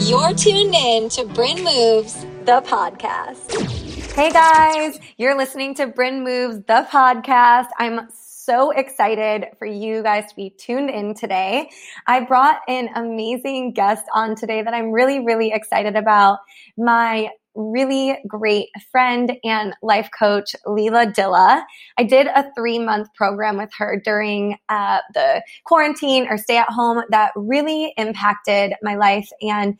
You're 0.00 0.32
tuned 0.32 0.74
in 0.74 1.08
to 1.10 1.24
Bryn 1.24 1.64
Moves, 1.64 2.24
the 2.44 2.62
podcast. 2.64 4.14
Hey 4.14 4.30
guys, 4.30 4.98
you're 5.16 5.36
listening 5.36 5.74
to 5.74 5.88
Bryn 5.88 6.22
Moves, 6.22 6.58
the 6.66 6.86
podcast. 6.90 7.66
I'm 7.78 8.08
so 8.12 8.70
excited 8.70 9.46
for 9.58 9.66
you 9.66 10.02
guys 10.02 10.30
to 10.30 10.36
be 10.36 10.50
tuned 10.50 10.88
in 10.88 11.14
today. 11.14 11.70
I 12.06 12.20
brought 12.20 12.60
an 12.68 12.90
amazing 12.94 13.72
guest 13.72 14.04
on 14.14 14.36
today 14.36 14.62
that 14.62 14.72
I'm 14.72 14.92
really, 14.92 15.24
really 15.24 15.52
excited 15.52 15.96
about. 15.96 16.38
My 16.76 17.30
really 17.58 18.16
great 18.26 18.68
friend 18.90 19.36
and 19.44 19.74
life 19.82 20.08
coach, 20.16 20.54
Leela 20.64 21.12
Dilla. 21.12 21.62
I 21.98 22.04
did 22.04 22.28
a 22.28 22.50
three 22.54 22.78
month 22.78 23.12
program 23.14 23.58
with 23.58 23.70
her 23.78 24.00
during 24.02 24.56
uh, 24.68 25.00
the 25.12 25.42
quarantine 25.64 26.28
or 26.30 26.38
stay 26.38 26.56
at 26.56 26.70
home 26.70 27.02
that 27.10 27.32
really 27.34 27.92
impacted 27.96 28.74
my 28.82 28.94
life 28.94 29.28
and 29.42 29.78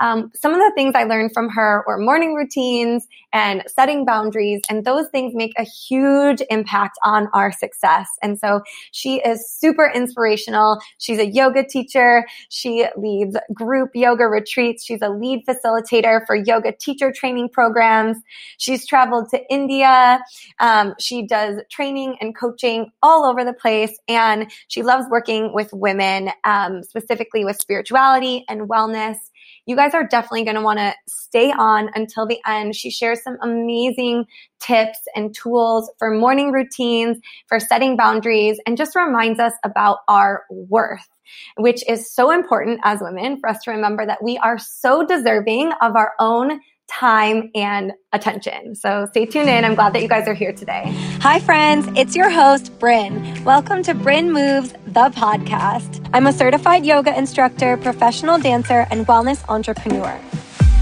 um, 0.00 0.30
some 0.34 0.52
of 0.52 0.58
the 0.58 0.72
things 0.74 0.94
I 0.94 1.04
learned 1.04 1.32
from 1.32 1.48
her 1.50 1.84
were 1.86 1.98
morning 1.98 2.34
routines 2.34 3.06
and 3.32 3.62
setting 3.66 4.04
boundaries, 4.04 4.60
and 4.70 4.84
those 4.84 5.08
things 5.08 5.34
make 5.34 5.52
a 5.58 5.64
huge 5.64 6.40
impact 6.50 6.98
on 7.04 7.28
our 7.34 7.52
success. 7.52 8.08
And 8.22 8.38
so 8.38 8.62
she 8.92 9.16
is 9.20 9.50
super 9.50 9.90
inspirational. 9.92 10.78
She's 10.98 11.18
a 11.18 11.26
yoga 11.26 11.64
teacher. 11.64 12.26
She 12.48 12.86
leads 12.96 13.36
group 13.52 13.90
yoga 13.94 14.24
retreats. 14.24 14.84
She's 14.84 15.02
a 15.02 15.08
lead 15.08 15.44
facilitator 15.46 16.24
for 16.26 16.36
yoga 16.36 16.72
teacher 16.72 17.12
training 17.12 17.50
programs. 17.50 18.18
She's 18.58 18.86
traveled 18.86 19.30
to 19.30 19.40
India. 19.50 20.20
Um, 20.60 20.94
she 20.98 21.26
does 21.26 21.60
training 21.70 22.16
and 22.20 22.36
coaching 22.36 22.92
all 23.02 23.24
over 23.24 23.44
the 23.44 23.52
place, 23.52 23.98
and 24.08 24.50
she 24.68 24.82
loves 24.82 25.06
working 25.10 25.52
with 25.52 25.72
women, 25.72 26.30
um, 26.44 26.82
specifically 26.82 27.44
with 27.44 27.60
spirituality 27.60 28.44
and 28.48 28.68
wellness 28.68 29.16
you 29.68 29.76
guys 29.76 29.92
are 29.94 30.06
definitely 30.06 30.44
going 30.44 30.56
to 30.56 30.62
want 30.62 30.78
to 30.78 30.94
stay 31.06 31.52
on 31.52 31.90
until 31.94 32.26
the 32.26 32.40
end. 32.46 32.74
She 32.74 32.90
shares 32.90 33.22
some 33.22 33.36
amazing 33.42 34.24
tips 34.60 34.98
and 35.14 35.34
tools 35.34 35.90
for 35.98 36.10
morning 36.10 36.52
routines, 36.52 37.18
for 37.48 37.60
setting 37.60 37.94
boundaries, 37.94 38.58
and 38.66 38.78
just 38.78 38.96
reminds 38.96 39.38
us 39.38 39.52
about 39.64 39.98
our 40.08 40.44
worth 40.50 41.06
which 41.56 41.86
is 41.86 42.10
so 42.10 42.30
important 42.30 42.80
as 42.84 43.00
women 43.02 43.38
for 43.38 43.50
us 43.50 43.58
to 43.62 43.70
remember 43.70 44.06
that 44.06 44.24
we 44.24 44.38
are 44.38 44.56
so 44.56 45.04
deserving 45.04 45.70
of 45.82 45.94
our 45.94 46.12
own 46.18 46.58
time 46.90 47.50
and 47.54 47.92
attention. 48.12 48.74
So 48.74 49.06
stay 49.10 49.26
tuned 49.26 49.48
in. 49.48 49.64
I'm 49.64 49.74
glad 49.74 49.92
that 49.92 50.02
you 50.02 50.08
guys 50.08 50.26
are 50.26 50.34
here 50.34 50.52
today. 50.52 50.84
Hi, 51.20 51.38
friends. 51.40 51.86
It's 51.96 52.16
your 52.16 52.30
host, 52.30 52.78
Bryn. 52.78 53.44
Welcome 53.44 53.82
to 53.84 53.94
Bryn 53.94 54.32
Moves, 54.32 54.72
the 54.86 55.10
podcast. 55.10 56.08
I'm 56.12 56.26
a 56.26 56.32
certified 56.32 56.86
yoga 56.86 57.16
instructor, 57.16 57.76
professional 57.76 58.38
dancer, 58.38 58.86
and 58.90 59.06
wellness 59.06 59.44
entrepreneur. 59.48 60.18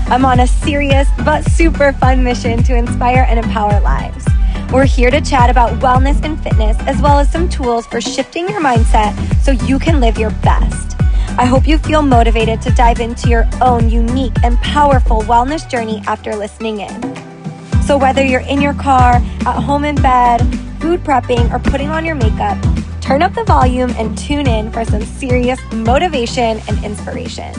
I'm 0.08 0.24
on 0.24 0.40
a 0.40 0.46
serious 0.46 1.08
but 1.24 1.42
super 1.50 1.92
fun 1.92 2.22
mission 2.22 2.62
to 2.62 2.76
inspire 2.76 3.26
and 3.28 3.38
empower 3.40 3.80
lives. 3.80 4.24
We're 4.72 4.84
here 4.84 5.10
to 5.10 5.20
chat 5.20 5.50
about 5.50 5.78
wellness 5.80 6.24
and 6.24 6.40
fitness, 6.42 6.76
as 6.80 7.00
well 7.02 7.18
as 7.18 7.30
some 7.30 7.48
tools 7.48 7.86
for 7.86 8.00
shifting 8.00 8.48
your 8.48 8.60
mindset 8.60 9.14
so 9.42 9.52
you 9.66 9.78
can 9.78 10.00
live 10.00 10.18
your 10.18 10.30
best. 10.42 10.95
I 11.38 11.44
hope 11.44 11.68
you 11.68 11.76
feel 11.76 12.00
motivated 12.00 12.62
to 12.62 12.70
dive 12.70 12.98
into 12.98 13.28
your 13.28 13.46
own 13.60 13.90
unique 13.90 14.32
and 14.42 14.56
powerful 14.58 15.20
wellness 15.22 15.68
journey 15.68 16.02
after 16.06 16.34
listening 16.34 16.80
in. 16.80 17.82
So, 17.82 17.98
whether 17.98 18.24
you're 18.24 18.40
in 18.40 18.62
your 18.62 18.72
car, 18.72 19.16
at 19.16 19.62
home 19.62 19.84
in 19.84 19.96
bed, 19.96 20.38
food 20.80 21.04
prepping, 21.04 21.52
or 21.52 21.58
putting 21.58 21.90
on 21.90 22.06
your 22.06 22.14
makeup, 22.14 22.56
turn 23.02 23.22
up 23.22 23.34
the 23.34 23.44
volume 23.44 23.90
and 23.98 24.16
tune 24.16 24.46
in 24.46 24.72
for 24.72 24.82
some 24.86 25.02
serious 25.02 25.60
motivation 25.74 26.58
and 26.68 26.82
inspiration. 26.82 27.52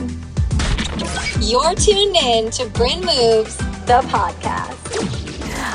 You're 1.39 1.75
tuned 1.75 2.15
in 2.15 2.49
to 2.49 2.65
Bryn 2.69 3.01
Moves, 3.01 3.57
the 3.85 4.01
podcast. 4.09 4.73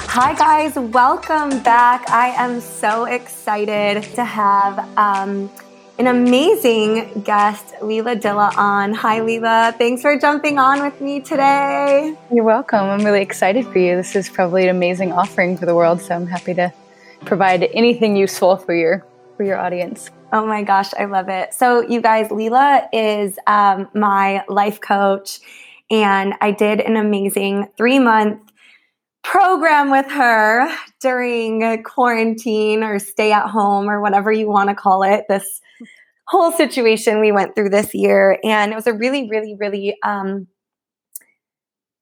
Hi, 0.09 0.35
guys. 0.35 0.75
Welcome 0.75 1.63
back. 1.63 2.11
I 2.11 2.31
am 2.31 2.61
so 2.61 3.05
excited 3.05 4.03
to 4.17 4.25
have. 4.25 4.99
Um, 4.99 5.49
an 6.03 6.09
amazing 6.09 7.23
guest, 7.23 7.75
Leela 7.81 8.21
Dilla, 8.21 8.53
on. 8.59 8.93
Hi, 8.93 9.21
Leela. 9.21 9.73
Thanks 9.79 10.03
for 10.03 10.19
jumping 10.19 10.59
on 10.59 10.83
with 10.83 11.01
me 11.01 11.21
today. 11.21 12.17
You're 12.33 12.43
welcome. 12.43 12.81
I'm 12.81 13.05
really 13.05 13.23
excited 13.23 13.65
for 13.67 13.79
you. 13.79 13.95
This 13.95 14.17
is 14.17 14.29
probably 14.29 14.65
an 14.65 14.71
amazing 14.71 15.13
offering 15.13 15.57
for 15.57 15.65
the 15.65 15.77
world, 15.77 16.01
so 16.01 16.17
I'm 16.17 16.27
happy 16.27 16.55
to 16.55 16.73
provide 17.25 17.63
anything 17.73 18.17
useful 18.17 18.57
for 18.57 18.75
your 18.75 19.07
for 19.37 19.45
your 19.45 19.61
audience. 19.61 20.11
Oh 20.33 20.45
my 20.45 20.65
gosh, 20.65 20.93
I 20.99 21.05
love 21.05 21.29
it. 21.29 21.55
So, 21.55 21.83
you 21.83 22.01
guys, 22.01 22.31
Leela 22.31 22.89
is 22.93 23.39
um, 23.47 23.89
my 23.95 24.45
life 24.49 24.81
coach, 24.81 25.39
and 25.89 26.35
I 26.41 26.51
did 26.51 26.81
an 26.81 26.97
amazing 26.97 27.69
three 27.77 28.01
month 28.01 28.41
program 29.23 29.91
with 29.91 30.11
her 30.11 30.69
during 31.01 31.83
quarantine 31.85 32.83
or 32.83 32.99
stay 32.99 33.33
at 33.33 33.49
home 33.49 33.89
or 33.89 34.01
whatever 34.01 34.33
you 34.33 34.49
want 34.49 34.69
to 34.69 34.75
call 34.75 35.03
it. 35.03 35.25
This 35.29 35.61
whole 36.27 36.53
situation 36.53 37.21
we 37.21 37.33
went 37.33 37.55
through 37.55 37.71
this 37.71 37.95
year. 37.95 38.39
And 38.43 38.73
it 38.73 38.75
was 38.75 38.87
a 38.87 38.93
really, 38.93 39.29
really, 39.29 39.55
really 39.59 39.97
um, 40.03 40.47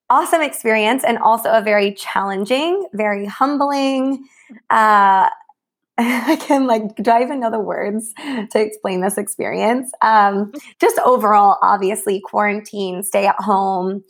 awesome 0.08 0.42
experience 0.42 1.04
and 1.04 1.18
also 1.18 1.50
a 1.50 1.62
very 1.62 1.94
challenging, 1.94 2.86
very 2.92 3.26
humbling. 3.26 4.24
Uh, 4.70 5.28
I 5.98 6.36
can 6.36 6.66
like, 6.66 6.96
do 6.96 7.10
I 7.10 7.22
even 7.22 7.40
know 7.40 7.50
the 7.50 7.60
words 7.60 8.14
to 8.16 8.60
explain 8.60 9.00
this 9.02 9.18
experience? 9.18 9.90
Um, 10.02 10.52
just 10.80 10.98
overall, 11.00 11.58
obviously, 11.62 12.20
quarantine, 12.20 13.02
stay 13.02 13.26
at 13.26 13.36
home, 13.38 14.02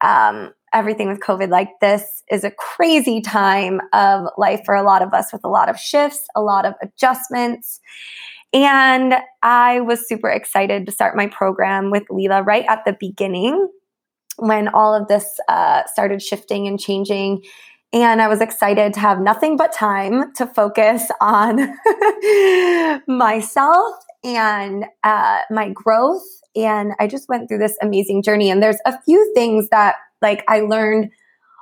um, 0.00 0.52
everything 0.74 1.08
with 1.08 1.20
COVID, 1.20 1.48
like 1.48 1.70
this 1.80 2.22
is 2.30 2.44
a 2.44 2.50
crazy 2.50 3.20
time 3.20 3.80
of 3.92 4.26
life 4.36 4.60
for 4.66 4.74
a 4.74 4.82
lot 4.82 5.00
of 5.00 5.14
us 5.14 5.32
with 5.32 5.44
a 5.44 5.48
lot 5.48 5.68
of 5.68 5.78
shifts, 5.78 6.26
a 6.34 6.42
lot 6.42 6.66
of 6.66 6.74
adjustments. 6.82 7.80
And 8.52 9.14
I 9.42 9.80
was 9.80 10.06
super 10.06 10.28
excited 10.28 10.86
to 10.86 10.92
start 10.92 11.16
my 11.16 11.28
program 11.28 11.90
with 11.90 12.04
Leela 12.10 12.44
right 12.44 12.64
at 12.68 12.84
the 12.84 12.96
beginning 12.98 13.68
when 14.36 14.68
all 14.68 14.94
of 14.94 15.08
this 15.08 15.38
uh, 15.48 15.82
started 15.86 16.22
shifting 16.22 16.66
and 16.66 16.78
changing. 16.78 17.42
And 17.92 18.20
I 18.20 18.28
was 18.28 18.40
excited 18.40 18.92
to 18.94 19.00
have 19.00 19.20
nothing 19.20 19.56
but 19.56 19.72
time 19.72 20.32
to 20.34 20.46
focus 20.46 21.10
on 21.20 21.76
myself 23.06 23.94
and 24.24 24.84
uh, 25.04 25.38
my 25.50 25.70
growth. 25.70 26.24
And 26.56 26.92
I 26.98 27.06
just 27.06 27.28
went 27.28 27.48
through 27.48 27.58
this 27.58 27.76
amazing 27.82 28.22
journey. 28.22 28.50
And 28.50 28.62
there's 28.62 28.80
a 28.86 29.00
few 29.02 29.32
things 29.34 29.68
that 29.70 29.96
like 30.24 30.42
I 30.48 30.60
learned 30.60 31.10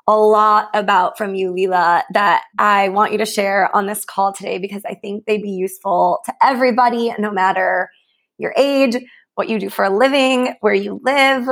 a 0.07 0.17
lot 0.17 0.71
about 0.73 1.19
from 1.19 1.35
you, 1.35 1.53
Leela, 1.53 2.03
that 2.15 2.45
I 2.59 2.89
want 2.89 3.13
you 3.13 3.19
to 3.19 3.27
share 3.27 3.75
on 3.75 3.87
this 3.87 4.05
call 4.05 4.33
today 4.33 4.59
because 4.59 4.83
I 4.87 4.95
think 4.95 5.27
they'd 5.27 5.43
be 5.43 5.51
useful 5.51 6.21
to 6.27 6.35
everybody, 6.43 7.13
no 7.19 7.31
matter 7.31 7.91
your 8.39 8.55
age, 8.57 8.97
what 9.35 9.49
you 9.49 9.59
do 9.59 9.69
for 9.69 9.85
a 9.85 9.97
living, 9.97 10.55
where 10.61 10.75
you 10.75 11.01
live, 11.05 11.49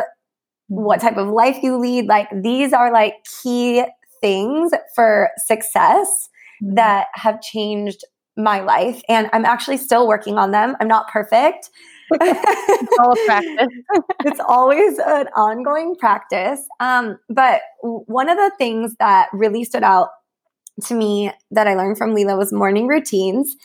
what 0.69 1.01
type 1.01 1.17
of 1.17 1.29
life 1.29 1.59
you 1.63 1.79
lead. 1.79 2.07
Like 2.07 2.29
these 2.43 2.73
are 2.73 2.93
like 2.93 3.15
key 3.43 3.85
things 4.21 4.73
for 4.95 5.31
success 5.47 6.29
mm-hmm. 6.63 6.77
that 6.77 7.07
have 7.15 7.43
changed 7.43 8.05
my 8.37 8.61
life. 8.61 9.03
And 9.09 9.29
I'm 9.33 9.45
actually 9.45 9.79
still 9.79 10.07
working 10.07 10.39
on 10.39 10.53
them. 10.53 10.77
I'm 10.81 10.89
not 10.89 11.09
perfect 11.09 11.71
it's 12.13 12.99
all 12.99 13.15
practice. 13.27 13.69
it's 14.25 14.41
always 14.41 14.99
an 14.99 15.29
ongoing 15.37 15.97
practice. 15.97 16.61
Um, 16.81 17.19
but 17.29 17.63
one 17.83 18.29
of 18.29 18.37
the 18.37 18.53
things 18.59 18.97
that 18.99 19.29
really 19.33 19.65
stood 19.65 19.83
out 19.83 20.09
to 20.87 20.95
me 20.95 21.33
that 21.51 21.67
I 21.67 21.75
learned 21.75 21.99
from 21.99 22.15
Leela 22.15 22.37
was 22.37 22.53
morning 22.53 22.87
routines. 22.87 23.57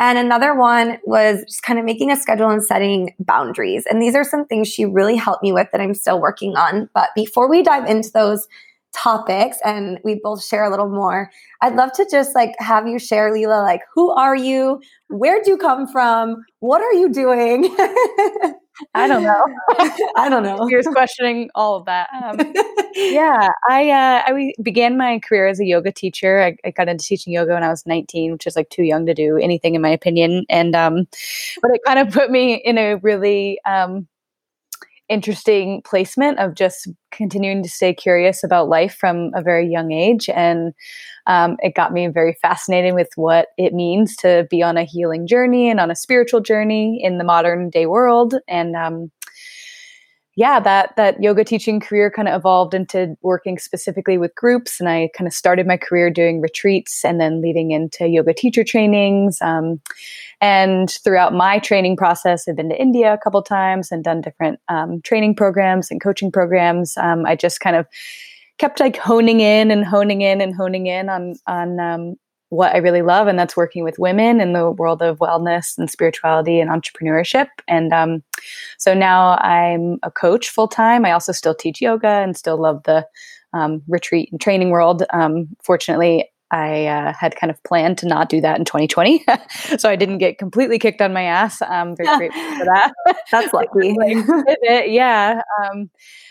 And 0.00 0.16
another 0.16 0.54
one 0.54 0.98
was 1.04 1.42
just 1.44 1.62
kind 1.62 1.78
of 1.78 1.84
making 1.84 2.12
a 2.12 2.16
schedule 2.16 2.50
and 2.50 2.62
setting 2.62 3.14
boundaries. 3.18 3.84
And 3.90 4.00
these 4.00 4.14
are 4.14 4.22
some 4.22 4.46
things 4.46 4.68
she 4.68 4.84
really 4.84 5.16
helped 5.16 5.42
me 5.42 5.52
with 5.52 5.68
that 5.72 5.80
I'm 5.80 5.94
still 5.94 6.20
working 6.20 6.56
on. 6.56 6.88
But 6.94 7.10
before 7.16 7.50
we 7.50 7.62
dive 7.64 7.86
into 7.86 8.12
those 8.12 8.46
topics 8.94 9.58
and 9.64 9.98
we 10.04 10.20
both 10.22 10.44
share 10.44 10.64
a 10.64 10.70
little 10.70 10.88
more, 10.88 11.30
I'd 11.62 11.76
love 11.76 11.92
to 11.94 12.06
just 12.10 12.34
like 12.34 12.54
have 12.58 12.86
you 12.86 12.98
share, 12.98 13.32
Leela, 13.32 13.62
like 13.62 13.82
who 13.94 14.10
are 14.10 14.36
you? 14.36 14.80
Where'd 15.08 15.46
you 15.46 15.56
come 15.56 15.86
from? 15.86 16.44
What 16.60 16.80
are 16.80 16.92
you 16.92 17.10
doing? 17.10 17.74
I 18.94 19.08
don't 19.08 19.22
know. 19.22 19.44
I 20.16 20.28
don't 20.28 20.42
know. 20.42 20.68
You're 20.68 20.82
questioning 20.82 21.50
all 21.54 21.76
of 21.76 21.84
that. 21.86 22.08
Um, 22.22 22.38
yeah, 22.94 23.48
I 23.68 23.90
uh, 23.90 24.22
I 24.26 24.52
began 24.62 24.96
my 24.96 25.18
career 25.18 25.46
as 25.46 25.60
a 25.60 25.64
yoga 25.64 25.92
teacher. 25.92 26.40
I, 26.40 26.56
I, 26.64 26.70
got 26.70 26.88
into 26.88 27.04
teaching 27.04 27.32
yoga 27.32 27.54
when 27.54 27.64
I 27.64 27.68
was 27.68 27.86
19, 27.86 28.32
which 28.32 28.46
is 28.46 28.56
like 28.56 28.70
too 28.70 28.84
young 28.84 29.06
to 29.06 29.14
do 29.14 29.36
anything 29.36 29.74
in 29.74 29.82
my 29.82 29.88
opinion. 29.88 30.44
And 30.48 30.76
um, 30.76 31.06
but 31.60 31.72
it 31.72 31.80
kind 31.86 31.98
of 31.98 32.12
put 32.12 32.30
me 32.30 32.54
in 32.54 32.78
a 32.78 32.96
really 32.96 33.58
um, 33.64 34.06
interesting 35.08 35.82
placement 35.84 36.38
of 36.38 36.54
just 36.54 36.88
continuing 37.10 37.62
to 37.62 37.68
stay 37.68 37.94
curious 37.94 38.44
about 38.44 38.68
life 38.68 38.94
from 38.94 39.30
a 39.34 39.42
very 39.42 39.68
young 39.68 39.92
age. 39.92 40.28
And 40.28 40.74
um, 41.26 41.56
it 41.60 41.74
got 41.74 41.92
me 41.92 42.06
very 42.08 42.36
fascinated 42.40 42.94
with 42.94 43.08
what 43.16 43.48
it 43.56 43.72
means 43.72 44.16
to 44.16 44.46
be 44.50 44.62
on 44.62 44.76
a 44.76 44.84
healing 44.84 45.26
journey 45.26 45.70
and 45.70 45.80
on 45.80 45.90
a 45.90 45.96
spiritual 45.96 46.40
journey 46.40 47.00
in 47.02 47.18
the 47.18 47.24
modern 47.24 47.70
day 47.70 47.86
world. 47.86 48.34
And 48.46 48.76
um, 48.76 49.10
yeah, 50.38 50.60
that 50.60 50.94
that 50.94 51.20
yoga 51.20 51.42
teaching 51.42 51.80
career 51.80 52.12
kind 52.12 52.28
of 52.28 52.36
evolved 52.38 52.72
into 52.72 53.16
working 53.22 53.58
specifically 53.58 54.18
with 54.18 54.32
groups, 54.36 54.78
and 54.78 54.88
I 54.88 55.10
kind 55.12 55.26
of 55.26 55.34
started 55.34 55.66
my 55.66 55.76
career 55.76 56.10
doing 56.10 56.40
retreats 56.40 57.04
and 57.04 57.20
then 57.20 57.42
leading 57.42 57.72
into 57.72 58.06
yoga 58.06 58.32
teacher 58.32 58.62
trainings. 58.62 59.42
Um, 59.42 59.80
and 60.40 60.88
throughout 61.02 61.34
my 61.34 61.58
training 61.58 61.96
process, 61.96 62.46
I've 62.46 62.54
been 62.54 62.68
to 62.68 62.80
India 62.80 63.12
a 63.12 63.18
couple 63.18 63.42
times 63.42 63.90
and 63.90 64.04
done 64.04 64.20
different 64.20 64.60
um, 64.68 65.02
training 65.02 65.34
programs 65.34 65.90
and 65.90 66.00
coaching 66.00 66.30
programs. 66.30 66.96
Um, 66.98 67.26
I 67.26 67.34
just 67.34 67.58
kind 67.58 67.74
of 67.74 67.88
kept 68.58 68.78
like 68.78 68.96
honing 68.96 69.40
in 69.40 69.72
and 69.72 69.84
honing 69.84 70.20
in 70.20 70.40
and 70.40 70.54
honing 70.54 70.86
in 70.86 71.08
on 71.08 71.34
on 71.48 71.80
um, 71.80 72.14
what 72.50 72.74
I 72.74 72.78
really 72.78 73.02
love, 73.02 73.26
and 73.26 73.38
that's 73.38 73.56
working 73.56 73.84
with 73.84 73.98
women 73.98 74.40
in 74.40 74.52
the 74.52 74.70
world 74.70 75.02
of 75.02 75.18
wellness 75.18 75.76
and 75.76 75.90
spirituality 75.90 76.60
and 76.60 76.70
entrepreneurship. 76.70 77.48
And 77.66 77.92
um, 77.92 78.22
so 78.78 78.94
now 78.94 79.36
I'm 79.38 79.98
a 80.02 80.10
coach 80.10 80.48
full 80.48 80.68
time. 80.68 81.04
I 81.04 81.12
also 81.12 81.32
still 81.32 81.54
teach 81.54 81.80
yoga 81.80 82.08
and 82.08 82.36
still 82.36 82.60
love 82.60 82.82
the 82.84 83.06
um, 83.52 83.82
retreat 83.88 84.30
and 84.32 84.40
training 84.40 84.70
world. 84.70 85.02
Um, 85.12 85.48
fortunately, 85.62 86.30
I 86.50 86.86
uh, 86.86 87.12
had 87.12 87.36
kind 87.36 87.50
of 87.50 87.62
planned 87.64 87.98
to 87.98 88.06
not 88.06 88.30
do 88.30 88.40
that 88.40 88.58
in 88.58 88.64
2020, 88.64 89.24
so 89.78 89.90
I 89.90 89.96
didn't 89.96 90.18
get 90.18 90.38
completely 90.38 90.78
kicked 90.78 91.02
on 91.02 91.12
my 91.12 91.22
ass. 91.22 91.60
I'm 91.60 91.94
very 91.94 92.16
grateful 92.16 92.58
for 92.58 92.64
that. 92.64 92.92
That's 93.30 93.52
lucky. 93.52 93.94
yeah. 94.86 95.42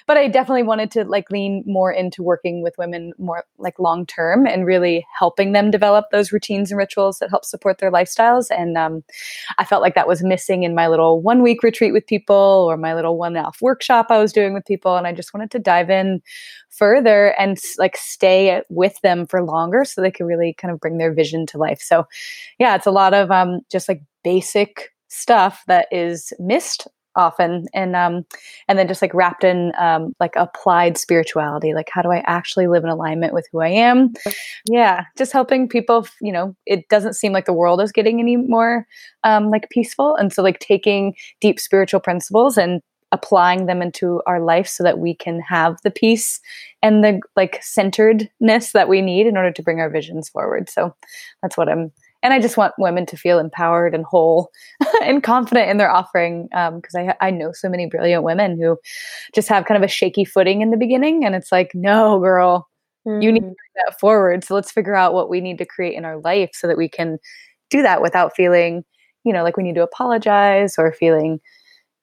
But 0.07 0.17
I 0.17 0.27
definitely 0.27 0.63
wanted 0.63 0.89
to 0.91 1.03
like 1.03 1.29
lean 1.29 1.63
more 1.67 1.91
into 1.91 2.23
working 2.23 2.63
with 2.63 2.77
women 2.77 3.13
more 3.17 3.43
like 3.57 3.77
long 3.77 4.05
term 4.05 4.47
and 4.47 4.65
really 4.65 5.05
helping 5.17 5.51
them 5.51 5.69
develop 5.69 6.05
those 6.11 6.31
routines 6.31 6.71
and 6.71 6.77
rituals 6.77 7.19
that 7.19 7.29
help 7.29 7.45
support 7.45 7.77
their 7.77 7.91
lifestyles. 7.91 8.47
And 8.49 8.77
um, 8.77 9.03
I 9.57 9.65
felt 9.65 9.81
like 9.81 9.95
that 9.95 10.07
was 10.07 10.23
missing 10.23 10.63
in 10.63 10.73
my 10.73 10.87
little 10.87 11.21
one 11.21 11.43
week 11.43 11.61
retreat 11.61 11.93
with 11.93 12.07
people 12.07 12.67
or 12.69 12.77
my 12.77 12.95
little 12.95 13.17
one 13.17 13.35
off 13.37 13.61
workshop 13.61 14.07
I 14.09 14.19
was 14.19 14.33
doing 14.33 14.53
with 14.53 14.65
people. 14.65 14.95
And 14.95 15.05
I 15.05 15.13
just 15.13 15.33
wanted 15.33 15.51
to 15.51 15.59
dive 15.59 15.89
in 15.89 16.21
further 16.69 17.33
and 17.39 17.59
like 17.77 17.97
stay 17.97 18.61
with 18.69 18.99
them 19.01 19.25
for 19.25 19.43
longer 19.43 19.83
so 19.83 20.01
they 20.01 20.11
could 20.11 20.25
really 20.25 20.53
kind 20.53 20.71
of 20.71 20.79
bring 20.79 20.97
their 20.97 21.13
vision 21.13 21.45
to 21.47 21.57
life. 21.57 21.81
So, 21.81 22.07
yeah, 22.59 22.75
it's 22.75 22.85
a 22.85 22.91
lot 22.91 23.13
of 23.13 23.29
um, 23.29 23.61
just 23.69 23.89
like 23.89 24.01
basic 24.23 24.93
stuff 25.09 25.63
that 25.67 25.87
is 25.91 26.33
missed 26.39 26.87
often 27.17 27.65
and 27.73 27.95
um 27.95 28.25
and 28.67 28.79
then 28.79 28.87
just 28.87 29.01
like 29.01 29.13
wrapped 29.13 29.43
in 29.43 29.73
um 29.77 30.13
like 30.19 30.33
applied 30.35 30.97
spirituality 30.97 31.73
like 31.73 31.89
how 31.91 32.01
do 32.01 32.11
i 32.11 32.23
actually 32.27 32.67
live 32.67 32.83
in 32.83 32.89
alignment 32.89 33.33
with 33.33 33.47
who 33.51 33.59
i 33.59 33.67
am? 33.67 34.13
Yeah 34.69 35.03
just 35.17 35.33
helping 35.33 35.67
people 35.67 36.07
you 36.21 36.31
know 36.31 36.55
it 36.65 36.87
doesn't 36.89 37.15
seem 37.15 37.33
like 37.33 37.45
the 37.45 37.53
world 37.53 37.81
is 37.81 37.91
getting 37.91 38.19
any 38.19 38.37
more 38.37 38.87
um 39.23 39.49
like 39.49 39.69
peaceful 39.69 40.15
and 40.15 40.31
so 40.31 40.41
like 40.41 40.59
taking 40.59 41.15
deep 41.41 41.59
spiritual 41.59 41.99
principles 41.99 42.57
and 42.57 42.81
applying 43.11 43.65
them 43.65 43.81
into 43.81 44.21
our 44.27 44.41
life 44.41 44.67
so 44.67 44.83
that 44.83 44.99
we 44.99 45.15
can 45.15 45.39
have 45.39 45.77
the 45.83 45.91
peace 45.91 46.39
and 46.81 47.03
the 47.03 47.19
like 47.35 47.57
centeredness 47.63 48.73
that 48.73 48.89
we 48.89 49.01
need 49.01 49.25
in 49.27 49.37
order 49.37 49.51
to 49.51 49.63
bring 49.63 49.79
our 49.79 49.89
visions 49.89 50.27
forward. 50.29 50.69
So 50.69 50.93
that's 51.41 51.57
what 51.57 51.69
i'm 51.69 51.91
and 52.23 52.33
I 52.33 52.39
just 52.39 52.57
want 52.57 52.73
women 52.77 53.05
to 53.07 53.17
feel 53.17 53.39
empowered 53.39 53.93
and 53.93 54.03
whole 54.05 54.49
and 55.03 55.23
confident 55.23 55.69
in 55.69 55.77
their 55.77 55.91
offering 55.91 56.47
because 56.47 56.95
um, 56.95 57.09
I 57.09 57.27
I 57.27 57.31
know 57.31 57.51
so 57.51 57.69
many 57.69 57.85
brilliant 57.85 58.23
women 58.23 58.59
who 58.59 58.77
just 59.33 59.47
have 59.49 59.65
kind 59.65 59.77
of 59.77 59.87
a 59.87 59.91
shaky 59.91 60.25
footing 60.25 60.61
in 60.61 60.71
the 60.71 60.77
beginning, 60.77 61.25
and 61.25 61.35
it's 61.35 61.51
like, 61.51 61.71
no, 61.73 62.19
girl, 62.19 62.67
mm-hmm. 63.07 63.21
you 63.21 63.31
need 63.31 63.41
to 63.41 63.45
mm. 63.45 63.55
bring 63.55 63.85
that 63.85 63.99
forward. 63.99 64.43
So 64.43 64.55
let's 64.55 64.71
figure 64.71 64.95
out 64.95 65.13
what 65.13 65.29
we 65.29 65.41
need 65.41 65.57
to 65.59 65.65
create 65.65 65.95
in 65.95 66.05
our 66.05 66.19
life 66.19 66.51
so 66.53 66.67
that 66.67 66.77
we 66.77 66.89
can 66.89 67.17
do 67.69 67.81
that 67.81 68.01
without 68.01 68.35
feeling, 68.35 68.83
you 69.23 69.33
know, 69.33 69.43
like 69.43 69.57
we 69.57 69.63
need 69.63 69.75
to 69.75 69.83
apologize 69.83 70.75
or 70.77 70.93
feeling 70.93 71.39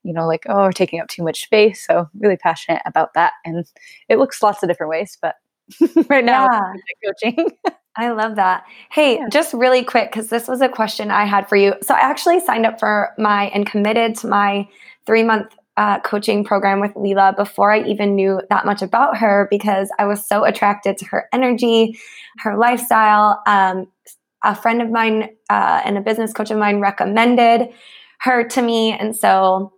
you 0.04 0.12
know, 0.12 0.26
like, 0.26 0.44
oh, 0.48 0.64
we're 0.64 0.72
taking 0.72 1.00
up 1.00 1.08
too 1.08 1.24
much 1.24 1.42
space. 1.42 1.84
So 1.84 2.08
really 2.20 2.36
passionate 2.36 2.82
about 2.86 3.14
that. 3.14 3.32
And 3.44 3.64
it 4.08 4.18
looks 4.18 4.42
lots 4.42 4.62
of 4.62 4.68
different 4.68 4.90
ways, 4.90 5.18
but 5.20 5.36
right 6.08 6.24
now 6.24 6.46
yeah. 6.52 6.72
coaching. 7.10 7.50
I 7.96 8.10
love 8.10 8.36
that. 8.36 8.64
Hey, 8.90 9.16
yeah. 9.16 9.28
just 9.28 9.54
really 9.54 9.84
quick, 9.84 10.10
because 10.10 10.28
this 10.28 10.48
was 10.48 10.60
a 10.60 10.68
question 10.68 11.10
I 11.10 11.24
had 11.26 11.48
for 11.48 11.56
you. 11.56 11.74
So 11.82 11.94
I 11.94 12.00
actually 12.00 12.40
signed 12.40 12.66
up 12.66 12.80
for 12.80 13.10
my 13.18 13.46
and 13.46 13.66
committed 13.66 14.16
to 14.16 14.26
my 14.26 14.68
three 15.06 15.22
month 15.22 15.54
uh, 15.76 16.00
coaching 16.00 16.44
program 16.44 16.80
with 16.80 16.94
Leela 16.94 17.36
before 17.36 17.72
I 17.72 17.82
even 17.84 18.14
knew 18.14 18.40
that 18.50 18.64
much 18.64 18.82
about 18.82 19.16
her 19.18 19.48
because 19.50 19.90
I 19.98 20.06
was 20.06 20.26
so 20.26 20.44
attracted 20.44 20.96
to 20.98 21.04
her 21.06 21.28
energy, 21.32 21.98
her 22.38 22.56
lifestyle. 22.56 23.42
Um, 23.46 23.88
a 24.44 24.54
friend 24.54 24.82
of 24.82 24.90
mine 24.90 25.30
uh, 25.48 25.80
and 25.84 25.96
a 25.96 26.02
business 26.02 26.32
coach 26.32 26.50
of 26.50 26.58
mine 26.58 26.80
recommended 26.80 27.70
her 28.20 28.46
to 28.48 28.62
me. 28.62 28.92
And 28.92 29.16
so 29.16 29.72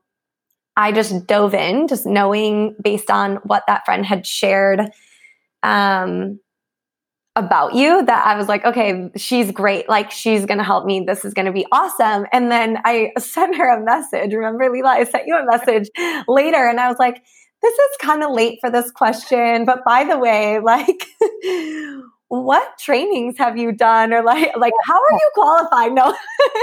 I 0.76 0.92
just 0.92 1.26
dove 1.26 1.54
in, 1.54 1.88
just 1.88 2.04
knowing 2.04 2.76
based 2.82 3.10
on 3.10 3.36
what 3.44 3.62
that 3.68 3.84
friend 3.84 4.04
had 4.04 4.26
shared. 4.26 4.90
Um, 5.62 6.40
about 7.36 7.74
you 7.74 8.04
that 8.04 8.26
I 8.26 8.36
was 8.36 8.48
like, 8.48 8.64
okay, 8.64 9.10
she's 9.16 9.52
great. 9.52 9.88
Like, 9.88 10.10
she's 10.10 10.46
going 10.46 10.58
to 10.58 10.64
help 10.64 10.86
me. 10.86 11.00
This 11.00 11.24
is 11.24 11.34
going 11.34 11.46
to 11.46 11.52
be 11.52 11.66
awesome. 11.70 12.26
And 12.32 12.50
then 12.50 12.78
I 12.84 13.12
sent 13.18 13.56
her 13.56 13.68
a 13.68 13.84
message. 13.84 14.32
Remember, 14.32 14.68
Leela, 14.70 14.86
I 14.86 15.04
sent 15.04 15.26
you 15.26 15.36
a 15.36 15.44
message 15.44 15.88
later 16.26 16.66
and 16.66 16.80
I 16.80 16.88
was 16.88 16.98
like, 16.98 17.22
this 17.62 17.74
is 17.74 17.96
kind 18.00 18.22
of 18.22 18.32
late 18.32 18.58
for 18.60 18.70
this 18.70 18.90
question. 18.90 19.64
But 19.64 19.84
by 19.84 20.04
the 20.04 20.18
way, 20.18 20.58
like, 20.60 21.06
what 22.28 22.76
trainings 22.78 23.38
have 23.38 23.56
you 23.56 23.73
done? 23.73 24.12
Or 24.12 24.23
like 24.23 24.56
like 24.56 24.73
how 24.84 24.94
are 24.94 25.12
you 25.12 25.31
qualified? 25.34 25.93
No. 25.93 26.14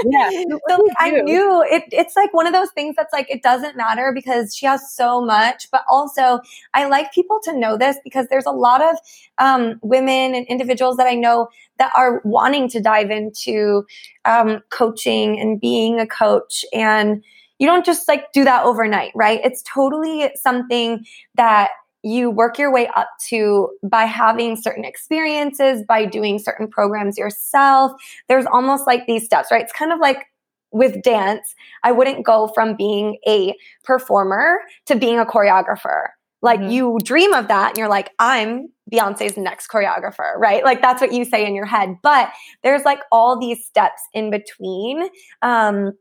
Yeah 0.06 0.30
so 0.70 0.78
like, 0.78 0.96
i 1.00 1.10
knew 1.22 1.64
it 1.70 1.84
it's 1.92 2.16
like 2.16 2.34
one 2.34 2.46
of 2.46 2.54
those 2.54 2.72
things 2.72 2.96
that's 2.96 3.14
like 3.14 3.30
it 3.30 3.42
doesn't 3.42 3.78
matter 3.78 4.12
because 4.14 4.56
she 4.56 4.66
has 4.66 4.94
so 4.94 5.24
much 5.24 5.70
but 5.72 5.84
also 5.90 6.40
i 6.74 6.86
like 6.86 7.14
people 7.14 7.40
to 7.44 7.58
know 7.58 7.78
this 7.78 7.98
because 8.04 8.28
there's 8.30 8.46
a 8.46 8.52
lot 8.52 8.82
of 8.82 8.98
um, 9.38 9.80
women 9.82 10.36
and 10.36 10.46
individuals 10.48 10.98
that 10.98 11.08
i 11.08 11.16
know 11.16 11.48
that 11.78 11.92
are 11.96 12.22
wanting 12.24 12.70
to 12.70 12.80
dive 12.80 13.10
into 13.10 13.86
um, 14.26 14.62
coaching 14.70 15.40
and 15.40 15.60
being 15.60 16.00
a 16.00 16.08
coach. 16.08 16.64
And 16.74 17.24
you 17.60 17.68
don't 17.68 17.86
just 17.86 18.08
like 18.08 18.32
do 18.32 18.44
that 18.44 18.66
overnight 18.66 19.12
right? 19.16 19.40
It's 19.44 19.64
totally 19.64 20.30
something 20.36 21.06
that 21.36 21.70
you 22.04 22.30
work 22.30 22.60
your 22.60 22.72
way 22.72 22.88
up 22.96 23.08
to 23.30 23.70
by 23.82 24.04
having 24.04 24.56
certain 24.56 24.84
experiences, 24.84 25.84
by 25.88 26.06
doing 26.06 26.38
certain 26.38 26.68
programs 26.68 27.18
yourself. 27.18 27.94
There's 28.28 28.46
almost 28.46 28.86
like 28.86 29.08
these 29.08 29.26
steps, 29.26 29.50
right? 29.52 29.64
It's 29.64 29.74
kind 29.74 29.94
of 29.94 30.00
like 30.00 30.26
with 30.72 31.02
dance, 31.04 31.56
I 31.84 31.92
wouldn't 31.92 32.26
go 32.26 32.48
from 32.54 32.76
being 32.76 33.20
a 33.28 33.56
performer 33.84 34.60
to 34.88 34.96
being 34.96 35.20
a 35.20 35.26
choreographer. 35.26 36.08
Like 36.42 36.60
mm-hmm. 36.60 36.72
you 36.72 37.00
dream 37.04 37.32
of 37.34 37.48
that 37.48 37.70
and 37.70 37.78
you're 37.78 37.88
like, 37.88 38.10
I'm 38.20 38.68
Beyonce's 38.92 39.38
next 39.38 39.68
choreographer, 39.68 40.36
right? 40.38 40.64
Like 40.64 40.82
that's 40.82 41.00
what 41.00 41.14
you 41.14 41.24
say 41.24 41.46
in 41.46 41.56
your 41.56 41.66
head. 41.66 41.96
But 42.04 42.30
there's 42.64 42.84
like 42.84 43.00
all 43.12 43.40
these 43.40 43.66
steps 43.66 44.02
in 44.14 44.30
between. 44.30 45.08
Um, 45.42 45.94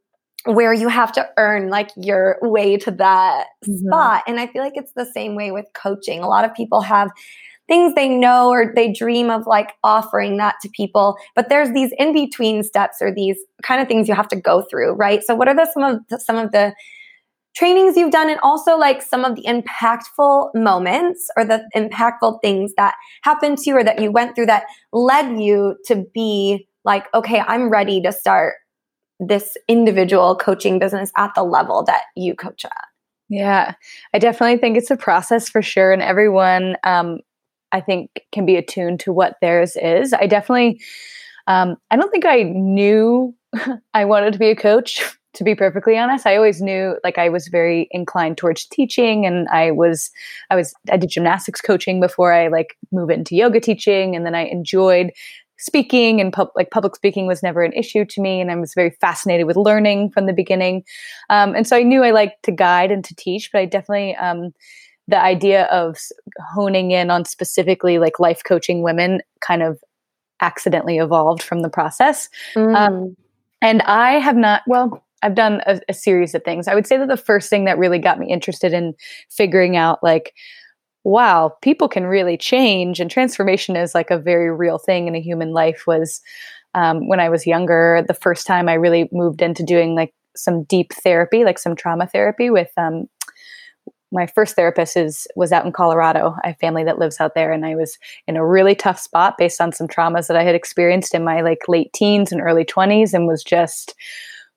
where 0.44 0.72
you 0.72 0.88
have 0.88 1.12
to 1.12 1.28
earn 1.37 1.68
like 1.68 1.90
your 1.96 2.38
way 2.42 2.76
to 2.76 2.90
that 2.90 3.46
mm-hmm. 3.64 3.87
spot. 3.87 4.25
And 4.26 4.40
I 4.40 4.46
feel 4.46 4.62
like 4.62 4.76
it's 4.76 4.92
the 4.94 5.06
same 5.06 5.34
way 5.34 5.52
with 5.52 5.66
coaching. 5.75 6.20
A 6.20 6.28
lot 6.28 6.44
of 6.44 6.54
people 6.54 6.80
have 6.80 7.11
things 7.68 7.94
they 7.94 8.08
know 8.08 8.50
or 8.50 8.72
they 8.75 8.92
dream 8.92 9.30
of 9.30 9.46
like 9.46 9.72
offering 9.84 10.37
that 10.38 10.56
to 10.62 10.68
people, 10.70 11.16
but 11.37 11.49
there's 11.49 11.70
these 11.72 11.92
in 11.96 12.12
between 12.12 12.62
steps 12.62 12.99
or 13.00 13.14
these 13.14 13.38
kind 13.62 13.80
of 13.80 13.88
things 13.88 14.08
you 14.08 14.14
have 14.14 14.28
to 14.28 14.37
go 14.37 14.62
through, 14.62 14.92
right? 14.92 15.22
So 15.22 15.34
what 15.34 15.49
are 15.49 15.54
the 15.54 15.68
some 15.72 15.84
of 15.84 16.00
the, 16.08 16.18
some 16.18 16.37
of 16.37 16.50
the 16.52 16.75
trainings 17.54 17.96
you've 17.96 18.11
done 18.11 18.30
and 18.30 18.40
also 18.42 18.76
like 18.76 19.02
some 19.02 19.25
of 19.25 19.37
the 19.37 19.44
impactful 19.44 20.50
moments 20.54 21.28
or 21.37 21.44
the 21.44 21.62
impactful 21.76 22.40
things 22.42 22.72
that 22.76 22.94
happened 23.22 23.58
to 23.58 23.70
you 23.70 23.76
or 23.76 23.84
that 23.84 24.00
you 24.00 24.11
went 24.11 24.34
through 24.34 24.46
that 24.46 24.64
led 24.92 25.38
you 25.38 25.76
to 25.87 26.04
be 26.14 26.66
like, 26.84 27.04
okay, 27.14 27.40
I'm 27.40 27.68
ready 27.68 28.00
to 28.02 28.11
start 28.11 28.54
this 29.26 29.57
individual 29.69 30.37
coaching 30.37 30.79
business 30.79 31.12
at 31.17 31.35
the 31.35 31.45
level 31.45 31.85
that 31.85 32.02
you 32.17 32.35
coach 32.35 32.64
at? 32.64 32.85
Yeah, 33.29 33.75
I 34.12 34.19
definitely 34.19 34.59
think 34.59 34.76
it's 34.76 34.91
a 34.91 34.97
process 34.97 35.49
for 35.49 35.62
sure. 35.62 35.93
And 35.93 36.02
everyone, 36.02 36.76
um, 36.85 37.21
I 37.71 37.81
think, 37.81 38.11
can 38.33 38.45
be 38.45 38.57
attuned 38.57 39.00
to 39.00 39.12
what 39.12 39.37
theirs 39.41 39.76
is. 39.76 40.12
I 40.12 40.26
definitely, 40.26 40.83
um, 41.47 41.76
I 41.91 41.97
don't 41.97 42.11
think 42.11 42.26
I 42.26 42.43
knew 42.43 43.35
I 43.95 44.05
wanted 44.05 44.33
to 44.35 44.38
be 44.38 44.50
a 44.50 44.57
coach. 44.57 45.02
To 45.37 45.45
be 45.45 45.55
perfectly 45.55 45.97
honest, 45.97 46.26
I 46.26 46.37
always 46.37 46.61
knew 46.61 46.99
like 47.05 47.17
I 47.17 47.31
was 47.31 47.49
very 47.49 47.88
inclined 47.91 48.37
towards 48.37 48.67
teaching, 48.67 49.25
and 49.25 49.49
I 49.49 49.71
was, 49.71 50.11
I 50.50 50.57
was, 50.57 50.75
I 50.91 50.99
did 50.99 51.09
gymnastics 51.09 51.62
coaching 51.62 52.00
before 52.00 52.35
I 52.35 52.49
like 52.49 52.76
move 52.93 53.09
into 53.09 53.35
yoga 53.35 53.59
teaching, 53.59 54.14
and 54.14 54.26
then 54.26 54.35
I 54.35 54.43
enjoyed 54.43 55.11
speaking 55.62 56.21
and 56.21 56.33
pub- 56.33 56.50
like 56.57 56.71
public 56.71 56.97
speaking 56.97 57.26
was 57.26 57.42
never 57.42 57.62
an 57.62 57.73
issue 57.73 58.04
to 58.04 58.21
me 58.21 58.40
and 58.40 58.50
i 58.50 58.57
was 58.57 58.75
very 58.75 58.90
fascinated 59.00 59.47
with 59.47 59.57
learning 59.57 60.11
from 60.11 60.26
the 60.26 60.33
beginning 60.33 60.83
um, 61.31 61.54
and 61.54 61.66
so 61.66 61.76
i 61.76 61.83
knew 61.83 62.02
i 62.02 62.11
liked 62.11 62.42
to 62.42 62.52
guide 62.52 62.90
and 62.90 63.04
to 63.04 63.14
teach 63.14 63.50
but 63.52 63.61
i 63.61 63.64
definitely 63.64 64.14
um, 64.16 64.52
the 65.09 65.21
idea 65.21 65.64
of 65.66 65.99
honing 66.52 66.90
in 66.90 67.11
on 67.11 67.25
specifically 67.25 67.99
like 67.99 68.19
life 68.19 68.42
coaching 68.45 68.83
women 68.83 69.21
kind 69.40 69.62
of 69.62 69.81
accidentally 70.40 70.99
evolved 70.99 71.42
from 71.42 71.61
the 71.61 71.71
process 71.71 72.28
um, 72.57 72.62
mm. 72.62 72.76
um, 72.76 73.16
and 73.61 73.83
i 73.83 74.12
have 74.12 74.37
not 74.37 74.62
well 74.66 75.02
I've 75.23 75.37
done 75.37 75.62
a, 75.66 75.81
a 75.88 75.95
series 75.95 76.35
of 76.35 76.42
things. 76.42 76.66
I 76.66 76.75
would 76.75 76.87
say 76.87 76.99
that 76.99 77.09
the 77.09 77.16
first 77.16 77.49
thing 77.49 77.64
that 77.64 77.78
really 77.78 78.00
got 78.00 78.19
me 78.19 78.28
interested 78.28 78.73
in 78.73 78.95
figuring 79.31 79.76
out 79.76 80.02
like 80.02 80.35
wow, 81.04 81.56
people 81.62 81.88
can 81.88 82.06
really 82.06 82.37
change 82.37 83.00
and 83.00 83.11
transformation 83.11 83.76
is 83.76 83.94
like 83.94 84.11
a 84.11 84.18
very 84.18 84.50
real 84.50 84.78
thing 84.78 85.09
in 85.09 85.14
a 85.14 85.21
human 85.21 85.52
life 85.52 85.85
was 85.87 86.21
um, 86.75 87.09
when 87.09 87.21
I 87.21 87.28
was 87.28 87.47
younger. 87.47 88.04
The 88.06 88.14
first 88.14 88.47
time 88.47 88.68
I 88.68 88.75
really 88.75 89.09
moved 89.12 89.42
into 89.42 89.62
doing 89.62 89.94
like 89.94 90.14
some 90.37 90.64
deep 90.64 90.92
therapy, 90.92 91.44
like 91.44 91.59
some 91.59 91.76
trauma 91.76 92.06
therapy 92.06 92.50
with 92.50 92.71
um, 92.76 93.06
my 94.12 94.26
first 94.26 94.54
therapist 94.54 94.97
is 94.97 95.26
was 95.37 95.52
out 95.52 95.64
in 95.64 95.73
Colorado. 95.73 96.37
I 96.44 96.49
have 96.49 96.59
family 96.59 96.85
that 96.85 96.99
lives 96.99 97.18
out 97.18 97.35
there, 97.35 97.50
and 97.50 97.64
I 97.64 97.75
was 97.75 97.99
in 98.26 98.37
a 98.37 98.47
really 98.47 98.75
tough 98.75 98.99
spot 98.99 99.38
based 99.38 99.61
on 99.61 99.73
some 99.73 99.88
traumas 99.88 100.28
that 100.28 100.37
I 100.37 100.44
had 100.44 100.54
experienced 100.54 101.14
in 101.14 101.25
my 101.25 101.40
like 101.40 101.66
late 101.66 101.92
teens 101.94 102.30
and 102.30 102.40
early 102.40 102.64
twenties, 102.64 103.14
and 103.14 103.26
was 103.26 103.42
just 103.42 103.94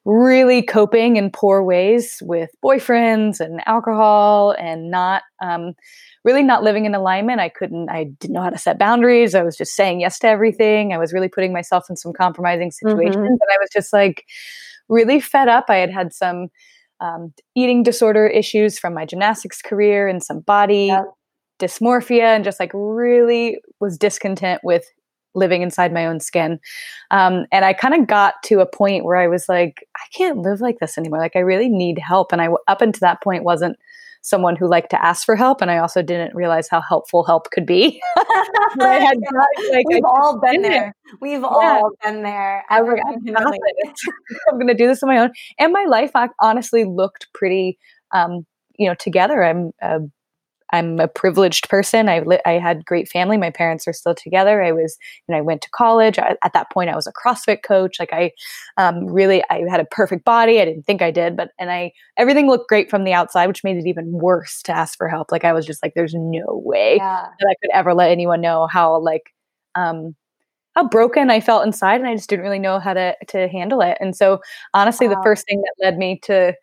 really 0.03 0.61
coping 0.61 1.15
in 1.15 1.31
poor 1.31 1.63
ways 1.63 2.21
with 2.23 2.51
boyfriends 2.63 3.39
and 3.39 3.61
alcohol 3.65 4.51
and 4.59 4.91
not 4.91 5.23
um, 5.41 5.73
really 6.25 6.43
not 6.43 6.63
living 6.63 6.85
in 6.85 6.95
alignment. 6.95 7.39
I 7.39 7.49
couldn't, 7.49 7.89
I 7.89 8.05
didn't 8.19 8.33
know 8.33 8.41
how 8.41 8.49
to 8.49 8.57
set 8.57 8.79
boundaries. 8.79 9.35
I 9.35 9.43
was 9.43 9.55
just 9.55 9.75
saying 9.75 10.01
yes 10.01 10.19
to 10.19 10.27
everything. 10.27 10.91
I 10.91 10.97
was 10.97 11.13
really 11.13 11.29
putting 11.29 11.53
myself 11.53 11.85
in 11.89 11.95
some 11.95 12.11
compromising 12.11 12.71
situations. 12.71 13.15
Mm-hmm. 13.15 13.25
And 13.25 13.39
I 13.53 13.57
was 13.59 13.69
just 13.71 13.93
like 13.93 14.25
really 14.89 15.21
fed 15.21 15.47
up. 15.47 15.65
I 15.69 15.77
had 15.77 15.91
had 15.91 16.13
some 16.13 16.49
um, 16.99 17.31
eating 17.55 17.83
disorder 17.83 18.27
issues 18.27 18.79
from 18.79 18.93
my 18.93 19.05
gymnastics 19.05 19.61
career 19.61 20.07
and 20.07 20.23
some 20.23 20.39
body 20.39 20.91
dysmorphia 21.59 22.35
and 22.35 22.43
just 22.43 22.59
like 22.59 22.71
really 22.73 23.61
was 23.79 23.97
discontent 23.97 24.61
with 24.63 24.83
living 25.35 25.61
inside 25.61 25.93
my 25.93 26.05
own 26.05 26.19
skin. 26.19 26.59
Um, 27.11 27.45
and 27.51 27.65
I 27.65 27.73
kind 27.73 27.93
of 27.93 28.07
got 28.07 28.35
to 28.45 28.61
a 28.61 28.65
point 28.65 29.05
where 29.05 29.17
I 29.17 29.27
was 29.27 29.47
like, 29.47 29.87
I 29.95 30.03
can't 30.15 30.39
live 30.39 30.61
like 30.61 30.79
this 30.79 30.97
anymore. 30.97 31.19
Like, 31.19 31.35
I 31.35 31.39
really 31.39 31.69
need 31.69 31.99
help. 31.99 32.31
And 32.31 32.41
I, 32.41 32.47
up 32.67 32.81
until 32.81 33.01
that 33.01 33.21
point, 33.21 33.43
wasn't 33.43 33.77
someone 34.25 34.55
who 34.55 34.67
liked 34.67 34.89
to 34.89 35.05
ask 35.05 35.23
for 35.23 35.35
help, 35.35 35.61
and 35.61 35.69
I 35.69 35.77
also 35.77 36.01
didn't 36.01 36.33
realize 36.33 36.67
how 36.67 36.81
helpful 36.81 37.23
help 37.23 37.51
could 37.51 37.65
be. 37.65 38.01
I 38.81 38.99
had 38.99 39.17
like, 39.19 39.87
We've 39.87 40.03
I, 40.03 40.07
all 40.07 40.39
been 40.39 40.63
there. 40.63 40.95
We've 41.21 41.41
yeah. 41.41 41.47
all 41.47 41.91
been 42.03 42.23
there. 42.23 42.65
I 42.71 42.81
was, 42.81 42.99
I'm 44.49 44.55
going 44.55 44.67
to 44.67 44.73
do 44.73 44.87
this 44.87 45.03
on 45.03 45.09
my 45.09 45.19
own, 45.19 45.31
and 45.59 45.71
my 45.71 45.85
life 45.85 46.11
honestly 46.41 46.85
looked 46.85 47.27
pretty, 47.33 47.77
um, 48.13 48.47
you 48.77 48.87
know, 48.87 48.95
together. 48.95 49.43
I'm 49.43 49.71
a 49.79 49.99
I'm 50.75 50.99
a 50.99 51.07
privileged 51.07 51.69
person. 51.69 52.09
I 52.09 52.19
li- 52.19 52.41
I 52.45 52.53
had 52.53 52.85
great 52.85 53.07
family. 53.07 53.37
My 53.37 53.49
parents 53.49 53.87
are 53.87 53.93
still 53.93 54.13
together. 54.13 54.61
I 54.61 54.71
was, 54.71 54.97
know, 55.27 55.37
I 55.37 55.41
went 55.41 55.61
to 55.63 55.69
college. 55.71 56.19
I, 56.19 56.35
at 56.43 56.53
that 56.53 56.69
point, 56.71 56.89
I 56.89 56.95
was 56.95 57.07
a 57.07 57.13
CrossFit 57.13 57.63
coach. 57.63 57.97
Like 57.99 58.13
I, 58.13 58.31
um, 58.77 59.05
really, 59.05 59.43
I 59.49 59.63
had 59.69 59.79
a 59.79 59.85
perfect 59.85 60.25
body. 60.25 60.61
I 60.61 60.65
didn't 60.65 60.83
think 60.83 61.01
I 61.01 61.11
did, 61.11 61.35
but 61.35 61.51
and 61.57 61.71
I 61.71 61.93
everything 62.17 62.47
looked 62.47 62.69
great 62.69 62.89
from 62.89 63.03
the 63.03 63.13
outside, 63.13 63.47
which 63.47 63.63
made 63.63 63.77
it 63.77 63.87
even 63.87 64.11
worse 64.11 64.61
to 64.63 64.71
ask 64.71 64.97
for 64.97 65.07
help. 65.07 65.31
Like 65.31 65.45
I 65.45 65.53
was 65.53 65.65
just 65.65 65.81
like, 65.81 65.93
there's 65.95 66.13
no 66.13 66.61
way 66.65 66.97
yeah. 66.97 67.27
that 67.39 67.47
I 67.49 67.55
could 67.61 67.71
ever 67.73 67.93
let 67.93 68.11
anyone 68.11 68.41
know 68.41 68.67
how 68.67 68.99
like, 68.99 69.33
um, 69.75 70.15
how 70.75 70.87
broken 70.87 71.29
I 71.29 71.39
felt 71.39 71.65
inside, 71.65 72.01
and 72.01 72.07
I 72.07 72.15
just 72.15 72.29
didn't 72.29 72.43
really 72.43 72.59
know 72.59 72.79
how 72.79 72.93
to 72.93 73.15
to 73.27 73.47
handle 73.47 73.81
it. 73.81 73.97
And 74.01 74.15
so, 74.15 74.41
honestly, 74.73 75.07
wow. 75.07 75.15
the 75.15 75.21
first 75.23 75.45
thing 75.47 75.61
that 75.61 75.85
led 75.85 75.97
me 75.97 76.19
to 76.23 76.53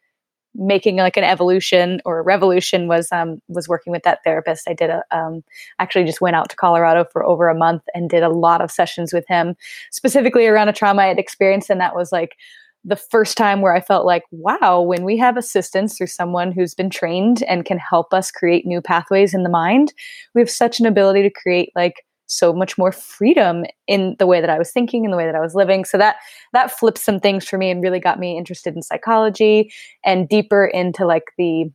making 0.54 0.96
like 0.96 1.16
an 1.16 1.24
evolution 1.24 2.00
or 2.04 2.18
a 2.18 2.22
revolution 2.22 2.88
was 2.88 3.10
um, 3.12 3.40
was 3.48 3.68
working 3.68 3.90
with 3.90 4.02
that 4.02 4.20
therapist. 4.24 4.68
I 4.68 4.74
did 4.74 4.90
a 4.90 5.02
um, 5.10 5.42
actually 5.78 6.04
just 6.04 6.20
went 6.20 6.36
out 6.36 6.50
to 6.50 6.56
Colorado 6.56 7.04
for 7.12 7.24
over 7.24 7.48
a 7.48 7.54
month 7.54 7.82
and 7.94 8.10
did 8.10 8.22
a 8.22 8.28
lot 8.28 8.60
of 8.60 8.70
sessions 8.70 9.12
with 9.12 9.24
him, 9.28 9.54
specifically 9.90 10.46
around 10.46 10.68
a 10.68 10.72
trauma 10.72 11.02
I 11.02 11.06
had 11.06 11.18
experienced, 11.18 11.70
and 11.70 11.80
that 11.80 11.96
was 11.96 12.12
like 12.12 12.36
the 12.84 12.96
first 12.96 13.36
time 13.36 13.60
where 13.60 13.74
I 13.74 13.80
felt 13.80 14.04
like, 14.04 14.24
wow, 14.32 14.80
when 14.80 15.04
we 15.04 15.16
have 15.18 15.36
assistance 15.36 15.96
through 15.96 16.08
someone 16.08 16.50
who's 16.50 16.74
been 16.74 16.90
trained 16.90 17.42
and 17.44 17.64
can 17.64 17.78
help 17.78 18.12
us 18.12 18.32
create 18.32 18.66
new 18.66 18.80
pathways 18.80 19.34
in 19.34 19.44
the 19.44 19.48
mind, 19.48 19.94
we 20.34 20.40
have 20.40 20.50
such 20.50 20.80
an 20.80 20.86
ability 20.86 21.22
to 21.22 21.30
create 21.30 21.70
like 21.76 22.04
so 22.32 22.52
much 22.52 22.78
more 22.78 22.92
freedom 22.92 23.64
in 23.86 24.16
the 24.18 24.26
way 24.26 24.40
that 24.40 24.50
I 24.50 24.58
was 24.58 24.70
thinking 24.70 25.04
and 25.04 25.12
the 25.12 25.16
way 25.16 25.26
that 25.26 25.34
I 25.34 25.40
was 25.40 25.54
living. 25.54 25.84
So 25.84 25.98
that 25.98 26.16
that 26.52 26.70
flipped 26.70 26.98
some 26.98 27.20
things 27.20 27.48
for 27.48 27.58
me 27.58 27.70
and 27.70 27.82
really 27.82 28.00
got 28.00 28.18
me 28.18 28.38
interested 28.38 28.74
in 28.74 28.82
psychology 28.82 29.72
and 30.04 30.28
deeper 30.28 30.64
into 30.66 31.06
like 31.06 31.32
the 31.38 31.70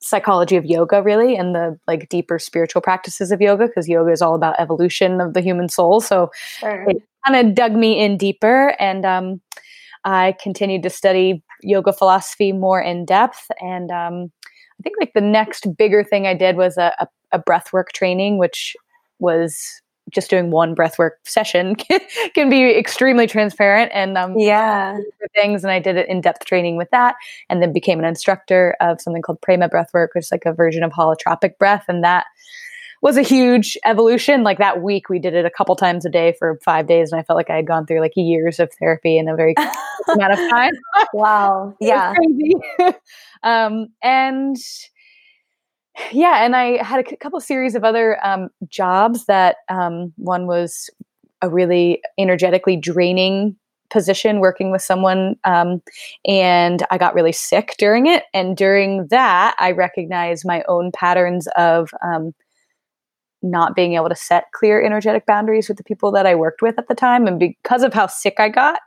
psychology 0.00 0.56
of 0.56 0.64
yoga 0.64 1.02
really 1.02 1.36
and 1.36 1.54
the 1.54 1.78
like 1.86 2.08
deeper 2.08 2.38
spiritual 2.38 2.80
practices 2.80 3.30
of 3.30 3.42
yoga 3.42 3.66
because 3.66 3.88
yoga 3.88 4.10
is 4.10 4.22
all 4.22 4.34
about 4.34 4.58
evolution 4.58 5.20
of 5.20 5.34
the 5.34 5.42
human 5.42 5.68
soul 5.68 6.00
so 6.00 6.30
sure. 6.58 6.86
it 6.88 6.96
kind 7.26 7.46
of 7.46 7.54
dug 7.54 7.72
me 7.72 8.02
in 8.02 8.16
deeper 8.16 8.74
and 8.80 9.04
um, 9.04 9.38
i 10.04 10.34
continued 10.40 10.82
to 10.82 10.88
study 10.88 11.42
yoga 11.60 11.92
philosophy 11.92 12.52
more 12.52 12.80
in 12.80 13.04
depth 13.04 13.50
and 13.60 13.90
um, 13.90 14.32
i 14.80 14.82
think 14.82 14.96
like 14.98 15.12
the 15.12 15.20
next 15.20 15.76
bigger 15.76 16.02
thing 16.02 16.26
i 16.26 16.34
did 16.34 16.56
was 16.56 16.78
a, 16.78 16.94
a, 16.98 17.06
a 17.32 17.38
breathwork 17.38 17.88
training 17.92 18.38
which 18.38 18.74
was 19.18 19.80
just 20.12 20.30
doing 20.30 20.50
one 20.50 20.74
breathwork 20.74 21.12
session 21.24 21.74
can 22.34 22.48
be 22.48 22.70
extremely 22.78 23.26
transparent 23.26 23.90
and 23.92 24.16
um, 24.16 24.38
yeah. 24.38 24.96
things 25.34 25.64
and 25.64 25.70
i 25.72 25.80
did 25.80 25.96
an 25.96 26.06
in-depth 26.08 26.44
training 26.44 26.76
with 26.76 26.88
that 26.90 27.16
and 27.50 27.60
then 27.60 27.72
became 27.72 27.98
an 27.98 28.04
instructor 28.04 28.76
of 28.80 29.00
something 29.00 29.20
called 29.20 29.40
prema 29.40 29.68
breathwork 29.68 30.08
which 30.14 30.26
is 30.26 30.32
like 30.32 30.46
a 30.46 30.52
version 30.52 30.84
of 30.84 30.92
holotropic 30.92 31.58
breath 31.58 31.84
and 31.88 32.04
that 32.04 32.26
was 33.02 33.16
a 33.16 33.22
huge 33.22 33.76
evolution. 33.84 34.42
Like 34.42 34.58
that 34.58 34.82
week 34.82 35.08
we 35.08 35.18
did 35.18 35.34
it 35.34 35.44
a 35.44 35.50
couple 35.50 35.76
times 35.76 36.04
a 36.04 36.10
day 36.10 36.34
for 36.38 36.58
five 36.64 36.86
days 36.86 37.12
and 37.12 37.20
i 37.20 37.22
felt 37.22 37.36
like 37.36 37.50
i 37.50 37.56
had 37.56 37.66
gone 37.66 37.86
through 37.86 38.00
like 38.00 38.12
years 38.16 38.58
of 38.58 38.70
therapy 38.78 39.18
in 39.18 39.28
a 39.28 39.36
very 39.36 39.54
amount 40.08 40.32
of 40.32 40.38
time. 40.50 40.72
Wow. 41.12 41.74
Yeah. 41.80 42.14
um, 43.42 43.88
and 44.02 44.56
yeah, 46.12 46.44
and 46.44 46.56
I 46.56 46.82
had 46.82 47.00
a 47.00 47.16
couple 47.16 47.40
series 47.40 47.74
of 47.74 47.84
other 47.84 48.24
um, 48.24 48.48
jobs 48.68 49.26
that 49.26 49.56
um, 49.68 50.12
one 50.16 50.46
was 50.46 50.90
a 51.42 51.48
really 51.48 52.02
energetically 52.18 52.76
draining 52.76 53.56
position 53.90 54.40
working 54.40 54.70
with 54.70 54.82
someone 54.82 55.36
um, 55.44 55.80
and 56.26 56.84
i 56.90 56.98
got 56.98 57.14
really 57.14 57.32
sick 57.32 57.74
during 57.78 58.06
it 58.06 58.24
and 58.34 58.56
during 58.56 59.06
that 59.08 59.54
i 59.58 59.70
recognized 59.70 60.44
my 60.44 60.64
own 60.68 60.90
patterns 60.92 61.46
of 61.56 61.90
um, 62.02 62.34
not 63.42 63.76
being 63.76 63.94
able 63.94 64.08
to 64.08 64.16
set 64.16 64.50
clear 64.52 64.82
energetic 64.82 65.24
boundaries 65.26 65.68
with 65.68 65.76
the 65.76 65.84
people 65.84 66.10
that 66.10 66.26
i 66.26 66.34
worked 66.34 66.62
with 66.62 66.78
at 66.78 66.88
the 66.88 66.94
time 66.94 67.26
and 67.26 67.38
because 67.38 67.82
of 67.82 67.94
how 67.94 68.06
sick 68.06 68.34
i 68.38 68.48
got 68.48 68.80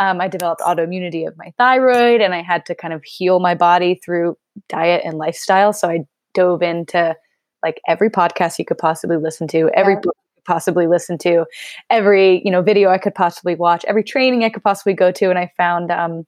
um, 0.00 0.20
i 0.20 0.28
developed 0.28 0.62
autoimmunity 0.62 1.26
of 1.26 1.36
my 1.36 1.52
thyroid 1.58 2.20
and 2.20 2.34
i 2.34 2.40
had 2.40 2.64
to 2.64 2.74
kind 2.74 2.94
of 2.94 3.04
heal 3.04 3.40
my 3.40 3.54
body 3.54 4.00
through 4.02 4.36
diet 4.68 5.02
and 5.04 5.18
lifestyle 5.18 5.72
so 5.72 5.88
i 5.88 5.98
dove 6.38 6.62
into 6.62 7.16
like 7.62 7.80
every 7.88 8.10
podcast 8.10 8.58
you 8.58 8.64
could 8.64 8.78
possibly 8.78 9.16
listen 9.16 9.48
to, 9.48 9.70
every 9.74 9.94
yeah. 9.94 10.00
book 10.00 10.16
you 10.16 10.34
could 10.36 10.44
possibly 10.44 10.86
listen 10.86 11.18
to, 11.18 11.44
every 11.90 12.40
you 12.44 12.50
know 12.50 12.62
video 12.62 12.90
I 12.90 12.98
could 12.98 13.14
possibly 13.14 13.54
watch, 13.54 13.84
every 13.86 14.04
training 14.04 14.44
I 14.44 14.50
could 14.50 14.62
possibly 14.62 14.94
go 14.94 15.10
to, 15.10 15.30
and 15.30 15.38
I 15.38 15.52
found 15.56 15.90
um, 15.90 16.24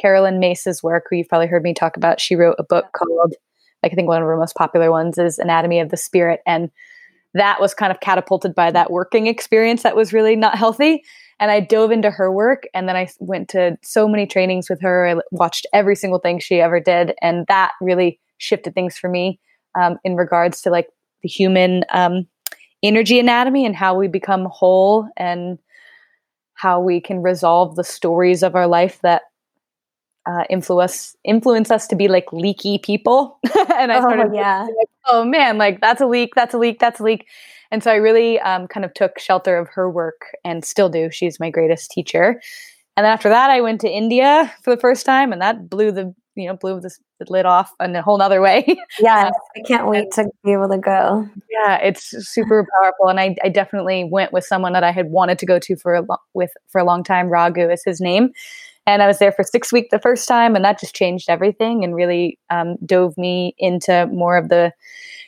Caroline 0.00 0.38
Myss's 0.38 0.82
work, 0.82 1.06
who 1.08 1.16
you've 1.16 1.28
probably 1.28 1.48
heard 1.48 1.62
me 1.62 1.74
talk 1.74 1.96
about. 1.96 2.20
She 2.20 2.36
wrote 2.36 2.56
a 2.58 2.64
book 2.64 2.86
called, 2.92 3.34
like 3.82 3.92
I 3.92 3.94
think 3.94 4.08
one 4.08 4.22
of 4.22 4.26
her 4.26 4.36
most 4.36 4.56
popular 4.56 4.90
ones 4.90 5.18
is 5.18 5.38
Anatomy 5.38 5.80
of 5.80 5.90
the 5.90 5.96
Spirit, 5.96 6.40
and 6.46 6.70
that 7.34 7.60
was 7.60 7.74
kind 7.74 7.92
of 7.92 8.00
catapulted 8.00 8.54
by 8.54 8.70
that 8.70 8.90
working 8.90 9.26
experience 9.26 9.82
that 9.82 9.94
was 9.94 10.12
really 10.12 10.36
not 10.36 10.56
healthy. 10.56 11.04
And 11.38 11.50
I 11.50 11.60
dove 11.60 11.90
into 11.90 12.10
her 12.10 12.32
work, 12.32 12.64
and 12.72 12.88
then 12.88 12.96
I 12.96 13.08
went 13.18 13.50
to 13.50 13.76
so 13.82 14.08
many 14.08 14.26
trainings 14.26 14.70
with 14.70 14.80
her. 14.80 15.06
I 15.06 15.20
watched 15.30 15.66
every 15.72 15.96
single 15.96 16.18
thing 16.18 16.38
she 16.38 16.60
ever 16.60 16.80
did, 16.80 17.12
and 17.20 17.46
that 17.48 17.72
really 17.82 18.18
shifted 18.38 18.74
things 18.74 18.96
for 18.96 19.10
me 19.10 19.38
um, 19.74 19.98
in 20.04 20.16
regards 20.16 20.62
to 20.62 20.70
like 20.70 20.88
the 21.22 21.28
human 21.28 21.84
um, 21.90 22.26
energy 22.82 23.18
anatomy 23.18 23.66
and 23.66 23.76
how 23.76 23.94
we 23.94 24.08
become 24.08 24.46
whole 24.46 25.08
and 25.16 25.58
how 26.54 26.80
we 26.80 27.00
can 27.00 27.22
resolve 27.22 27.76
the 27.76 27.84
stories 27.84 28.42
of 28.42 28.54
our 28.54 28.66
life 28.66 29.00
that 29.02 29.22
uh, 30.26 30.44
influence 30.50 31.16
influence 31.24 31.70
us 31.70 31.86
to 31.86 31.96
be 31.96 32.08
like 32.08 32.32
leaky 32.32 32.78
people. 32.78 33.38
and 33.74 33.90
I 33.90 34.00
started, 34.00 34.28
oh, 34.30 34.34
yeah, 34.34 34.62
like, 34.62 34.88
oh 35.06 35.24
man, 35.24 35.58
like 35.58 35.80
that's 35.80 36.00
a 36.00 36.06
leak, 36.06 36.34
that's 36.34 36.54
a 36.54 36.58
leak, 36.58 36.78
that's 36.78 37.00
a 37.00 37.02
leak. 37.02 37.26
And 37.70 37.82
so 37.82 37.90
I 37.90 37.96
really 37.96 38.38
um, 38.40 38.66
kind 38.66 38.84
of 38.84 38.92
took 38.94 39.18
shelter 39.18 39.56
of 39.56 39.68
her 39.68 39.88
work 39.88 40.36
and 40.44 40.64
still 40.64 40.88
do. 40.88 41.10
She's 41.10 41.40
my 41.40 41.50
greatest 41.50 41.90
teacher. 41.90 42.40
And 42.96 43.04
then 43.04 43.12
after 43.12 43.28
that, 43.28 43.50
I 43.50 43.60
went 43.60 43.80
to 43.82 43.88
India 43.88 44.52
for 44.62 44.74
the 44.74 44.80
first 44.80 45.06
time, 45.06 45.32
and 45.32 45.40
that 45.40 45.70
blew 45.70 45.92
the 45.92 46.14
you 46.34 46.46
know 46.46 46.56
blew 46.56 46.80
this 46.80 47.00
lid 47.28 47.44
off 47.46 47.72
in 47.80 47.94
a 47.94 48.02
whole 48.02 48.18
nother 48.18 48.40
way. 48.40 48.64
Yeah, 49.00 49.30
I 49.56 49.60
can't 49.66 49.86
wait 49.88 50.10
to 50.12 50.30
be 50.44 50.52
able 50.52 50.68
to 50.68 50.78
go. 50.78 51.28
Yeah, 51.50 51.76
it's 51.76 52.10
super 52.28 52.66
powerful, 52.80 53.08
and 53.08 53.20
I, 53.20 53.36
I 53.42 53.48
definitely 53.48 54.04
went 54.04 54.32
with 54.32 54.44
someone 54.44 54.72
that 54.72 54.84
I 54.84 54.90
had 54.92 55.10
wanted 55.10 55.38
to 55.40 55.46
go 55.46 55.58
to 55.58 55.76
for 55.76 55.94
a 55.94 56.00
lo- 56.02 56.16
with 56.34 56.52
for 56.68 56.80
a 56.80 56.84
long 56.84 57.02
time. 57.04 57.28
Raghu 57.28 57.68
is 57.70 57.82
his 57.84 58.00
name, 58.00 58.30
and 58.86 59.02
I 59.02 59.06
was 59.06 59.18
there 59.18 59.32
for 59.32 59.42
six 59.42 59.72
weeks 59.72 59.88
the 59.90 59.98
first 60.00 60.28
time, 60.28 60.54
and 60.56 60.64
that 60.64 60.80
just 60.80 60.94
changed 60.94 61.28
everything 61.30 61.84
and 61.84 61.94
really 61.94 62.38
um, 62.50 62.76
dove 62.84 63.16
me 63.16 63.54
into 63.58 64.06
more 64.06 64.36
of 64.36 64.48
the 64.48 64.72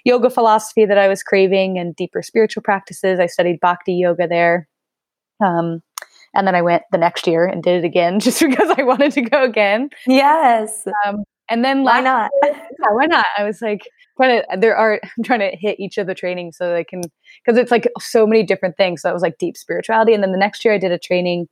yoga 0.05 0.31
philosophy 0.31 0.85
that 0.85 0.99
I 0.99 1.09
was 1.09 1.23
craving 1.23 1.79
and 1.79 1.95
deeper 1.97 2.23
spiritual 2.23 2.63
practices. 2.63 3.21
I 3.21 3.27
studied 3.27 3.61
bhakti 3.61 3.95
yoga 3.95 4.27
there. 4.27 4.69
Um, 5.41 5.83
And 6.35 6.47
then 6.47 6.55
I 6.55 6.63
went 6.63 6.83
the 6.91 6.99
next 6.99 7.27
year 7.27 7.45
and 7.45 7.63
did 7.63 7.85
it 7.85 7.87
again 7.87 8.19
just 8.27 8.41
because 8.41 8.71
I 8.77 8.83
wanted 8.83 9.13
to 9.13 9.23
go 9.23 9.45
again. 9.45 9.91
Yes. 10.07 10.87
Um, 11.07 11.25
and 11.53 11.63
then 11.63 11.85
why 11.85 12.01
not? 12.01 12.31
Year, 12.43 12.55
yeah, 12.81 12.93
why 12.93 13.05
not? 13.05 13.27
I 13.37 13.45
was 13.45 13.61
like 13.61 13.87
trying 14.17 14.41
to. 14.41 14.59
There 14.59 14.75
are 14.75 15.01
I'm 15.19 15.25
trying 15.25 15.41
to 15.41 15.55
hit 15.55 15.79
each 15.79 15.99
of 15.99 16.07
the 16.07 16.15
trainings 16.15 16.57
so 16.57 16.69
that 16.69 16.77
I 16.77 16.83
can 16.83 17.03
because 17.45 17.59
it's 17.59 17.71
like 17.71 17.87
so 18.01 18.27
many 18.27 18.43
different 18.43 18.77
things. 18.79 19.03
So 19.03 19.11
it 19.11 19.13
was 19.13 19.23
like 19.23 19.37
deep 19.39 19.57
spirituality, 19.57 20.15
and 20.15 20.23
then 20.23 20.33
the 20.33 20.39
next 20.39 20.65
year 20.65 20.73
I 20.73 20.79
did 20.79 20.93
a 20.93 20.99
training 20.99 21.49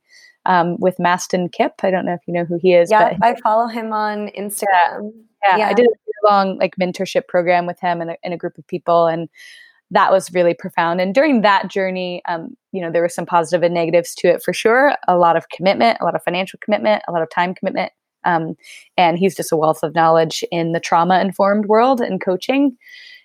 um, 0.47 0.77
with 0.79 0.97
Mastin 0.97 1.51
Kipp. 1.51 1.73
I 1.83 1.91
don't 1.91 2.05
know 2.05 2.13
if 2.13 2.21
you 2.27 2.33
know 2.33 2.45
who 2.45 2.57
he 2.59 2.73
is. 2.73 2.89
Yeah, 2.89 3.15
I 3.21 3.35
follow 3.43 3.67
him 3.67 3.93
on 3.93 4.29
Instagram. 4.29 5.11
Yeah, 5.43 5.49
yeah, 5.49 5.57
yeah. 5.57 5.67
I 5.69 5.73
did 5.73 5.85
a 5.85 6.27
long 6.27 6.57
like 6.57 6.75
mentorship 6.81 7.27
program 7.27 7.67
with 7.67 7.79
him 7.79 8.01
and 8.01 8.11
a, 8.11 8.17
and 8.23 8.33
a 8.33 8.37
group 8.37 8.57
of 8.57 8.65
people, 8.65 9.05
and 9.05 9.29
that 9.91 10.11
was 10.11 10.33
really 10.33 10.55
profound. 10.55 10.99
And 10.99 11.13
during 11.13 11.41
that 11.41 11.69
journey, 11.69 12.23
um, 12.27 12.55
you 12.71 12.81
know, 12.81 12.91
there 12.91 13.03
were 13.03 13.09
some 13.09 13.25
positive 13.27 13.61
and 13.61 13.73
negatives 13.73 14.15
to 14.15 14.29
it 14.29 14.41
for 14.41 14.53
sure. 14.53 14.95
A 15.07 15.17
lot 15.17 15.35
of 15.35 15.49
commitment, 15.49 15.99
a 16.01 16.05
lot 16.05 16.15
of 16.15 16.23
financial 16.23 16.57
commitment, 16.63 17.03
a 17.07 17.11
lot 17.11 17.21
of 17.21 17.29
time 17.29 17.53
commitment. 17.53 17.91
Um, 18.23 18.55
and 18.97 19.17
he's 19.17 19.35
just 19.35 19.51
a 19.51 19.57
wealth 19.57 19.83
of 19.83 19.95
knowledge 19.95 20.43
in 20.51 20.71
the 20.71 20.79
trauma 20.79 21.19
informed 21.19 21.65
world 21.65 22.01
and 22.01 22.21
coaching. 22.21 22.77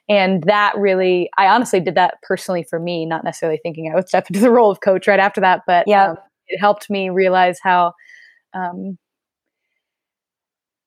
And 0.09 0.45
that 0.45 0.77
really, 0.77 1.29
I 1.37 1.49
honestly 1.49 1.81
did 1.81 1.97
that 1.97 2.15
personally 2.23 2.63
for 2.63 2.79
me, 2.79 3.07
not 3.07 3.25
necessarily 3.25 3.59
thinking 3.63 3.91
I 3.91 3.97
would 3.97 4.09
step 4.09 4.29
into 4.31 4.41
the 4.41 4.53
role 4.53 4.71
of 4.71 4.81
coach 4.81 5.09
right 5.09 5.21
after 5.21 5.41
that, 5.41 5.63
but 5.67 5.87
yeah. 5.87 6.11
Um, 6.11 6.17
it 6.49 6.61
helped 6.61 6.89
me 6.89 7.11
realize 7.11 7.59
how, 7.61 7.93
um, 8.55 8.99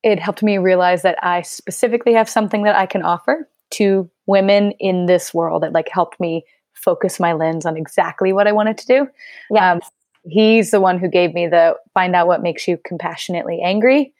it 0.02 0.18
helped 0.18 0.42
me 0.42 0.56
realize 0.56 1.02
that 1.02 1.22
I 1.22 1.42
specifically 1.42 2.14
have 2.14 2.30
something 2.30 2.62
that 2.62 2.74
I 2.74 2.86
can 2.86 3.02
offer 3.02 3.46
to 3.72 4.10
women 4.26 4.72
in 4.80 5.04
this 5.04 5.34
world 5.34 5.62
that 5.62 5.72
like 5.72 5.90
helped 5.90 6.18
me 6.18 6.44
focus 6.72 7.20
my 7.20 7.34
lens 7.34 7.66
on 7.66 7.76
exactly 7.76 8.32
what 8.32 8.46
I 8.46 8.52
wanted 8.52 8.78
to 8.78 8.86
do. 8.86 9.08
Yeah. 9.50 9.72
Um, 9.72 9.80
he's 10.24 10.70
the 10.70 10.80
one 10.80 10.98
who 10.98 11.08
gave 11.08 11.34
me 11.34 11.46
the 11.46 11.74
find 11.94 12.14
out 12.14 12.26
what 12.26 12.42
makes 12.42 12.68
you 12.68 12.78
compassionately 12.84 13.60
angry 13.62 14.12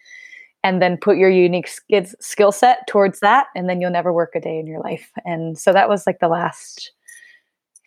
and 0.62 0.82
then 0.82 0.96
put 0.96 1.16
your 1.16 1.30
unique 1.30 1.68
skill 2.20 2.52
set 2.52 2.86
towards 2.86 3.20
that 3.20 3.46
and 3.54 3.68
then 3.68 3.80
you'll 3.80 3.90
never 3.90 4.12
work 4.12 4.32
a 4.34 4.40
day 4.40 4.58
in 4.58 4.66
your 4.66 4.80
life. 4.80 5.10
And 5.24 5.58
so 5.58 5.72
that 5.72 5.88
was 5.88 6.06
like 6.06 6.18
the 6.20 6.28
last 6.28 6.92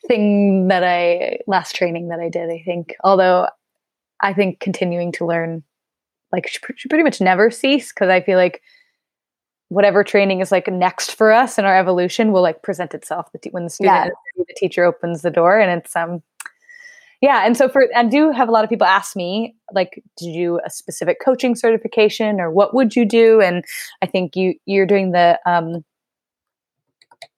thing 0.07 0.67
that 0.67 0.83
i 0.83 1.37
last 1.47 1.77
training 1.77 2.09
that 2.09 2.19
i 2.19 2.27
did 2.27 2.49
i 2.49 2.61
think. 2.65 2.95
Although 3.03 3.47
i 4.21 4.33
think 4.33 4.59
continuing 4.59 5.11
to 5.13 5.25
learn 5.25 5.63
like 6.31 6.47
should 6.47 6.89
pretty 6.89 7.03
much 7.03 7.21
never 7.21 7.49
cease 7.49 7.93
because 7.93 8.09
i 8.09 8.19
feel 8.19 8.37
like 8.37 8.61
whatever 9.73 10.03
training 10.03 10.39
is 10.39 10.51
like 10.51 10.67
next 10.67 11.15
for 11.15 11.31
us 11.31 11.57
in 11.57 11.65
our 11.65 11.77
evolution 11.77 12.31
will 12.31 12.41
like 12.41 12.61
present 12.61 12.93
itself. 12.93 13.29
When 13.51 13.63
the 13.63 13.69
student 13.69 13.95
yeah. 13.95 14.09
the 14.37 14.53
teacher 14.55 14.83
opens 14.83 15.23
the 15.23 15.31
door 15.31 15.59
and 15.59 15.79
it's 15.79 15.95
um 15.95 16.21
yeah 17.23 17.45
and 17.45 17.57
so 17.57 17.67
for 17.67 17.87
i 17.95 18.03
do 18.03 18.31
have 18.31 18.49
a 18.49 18.51
lot 18.51 18.63
of 18.63 18.69
people 18.69 18.85
ask 18.85 19.15
me 19.15 19.55
like 19.71 20.03
did 20.17 20.27
you 20.27 20.33
do 20.33 20.59
a 20.65 20.69
specific 20.69 21.17
coaching 21.23 21.55
certification 21.55 22.39
or 22.39 22.51
what 22.51 22.75
would 22.75 22.95
you 22.95 23.05
do 23.05 23.41
and 23.41 23.63
i 24.03 24.05
think 24.05 24.35
you 24.35 24.53
you're 24.65 24.85
doing 24.85 25.11
the 25.11 25.39
um 25.47 25.83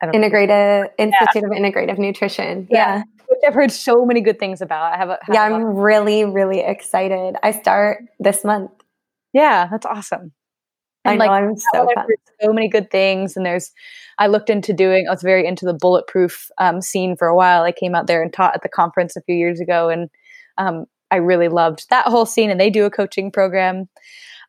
integrative 0.03 0.89
institute 0.97 1.27
yeah. 1.35 1.41
of 1.41 1.51
integrative 1.51 1.97
nutrition 1.97 2.67
yeah. 2.69 2.97
yeah. 2.97 3.03
Which 3.27 3.39
I've 3.47 3.55
heard 3.55 3.71
so 3.71 4.05
many 4.05 4.21
good 4.21 4.37
things 4.37 4.61
about. 4.61 4.93
I 4.93 4.97
have, 4.97 5.09
a, 5.09 5.17
have 5.23 5.33
yeah, 5.33 5.41
I'm 5.41 5.63
really, 5.63 6.25
really 6.25 6.59
excited. 6.59 7.35
I 7.41 7.51
start 7.59 8.03
this 8.19 8.43
month. 8.45 8.69
Yeah, 9.33 9.67
that's 9.71 9.85
awesome. 9.87 10.31
And 11.05 11.21
I 11.21 11.25
know, 11.25 11.31
like, 11.31 11.43
I'm 11.43 11.57
so 11.73 11.87
so 12.41 12.51
many 12.51 12.67
good 12.67 12.91
things. 12.91 13.37
And 13.37 13.45
there's, 13.45 13.71
I 14.17 14.27
looked 14.27 14.49
into 14.49 14.73
doing. 14.73 15.07
I 15.07 15.11
was 15.11 15.21
very 15.21 15.45
into 15.45 15.65
the 15.65 15.73
bulletproof 15.73 16.49
um, 16.57 16.81
scene 16.81 17.15
for 17.15 17.27
a 17.27 17.35
while. 17.35 17.63
I 17.63 17.71
came 17.71 17.95
out 17.95 18.07
there 18.07 18.21
and 18.21 18.33
taught 18.33 18.55
at 18.55 18.63
the 18.63 18.69
conference 18.69 19.15
a 19.15 19.21
few 19.21 19.35
years 19.35 19.59
ago, 19.59 19.89
and 19.89 20.09
um, 20.57 20.85
I 21.11 21.17
really 21.17 21.47
loved 21.47 21.89
that 21.89 22.07
whole 22.07 22.25
scene. 22.25 22.49
And 22.49 22.59
they 22.59 22.69
do 22.69 22.85
a 22.85 22.89
coaching 22.89 23.31
program, 23.31 23.87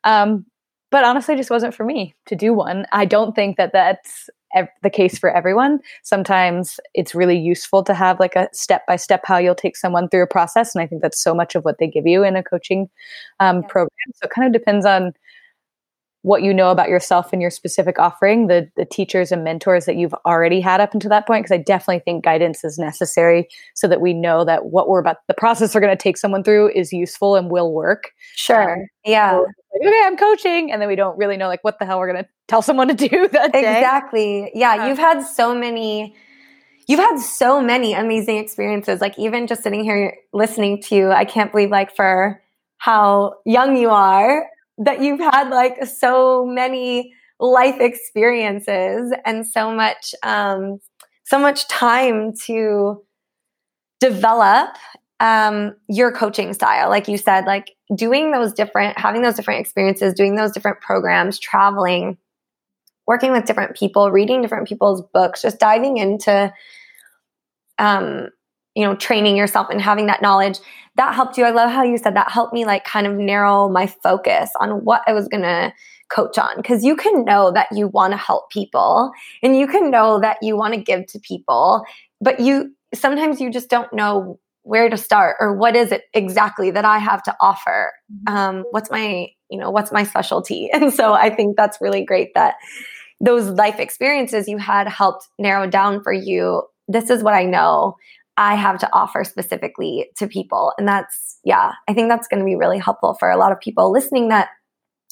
um, 0.03 0.45
but 0.89 1.03
honestly, 1.03 1.35
just 1.35 1.49
wasn't 1.49 1.75
for 1.75 1.83
me 1.83 2.15
to 2.27 2.35
do 2.35 2.53
one. 2.53 2.85
I 2.91 3.05
don't 3.05 3.35
think 3.35 3.57
that 3.57 3.73
that's 3.73 4.29
ev- 4.55 4.69
the 4.83 4.89
case 4.89 5.19
for 5.19 5.29
everyone. 5.29 5.79
Sometimes 6.03 6.79
it's 6.93 7.13
really 7.13 7.37
useful 7.37 7.83
to 7.83 7.93
have 7.93 8.21
like 8.21 8.37
a 8.37 8.47
step 8.53 8.85
by 8.87 8.95
step 8.95 9.21
how 9.25 9.37
you'll 9.37 9.53
take 9.53 9.75
someone 9.75 10.07
through 10.07 10.23
a 10.23 10.27
process, 10.27 10.73
and 10.73 10.81
I 10.81 10.87
think 10.87 11.01
that's 11.01 11.21
so 11.21 11.35
much 11.35 11.55
of 11.55 11.65
what 11.65 11.77
they 11.77 11.87
give 11.87 12.07
you 12.07 12.23
in 12.23 12.37
a 12.37 12.43
coaching 12.43 12.89
um, 13.41 13.61
yeah. 13.61 13.67
program. 13.67 14.13
So 14.15 14.27
it 14.27 14.31
kind 14.31 14.47
of 14.47 14.53
depends 14.53 14.85
on 14.85 15.13
what 16.27 16.43
you 16.43 16.53
know 16.53 16.71
about 16.71 16.89
yourself 16.89 17.31
and 17.31 17.41
your 17.41 17.49
specific 17.49 17.97
offering, 17.97 18.47
the 18.47 18.69
the 18.75 18.83
teachers 18.83 19.31
and 19.31 19.45
mentors 19.45 19.85
that 19.85 19.95
you've 19.95 20.13
already 20.25 20.59
had 20.59 20.81
up 20.81 20.93
until 20.93 21.09
that 21.09 21.25
point. 21.25 21.45
Because 21.45 21.55
I 21.55 21.63
definitely 21.63 21.99
think 21.99 22.25
guidance 22.25 22.65
is 22.65 22.77
necessary 22.77 23.47
so 23.75 23.87
that 23.87 24.01
we 24.01 24.13
know 24.13 24.43
that 24.43 24.65
what 24.65 24.89
we're 24.89 24.99
about, 24.99 25.17
the 25.27 25.33
process 25.33 25.73
we're 25.73 25.81
going 25.81 25.95
to 25.95 26.01
take 26.01 26.17
someone 26.17 26.43
through 26.43 26.71
is 26.73 26.91
useful 26.91 27.35
and 27.37 27.49
will 27.49 27.71
work. 27.71 28.11
Sure. 28.35 28.73
Um, 28.73 28.87
yeah. 29.05 29.37
Like, 29.37 29.87
okay, 29.87 30.01
I'm 30.03 30.17
coaching, 30.17 30.71
and 30.71 30.81
then 30.81 30.89
we 30.89 30.97
don't 30.97 31.17
really 31.17 31.37
know 31.37 31.47
like 31.47 31.63
what 31.63 31.79
the 31.79 31.85
hell 31.85 31.97
we're 31.97 32.11
going 32.11 32.23
to 32.23 32.29
tell 32.49 32.61
someone 32.61 32.89
to 32.89 32.93
do 32.93 33.27
that 33.31 33.53
day. 33.53 33.59
Exactly. 33.59 34.51
Yeah, 34.53 34.75
yeah, 34.75 34.87
you've 34.87 34.99
had 34.99 35.21
so 35.21 35.55
many. 35.55 36.13
You've 36.87 36.99
had 36.99 37.19
so 37.19 37.61
many 37.61 37.93
amazing 37.93 38.37
experiences. 38.37 39.01
Like 39.01 39.17
even 39.17 39.47
just 39.47 39.63
sitting 39.63 39.83
here 39.83 40.17
listening 40.33 40.81
to 40.83 40.95
you, 40.95 41.11
I 41.11 41.25
can't 41.25 41.51
believe 41.51 41.69
like 41.69 41.95
for 41.95 42.41
how 42.77 43.35
young 43.45 43.77
you 43.77 43.89
are 43.89 44.45
that 44.77 45.01
you've 45.01 45.19
had 45.19 45.49
like 45.49 45.85
so 45.85 46.45
many 46.45 47.13
life 47.39 47.79
experiences 47.79 49.13
and 49.25 49.45
so 49.45 49.71
much 49.71 50.13
um, 50.23 50.79
so 51.25 51.37
much 51.37 51.67
time 51.67 52.33
to 52.45 53.03
develop 53.99 54.69
um, 55.19 55.75
your 55.89 56.11
coaching 56.11 56.53
style. 56.53 56.89
Like 56.89 57.07
you 57.07 57.17
said 57.17 57.45
like 57.45 57.71
doing 57.95 58.31
those 58.31 58.53
different 58.53 58.97
having 58.97 59.21
those 59.21 59.35
different 59.35 59.61
experiences 59.61 60.13
doing 60.13 60.35
those 60.35 60.51
different 60.51 60.81
programs 60.81 61.39
traveling 61.39 62.17
working 63.05 63.31
with 63.31 63.45
different 63.45 63.75
people 63.77 64.11
reading 64.11 64.41
different 64.41 64.67
people's 64.67 65.01
books 65.13 65.41
just 65.41 65.57
diving 65.59 65.97
into 65.97 66.53
um, 67.79 68.27
you 68.75 68.83
know 68.83 68.95
training 68.95 69.37
yourself 69.37 69.67
and 69.69 69.81
having 69.81 70.07
that 70.07 70.21
knowledge 70.21 70.59
that 70.97 71.15
helped 71.15 71.37
you. 71.37 71.45
I 71.45 71.51
love 71.51 71.71
how 71.71 71.83
you 71.83 71.97
said 71.97 72.15
that 72.15 72.31
helped 72.31 72.53
me 72.53 72.65
like 72.65 72.83
kind 72.83 73.07
of 73.07 73.13
narrow 73.13 73.69
my 73.69 73.87
focus 73.87 74.49
on 74.59 74.83
what 74.83 75.01
i 75.07 75.13
was 75.13 75.27
going 75.27 75.43
to 75.43 75.73
coach 76.09 76.37
on 76.37 76.55
because 76.57 76.83
you 76.83 76.95
can 76.95 77.25
know 77.25 77.51
that 77.51 77.67
you 77.71 77.87
want 77.87 78.13
to 78.13 78.17
help 78.17 78.49
people 78.49 79.11
and 79.43 79.57
you 79.57 79.67
can 79.67 79.91
know 79.91 80.19
that 80.19 80.37
you 80.41 80.55
want 80.55 80.73
to 80.73 80.79
give 80.79 81.05
to 81.07 81.19
people 81.19 81.83
but 82.21 82.39
you 82.39 82.73
sometimes 82.93 83.41
you 83.41 83.51
just 83.51 83.69
don't 83.69 83.91
know 83.93 84.39
where 84.63 84.89
to 84.89 84.97
start 84.97 85.35
or 85.39 85.55
what 85.55 85.75
is 85.75 85.91
it 85.91 86.03
exactly 86.13 86.71
that 86.71 86.85
i 86.85 86.97
have 86.97 87.21
to 87.23 87.35
offer. 87.41 87.91
Mm-hmm. 88.11 88.35
um, 88.35 88.65
what's 88.71 88.89
my 88.89 89.27
you 89.49 89.57
know 89.59 89.71
what's 89.71 89.91
my 89.91 90.03
specialty? 90.03 90.69
And 90.73 90.93
so 90.93 91.13
i 91.13 91.29
think 91.29 91.57
that's 91.57 91.79
really 91.81 92.05
great 92.05 92.33
that 92.35 92.55
those 93.19 93.49
life 93.49 93.79
experiences 93.79 94.47
you 94.47 94.57
had 94.57 94.87
helped 94.87 95.27
narrow 95.39 95.67
down 95.67 96.03
for 96.03 96.13
you. 96.13 96.63
This 96.87 97.09
is 97.09 97.23
what 97.23 97.33
i 97.33 97.43
know 97.43 97.95
I 98.37 98.55
have 98.55 98.77
to 98.79 98.89
offer 98.93 99.23
specifically 99.23 100.09
to 100.17 100.27
people. 100.27 100.73
And 100.77 100.87
that's, 100.87 101.39
yeah, 101.43 101.71
I 101.87 101.93
think 101.93 102.09
that's 102.09 102.27
going 102.27 102.39
to 102.39 102.45
be 102.45 102.55
really 102.55 102.77
helpful 102.77 103.15
for 103.15 103.29
a 103.31 103.37
lot 103.37 103.51
of 103.51 103.59
people 103.59 103.91
listening 103.91 104.29
that 104.29 104.49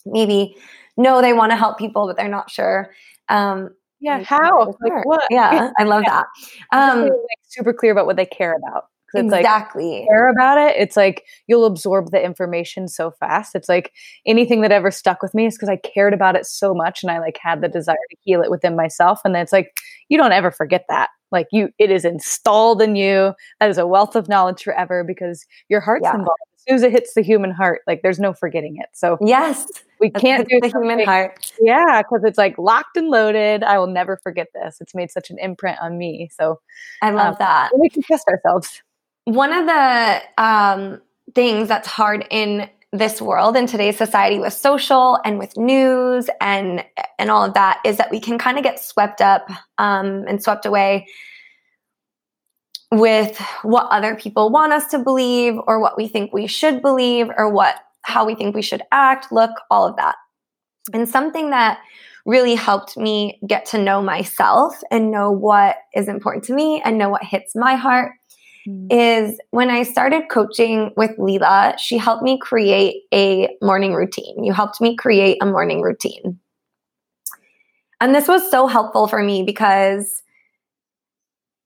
maybe 0.05 0.55
know 0.95 1.21
they 1.21 1.33
want 1.33 1.51
to 1.51 1.55
help 1.55 1.77
people, 1.77 2.05
but 2.07 2.17
they're 2.17 2.27
not 2.27 2.51
sure. 2.51 2.91
Um, 3.27 3.69
yeah, 3.99 4.23
how? 4.23 4.75
Like 4.81 5.05
what? 5.05 5.23
Yeah, 5.31 5.71
I 5.79 5.83
love 5.83 6.03
yeah. 6.05 6.23
that. 6.71 6.91
Um, 6.93 7.01
like 7.01 7.39
super 7.47 7.73
clear 7.73 7.91
about 7.91 8.05
what 8.05 8.17
they 8.17 8.25
care 8.25 8.55
about. 8.55 8.85
It's 9.13 9.33
exactly. 9.33 9.99
Like, 9.99 10.07
care 10.07 10.27
about 10.27 10.57
it. 10.57 10.75
It's 10.77 10.95
like 10.95 11.23
you'll 11.47 11.65
absorb 11.65 12.11
the 12.11 12.23
information 12.23 12.88
so 12.88 13.11
fast. 13.11 13.55
It's 13.55 13.69
like 13.69 13.93
anything 14.25 14.61
that 14.61 14.71
ever 14.71 14.91
stuck 14.91 15.21
with 15.21 15.33
me 15.33 15.45
is 15.45 15.55
because 15.55 15.69
I 15.69 15.77
cared 15.77 16.13
about 16.13 16.35
it 16.35 16.45
so 16.45 16.73
much 16.73 17.01
and 17.01 17.11
I 17.11 17.19
like 17.19 17.38
had 17.41 17.61
the 17.61 17.69
desire 17.69 17.95
to 17.95 18.17
heal 18.21 18.41
it 18.41 18.51
within 18.51 18.75
myself. 18.75 19.21
And 19.23 19.33
then 19.33 19.41
it's 19.41 19.53
like 19.53 19.77
you 20.09 20.17
don't 20.17 20.33
ever 20.33 20.51
forget 20.51 20.85
that. 20.89 21.09
Like 21.31 21.47
you, 21.51 21.69
it 21.79 21.91
is 21.91 22.05
installed 22.05 22.81
in 22.81 22.95
you. 22.95 23.33
That 23.59 23.69
is 23.69 23.77
a 23.77 23.88
wealth 23.88 24.15
of 24.15 24.29
knowledge 24.29 24.63
forever 24.63 25.03
because 25.03 25.45
your 25.69 25.81
heart's 25.81 26.03
yeah. 26.03 26.11
involved. 26.15 26.39
As 26.55 26.63
soon 26.67 26.75
as 26.75 26.83
it 26.83 26.91
hits 26.91 27.13
the 27.13 27.21
human 27.21 27.51
heart, 27.51 27.81
like 27.85 28.01
there's 28.01 28.19
no 28.19 28.33
forgetting 28.33 28.77
it. 28.77 28.88
So 28.93 29.17
yes, 29.21 29.67
we 29.99 30.09
can't 30.09 30.47
do 30.47 30.59
the 30.59 30.69
human 30.69 31.03
heart. 31.03 31.51
Yeah, 31.61 32.01
because 32.01 32.23
it's 32.23 32.38
like 32.38 32.57
locked 32.57 32.97
and 32.97 33.09
loaded. 33.09 33.63
I 33.63 33.77
will 33.77 33.88
never 33.88 34.17
forget 34.23 34.47
this. 34.53 34.77
It's 34.81 34.95
made 34.95 35.11
such 35.11 35.29
an 35.29 35.38
imprint 35.39 35.79
on 35.79 35.97
me. 35.97 36.29
So 36.33 36.59
I 37.01 37.11
love 37.11 37.33
um, 37.33 37.35
that. 37.39 37.71
We 37.77 37.89
can 37.89 38.01
trust 38.01 38.27
ourselves. 38.27 38.81
One 39.25 39.51
of 39.53 39.65
the 39.65 40.21
um, 40.43 41.01
things 41.33 41.67
that's 41.67 41.88
hard 41.88 42.27
in 42.29 42.69
this 42.97 43.21
world 43.21 43.55
in 43.55 43.67
today's 43.67 43.97
society 43.97 44.39
with 44.39 44.53
social 44.53 45.19
and 45.25 45.39
with 45.39 45.58
news 45.58 46.29
and 46.39 46.84
and 47.19 47.29
all 47.29 47.43
of 47.43 47.53
that 47.53 47.79
is 47.86 47.97
that 47.97 48.12
we 48.12 48.19
can 48.19 48.38
kind 48.38 48.58
of 48.58 48.63
get 48.63 48.79
swept 48.79 49.21
up 49.21 49.49
um, 49.77 50.25
and 50.27 50.41
swept 50.41 50.65
away 50.65 51.08
with 52.91 53.38
what 53.63 53.88
other 53.91 54.15
people 54.15 54.49
want 54.49 54.71
us 54.71 54.88
to 54.88 54.99
believe 54.99 55.55
or 55.67 55.79
what 55.79 55.97
we 55.97 56.08
think 56.08 56.34
we 56.34 56.47
should 56.47 56.81
believe 56.81 57.27
or 57.38 57.49
what 57.49 57.75
how 58.03 58.25
we 58.25 58.36
think 58.36 58.55
we 58.55 58.62
should 58.62 58.84
act 58.91 59.31
look 59.31 59.51
all 59.69 59.88
of 59.88 59.95
that. 59.97 60.15
And 60.93 61.10
something 61.10 61.49
that 61.49 61.79
really 62.25 62.55
helped 62.55 62.97
me 62.97 63.39
get 63.45 63.65
to 63.65 63.77
know 63.77 64.01
myself 64.01 64.81
and 64.91 65.12
know 65.12 65.31
what 65.31 65.77
is 65.93 66.08
important 66.08 66.43
to 66.45 66.53
me 66.53 66.81
and 66.84 66.97
know 66.97 67.10
what 67.10 67.23
hits 67.23 67.55
my 67.55 67.75
heart 67.75 68.13
mm. 68.67 68.88
is 68.89 69.39
when 69.51 69.69
I 69.69 69.84
started 69.84 70.23
coaching 70.30 70.91
with 70.97 71.12
Leela, 71.17 71.78
she 71.78 71.97
helped 71.97 72.23
me 72.23 72.39
create 72.39 73.04
a 73.13 73.49
morning 73.62 73.93
routine. 73.93 74.43
You 74.43 74.54
helped 74.54 74.82
me 74.82 74.95
create 74.95 75.38
a 75.41 75.45
morning 75.45 75.82
routine. 75.82 76.39
And 78.01 78.13
this 78.13 78.28
was 78.28 78.49
so 78.51 78.67
helpful 78.67 79.08
for 79.08 79.23
me 79.23 79.43
because 79.43 80.21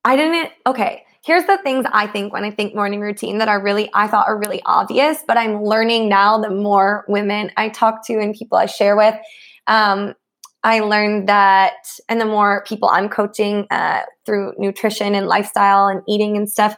I 0.05 0.15
didn't, 0.15 0.51
okay, 0.65 1.03
here's 1.25 1.45
the 1.45 1.57
things 1.57 1.85
I 1.91 2.07
think 2.07 2.31
when 2.31 2.43
I 2.43 2.51
think 2.51 2.75
morning 2.75 3.01
routine 3.01 3.39
that 3.39 3.49
are 3.49 3.61
really, 3.61 3.89
I 3.93 4.07
thought 4.07 4.27
are 4.27 4.37
really 4.37 4.61
obvious, 4.65 5.23
but 5.27 5.37
I'm 5.37 5.63
learning 5.63 6.07
now 6.07 6.37
the 6.37 6.49
more 6.49 7.05
women 7.07 7.51
I 7.57 7.69
talk 7.69 8.05
to 8.07 8.19
and 8.19 8.33
people 8.33 8.57
I 8.57 8.67
share 8.67 8.95
with. 8.95 9.15
Um, 9.67 10.13
I 10.63 10.81
learned 10.81 11.29
that, 11.29 11.87
and 12.09 12.19
the 12.19 12.25
more 12.25 12.63
people 12.67 12.89
I'm 12.89 13.09
coaching 13.09 13.65
uh, 13.71 14.01
through 14.25 14.53
nutrition 14.57 15.15
and 15.15 15.27
lifestyle 15.27 15.87
and 15.87 16.01
eating 16.07 16.35
and 16.35 16.49
stuff, 16.49 16.75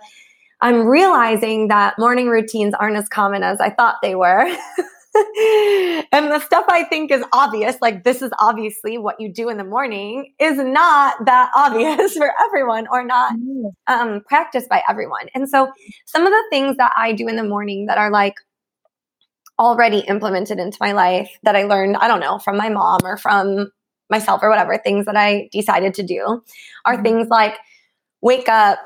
I'm 0.61 0.85
realizing 0.85 1.67
that 1.69 1.97
morning 1.97 2.27
routines 2.27 2.75
aren't 2.75 2.97
as 2.97 3.09
common 3.09 3.41
as 3.43 3.59
I 3.59 3.71
thought 3.71 3.95
they 4.03 4.13
were. 4.13 4.45
and 6.11 6.31
the 6.31 6.39
stuff 6.39 6.65
I 6.69 6.85
think 6.87 7.11
is 7.11 7.23
obvious, 7.33 7.75
like 7.81 8.03
this 8.03 8.21
is 8.21 8.31
obviously 8.39 8.97
what 8.97 9.19
you 9.19 9.33
do 9.33 9.49
in 9.49 9.57
the 9.57 9.63
morning, 9.63 10.33
is 10.39 10.57
not 10.57 11.15
that 11.25 11.49
obvious 11.55 12.15
for 12.15 12.31
everyone 12.45 12.87
or 12.91 13.03
not 13.03 13.33
mm. 13.33 13.71
um, 13.87 14.21
practiced 14.27 14.69
by 14.69 14.83
everyone. 14.87 15.27
And 15.33 15.49
so 15.49 15.71
some 16.05 16.25
of 16.25 16.31
the 16.31 16.43
things 16.51 16.77
that 16.77 16.93
I 16.95 17.13
do 17.13 17.27
in 17.27 17.35
the 17.35 17.43
morning 17.43 17.87
that 17.87 17.97
are 17.97 18.11
like 18.11 18.35
already 19.61 19.99
implemented 19.99 20.57
into 20.59 20.77
my 20.81 20.91
life 20.91 21.29
that 21.43 21.55
I 21.55 21.63
learned, 21.63 21.97
I 21.97 22.07
don't 22.07 22.19
know, 22.19 22.39
from 22.39 22.57
my 22.57 22.69
mom 22.69 23.01
or 23.03 23.15
from 23.15 23.71
myself 24.09 24.41
or 24.41 24.49
whatever, 24.49 24.77
things 24.77 25.05
that 25.05 25.15
I 25.15 25.49
decided 25.51 25.93
to 25.95 26.03
do 26.03 26.41
are 26.85 26.95
mm-hmm. 26.95 27.03
things 27.03 27.27
like 27.29 27.57
wake 28.21 28.49
up, 28.49 28.79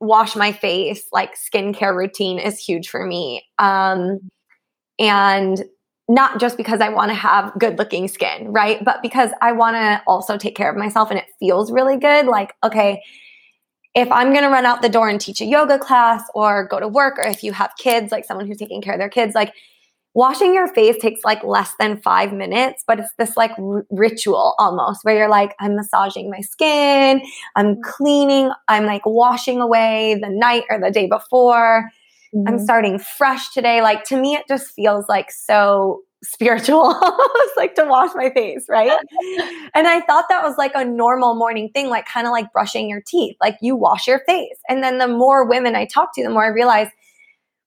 wash 0.00 0.34
my 0.34 0.52
face, 0.52 1.04
like 1.12 1.34
skincare 1.36 1.96
routine 1.96 2.38
is 2.38 2.58
huge 2.58 2.88
for 2.88 3.06
me. 3.06 3.44
Um, 3.58 4.30
and 4.98 5.62
not 6.08 6.40
just 6.40 6.56
because 6.56 6.80
I 6.80 6.88
want 6.88 7.10
to 7.10 7.14
have 7.14 7.52
good 7.58 7.78
looking 7.78 8.08
skin, 8.08 8.48
right? 8.48 8.84
But 8.84 9.02
because 9.02 9.30
I 9.40 9.52
want 9.52 9.76
to 9.76 10.02
also 10.06 10.36
take 10.36 10.56
care 10.56 10.70
of 10.70 10.76
myself 10.76 11.10
and 11.10 11.18
it 11.18 11.26
feels 11.38 11.70
really 11.70 11.96
good. 11.96 12.26
Like, 12.26 12.54
okay, 12.64 13.02
if 13.94 14.10
I'm 14.10 14.32
going 14.32 14.42
to 14.42 14.50
run 14.50 14.66
out 14.66 14.82
the 14.82 14.88
door 14.88 15.08
and 15.08 15.20
teach 15.20 15.40
a 15.40 15.44
yoga 15.44 15.78
class 15.78 16.24
or 16.34 16.66
go 16.66 16.80
to 16.80 16.88
work, 16.88 17.18
or 17.18 17.24
if 17.24 17.44
you 17.44 17.52
have 17.52 17.72
kids, 17.78 18.10
like 18.10 18.24
someone 18.24 18.46
who's 18.46 18.56
taking 18.56 18.80
care 18.80 18.94
of 18.94 18.98
their 18.98 19.08
kids, 19.08 19.34
like 19.34 19.52
washing 20.18 20.52
your 20.52 20.66
face 20.66 20.96
takes 21.00 21.22
like 21.22 21.44
less 21.44 21.72
than 21.78 21.96
five 22.00 22.32
minutes, 22.32 22.82
but 22.88 22.98
it's 22.98 23.12
this 23.18 23.36
like 23.36 23.52
r- 23.56 23.86
ritual 23.88 24.56
almost 24.58 25.04
where 25.04 25.16
you're 25.16 25.28
like, 25.28 25.54
I'm 25.60 25.76
massaging 25.76 26.28
my 26.28 26.40
skin, 26.40 27.22
I'm 27.54 27.80
cleaning, 27.82 28.50
I'm 28.66 28.84
like 28.84 29.06
washing 29.06 29.60
away 29.60 30.18
the 30.20 30.28
night 30.28 30.64
or 30.70 30.80
the 30.80 30.90
day 30.90 31.06
before. 31.06 31.88
Mm-hmm. 32.34 32.48
I'm 32.48 32.58
starting 32.58 32.98
fresh 32.98 33.54
today. 33.54 33.80
Like 33.80 34.02
to 34.06 34.20
me, 34.20 34.34
it 34.34 34.42
just 34.48 34.74
feels 34.74 35.08
like 35.08 35.30
so 35.30 36.00
spiritual, 36.24 36.80
almost 37.00 37.56
like 37.56 37.76
to 37.76 37.84
wash 37.84 38.10
my 38.16 38.30
face, 38.30 38.66
right? 38.68 38.90
and 39.72 39.86
I 39.86 40.00
thought 40.00 40.24
that 40.30 40.42
was 40.42 40.58
like 40.58 40.72
a 40.74 40.84
normal 40.84 41.36
morning 41.36 41.70
thing, 41.72 41.90
like 41.90 42.06
kind 42.06 42.26
of 42.26 42.32
like 42.32 42.52
brushing 42.52 42.90
your 42.90 43.02
teeth, 43.06 43.36
like 43.40 43.56
you 43.62 43.76
wash 43.76 44.08
your 44.08 44.18
face. 44.26 44.58
And 44.68 44.82
then 44.82 44.98
the 44.98 45.06
more 45.06 45.48
women 45.48 45.76
I 45.76 45.84
talk 45.84 46.12
to, 46.16 46.24
the 46.24 46.30
more 46.30 46.44
I 46.44 46.48
realize 46.48 46.88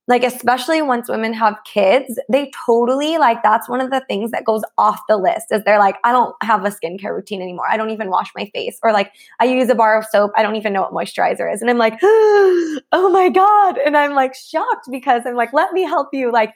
like 0.07 0.23
especially 0.23 0.81
once 0.81 1.07
women 1.07 1.33
have 1.33 1.55
kids 1.63 2.19
they 2.29 2.51
totally 2.65 3.17
like 3.17 3.41
that's 3.43 3.69
one 3.69 3.79
of 3.79 3.91
the 3.91 4.03
things 4.07 4.31
that 4.31 4.43
goes 4.43 4.63
off 4.77 4.99
the 5.07 5.15
list 5.15 5.47
is 5.51 5.63
they're 5.63 5.79
like 5.79 5.95
i 6.03 6.11
don't 6.11 6.35
have 6.41 6.65
a 6.65 6.69
skincare 6.69 7.15
routine 7.15 7.41
anymore. 7.41 7.65
I 7.69 7.77
don't 7.77 7.91
even 7.91 8.09
wash 8.09 8.29
my 8.35 8.49
face. 8.53 8.77
Or 8.83 8.91
like 8.91 9.13
i 9.39 9.45
use 9.45 9.69
a 9.69 9.75
bar 9.75 9.97
of 9.99 10.05
soap. 10.05 10.31
I 10.35 10.43
don't 10.43 10.55
even 10.55 10.73
know 10.73 10.81
what 10.81 10.91
moisturizer 10.91 11.51
is. 11.53 11.61
And 11.61 11.69
i'm 11.69 11.77
like 11.77 11.97
oh 12.03 13.09
my 13.11 13.29
god. 13.29 13.77
And 13.77 13.95
i'm 13.95 14.13
like 14.13 14.33
shocked 14.35 14.87
because 14.89 15.23
i'm 15.25 15.35
like 15.35 15.53
let 15.53 15.73
me 15.73 15.83
help 15.83 16.09
you. 16.13 16.31
Like 16.31 16.53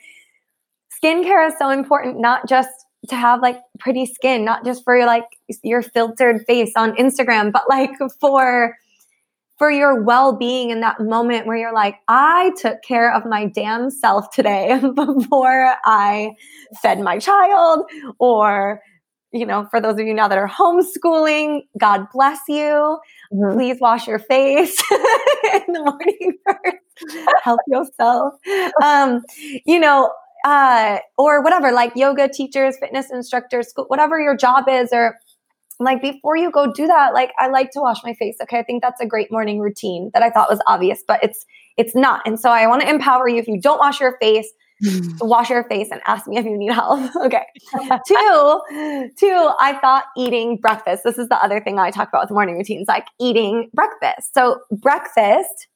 skincare 1.04 1.48
is 1.48 1.54
so 1.60 1.70
important 1.70 2.20
not 2.20 2.48
just 2.48 2.70
to 3.10 3.16
have 3.16 3.42
like 3.42 3.60
pretty 3.80 4.06
skin 4.06 4.44
not 4.44 4.66
just 4.66 4.84
for 4.84 4.98
your 4.98 5.06
like 5.06 5.26
your 5.62 5.84
filtered 5.84 6.44
face 6.48 6.72
on 6.76 6.96
instagram 6.96 7.52
but 7.52 7.62
like 7.70 7.92
for 8.20 8.76
for 9.58 9.72
your 9.72 10.04
well 10.04 10.36
being 10.36 10.70
in 10.70 10.82
that 10.82 11.00
moment 11.00 11.48
where 11.48 11.58
you're 11.58 11.74
like, 11.74 11.96
I 12.08 12.52
took 12.58 12.82
care 12.84 13.14
of 13.14 13.26
my 13.26 13.46
damn 13.46 13.90
self 13.90 14.30
today 14.32 14.80
before 14.96 15.76
I 15.86 16.32
fed 16.82 17.00
my 17.00 17.20
child, 17.20 17.90
or, 18.20 18.82
you 19.32 19.46
know, 19.46 19.68
for 19.72 19.80
those 19.80 19.94
of 19.94 20.06
you 20.06 20.14
now 20.14 20.28
that 20.28 20.38
are 20.38 20.50
homeschooling, 20.50 21.62
God 21.80 22.08
bless 22.14 22.40
you. 22.48 23.00
Mm-hmm. 23.34 23.58
Please 23.58 23.78
wash 23.80 24.08
your 24.08 24.20
face 24.20 24.78
in 24.92 25.74
the 25.74 25.80
morning 25.84 26.38
first. 26.46 27.18
Help 27.44 27.60
yourself. 27.68 28.34
Um, 28.84 29.22
you 29.66 29.80
know, 29.80 30.12
uh, 30.46 31.00
or 31.18 31.42
whatever, 31.42 31.72
like 31.72 31.94
yoga 31.96 32.30
teachers, 32.30 32.78
fitness 32.80 33.12
instructors, 33.12 33.70
school, 33.70 33.86
whatever 33.88 34.20
your 34.20 34.38
job 34.38 34.66
is, 34.70 34.90
or 34.92 35.18
like 35.80 36.02
before 36.02 36.38
you 36.38 36.52
go 36.52 36.72
do 36.72 36.88
that 36.88 37.14
like 37.14 37.32
i 37.40 37.48
like 37.48 37.72
to 37.72 37.80
wash 37.80 38.04
my 38.04 38.14
face 38.14 38.38
okay? 38.42 38.60
I 38.60 38.64
think 38.64 38.82
that's 38.82 39.02
a 39.02 39.06
great 39.06 39.32
morning 39.32 39.60
routine 39.60 40.12
that 40.14 40.24
i 40.24 40.30
thought 40.30 40.50
was 40.50 40.62
obvious 40.68 41.04
but 41.08 41.24
it's 41.24 41.46
it's 41.78 41.94
not. 41.94 42.22
And 42.26 42.40
so 42.40 42.50
i 42.50 42.68
want 42.68 42.82
to 42.82 42.90
empower 42.90 43.28
you 43.28 43.38
if 43.38 43.48
you 43.48 43.60
don't 43.60 43.80
wash 43.80 44.00
your 44.00 44.18
face 44.20 44.52
wash 45.22 45.50
your 45.50 45.64
face 45.66 45.88
and 45.92 46.02
ask 46.06 46.28
me 46.28 46.38
if 46.38 46.46
you 46.46 46.58
need 46.58 46.72
help 46.72 47.16
okay? 47.26 47.46
Two 48.08 48.62
two 49.18 49.52
i 49.60 49.78
thought 49.82 50.06
eating 50.18 50.58
breakfast 50.58 51.04
this 51.04 51.18
is 51.18 51.30
the 51.30 51.42
other 51.44 51.62
thing 51.62 51.80
i 51.80 51.92
talk 51.92 52.10
about 52.10 52.24
with 52.24 52.32
morning 52.32 52.58
routines 52.58 52.86
like 52.88 53.06
eating 53.20 53.70
breakfast. 53.74 54.34
So 54.34 54.60
breakfast 54.72 55.68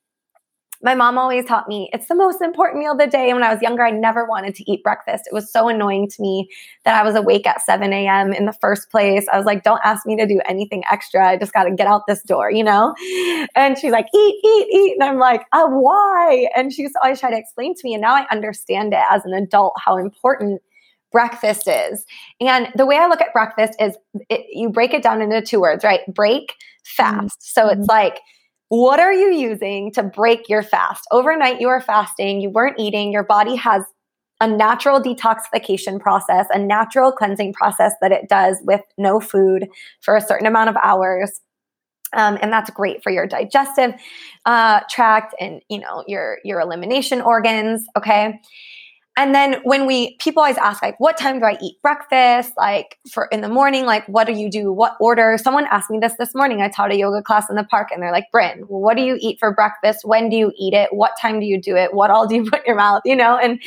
my 0.81 0.95
mom 0.95 1.17
always 1.17 1.45
taught 1.45 1.67
me 1.67 1.89
it's 1.91 2.07
the 2.07 2.15
most 2.15 2.41
important 2.41 2.79
meal 2.79 2.93
of 2.93 2.97
the 2.97 3.07
day. 3.07 3.29
And 3.29 3.35
when 3.39 3.43
I 3.43 3.53
was 3.53 3.61
younger, 3.61 3.83
I 3.83 3.91
never 3.91 4.25
wanted 4.25 4.55
to 4.55 4.71
eat 4.71 4.81
breakfast. 4.83 5.25
It 5.27 5.33
was 5.33 5.51
so 5.51 5.67
annoying 5.67 6.07
to 6.09 6.21
me 6.21 6.49
that 6.85 6.95
I 6.95 7.03
was 7.03 7.15
awake 7.15 7.45
at 7.45 7.61
7 7.61 7.91
a.m. 7.91 8.31
in 8.31 8.45
the 8.45 8.53
first 8.53 8.89
place. 8.89 9.25
I 9.31 9.37
was 9.37 9.45
like, 9.45 9.63
don't 9.63 9.81
ask 9.83 10.05
me 10.05 10.15
to 10.17 10.25
do 10.25 10.39
anything 10.47 10.83
extra. 10.89 11.27
I 11.27 11.37
just 11.37 11.53
got 11.53 11.65
to 11.65 11.71
get 11.71 11.87
out 11.87 12.03
this 12.07 12.21
door, 12.23 12.49
you 12.49 12.63
know? 12.63 12.95
And 13.55 13.77
she's 13.77 13.91
like, 13.91 14.07
eat, 14.15 14.35
eat, 14.43 14.67
eat. 14.71 14.93
And 14.99 15.03
I'm 15.03 15.19
like, 15.19 15.45
oh, 15.53 15.67
why? 15.67 16.47
And 16.55 16.71
she 16.71 16.83
used 16.83 16.93
to 16.93 16.99
always 17.03 17.19
try 17.19 17.29
to 17.29 17.37
explain 17.37 17.75
to 17.75 17.81
me. 17.83 17.93
And 17.93 18.01
now 18.01 18.15
I 18.15 18.25
understand 18.31 18.93
it 18.93 19.03
as 19.09 19.25
an 19.25 19.33
adult 19.33 19.73
how 19.83 19.97
important 19.97 20.61
breakfast 21.11 21.67
is. 21.67 22.05
And 22.39 22.69
the 22.75 22.85
way 22.85 22.97
I 22.97 23.07
look 23.07 23.21
at 23.21 23.33
breakfast 23.33 23.73
is 23.81 23.97
it, 24.29 24.45
you 24.51 24.69
break 24.69 24.93
it 24.93 25.03
down 25.03 25.21
into 25.21 25.41
two 25.41 25.59
words, 25.59 25.83
right? 25.83 26.01
Break, 26.07 26.53
fast. 26.83 27.39
Mm-hmm. 27.39 27.61
So 27.61 27.67
it's 27.67 27.81
mm-hmm. 27.81 27.89
like, 27.89 28.19
what 28.69 28.99
are 28.99 29.13
you 29.13 29.33
using 29.33 29.91
to 29.93 30.03
break 30.03 30.47
your 30.47 30.63
fast? 30.63 31.05
Overnight, 31.11 31.59
you 31.59 31.67
are 31.67 31.81
fasting, 31.81 32.39
you 32.39 32.49
weren't 32.49 32.79
eating, 32.79 33.11
your 33.11 33.23
body 33.23 33.55
has 33.55 33.83
a 34.41 34.47
natural 34.47 35.01
detoxification 35.01 35.99
process, 35.99 36.47
a 36.53 36.59
natural 36.59 37.11
cleansing 37.11 37.53
process 37.53 37.93
that 38.01 38.11
it 38.11 38.29
does 38.29 38.57
with 38.63 38.81
no 38.97 39.19
food 39.19 39.67
for 40.01 40.15
a 40.15 40.21
certain 40.21 40.47
amount 40.47 40.69
of 40.69 40.77
hours. 40.81 41.41
Um, 42.13 42.37
and 42.41 42.51
that's 42.51 42.69
great 42.69 43.03
for 43.03 43.11
your 43.11 43.27
digestive 43.27 43.93
uh, 44.45 44.81
tract 44.89 45.35
and 45.39 45.61
you 45.69 45.79
know 45.79 46.03
your 46.07 46.39
your 46.43 46.59
elimination 46.59 47.21
organs. 47.21 47.85
Okay, 47.95 48.39
and 49.17 49.35
then 49.35 49.55
when 49.63 49.85
we, 49.85 50.15
people 50.17 50.41
always 50.41 50.57
ask, 50.57 50.81
like, 50.81 50.97
what 50.99 51.17
time 51.17 51.39
do 51.39 51.45
I 51.45 51.57
eat 51.61 51.75
breakfast? 51.81 52.53
Like, 52.55 52.97
for 53.11 53.27
in 53.31 53.41
the 53.41 53.49
morning, 53.49 53.85
like, 53.85 54.07
what 54.07 54.27
do 54.27 54.33
you 54.33 54.49
do? 54.49 54.71
What 54.71 54.95
order? 55.01 55.37
Someone 55.37 55.65
asked 55.65 55.89
me 55.89 55.99
this 55.99 56.13
this 56.17 56.33
morning. 56.33 56.61
I 56.61 56.69
taught 56.69 56.91
a 56.91 56.95
yoga 56.95 57.21
class 57.21 57.49
in 57.49 57.57
the 57.57 57.65
park, 57.65 57.89
and 57.91 58.01
they're 58.01 58.13
like, 58.13 58.27
Bryn, 58.31 58.59
what 58.67 58.95
do 58.95 59.03
you 59.03 59.17
eat 59.19 59.37
for 59.37 59.53
breakfast? 59.53 60.01
When 60.05 60.29
do 60.29 60.37
you 60.37 60.53
eat 60.57 60.73
it? 60.73 60.89
What 60.93 61.11
time 61.19 61.39
do 61.41 61.45
you 61.45 61.59
do 61.59 61.75
it? 61.75 61.93
What 61.93 62.11
all 62.11 62.27
do 62.27 62.35
you 62.35 62.43
put 62.49 62.59
in 62.59 62.65
your 62.67 62.75
mouth? 62.77 63.01
You 63.03 63.17
know, 63.17 63.37
and 63.37 63.61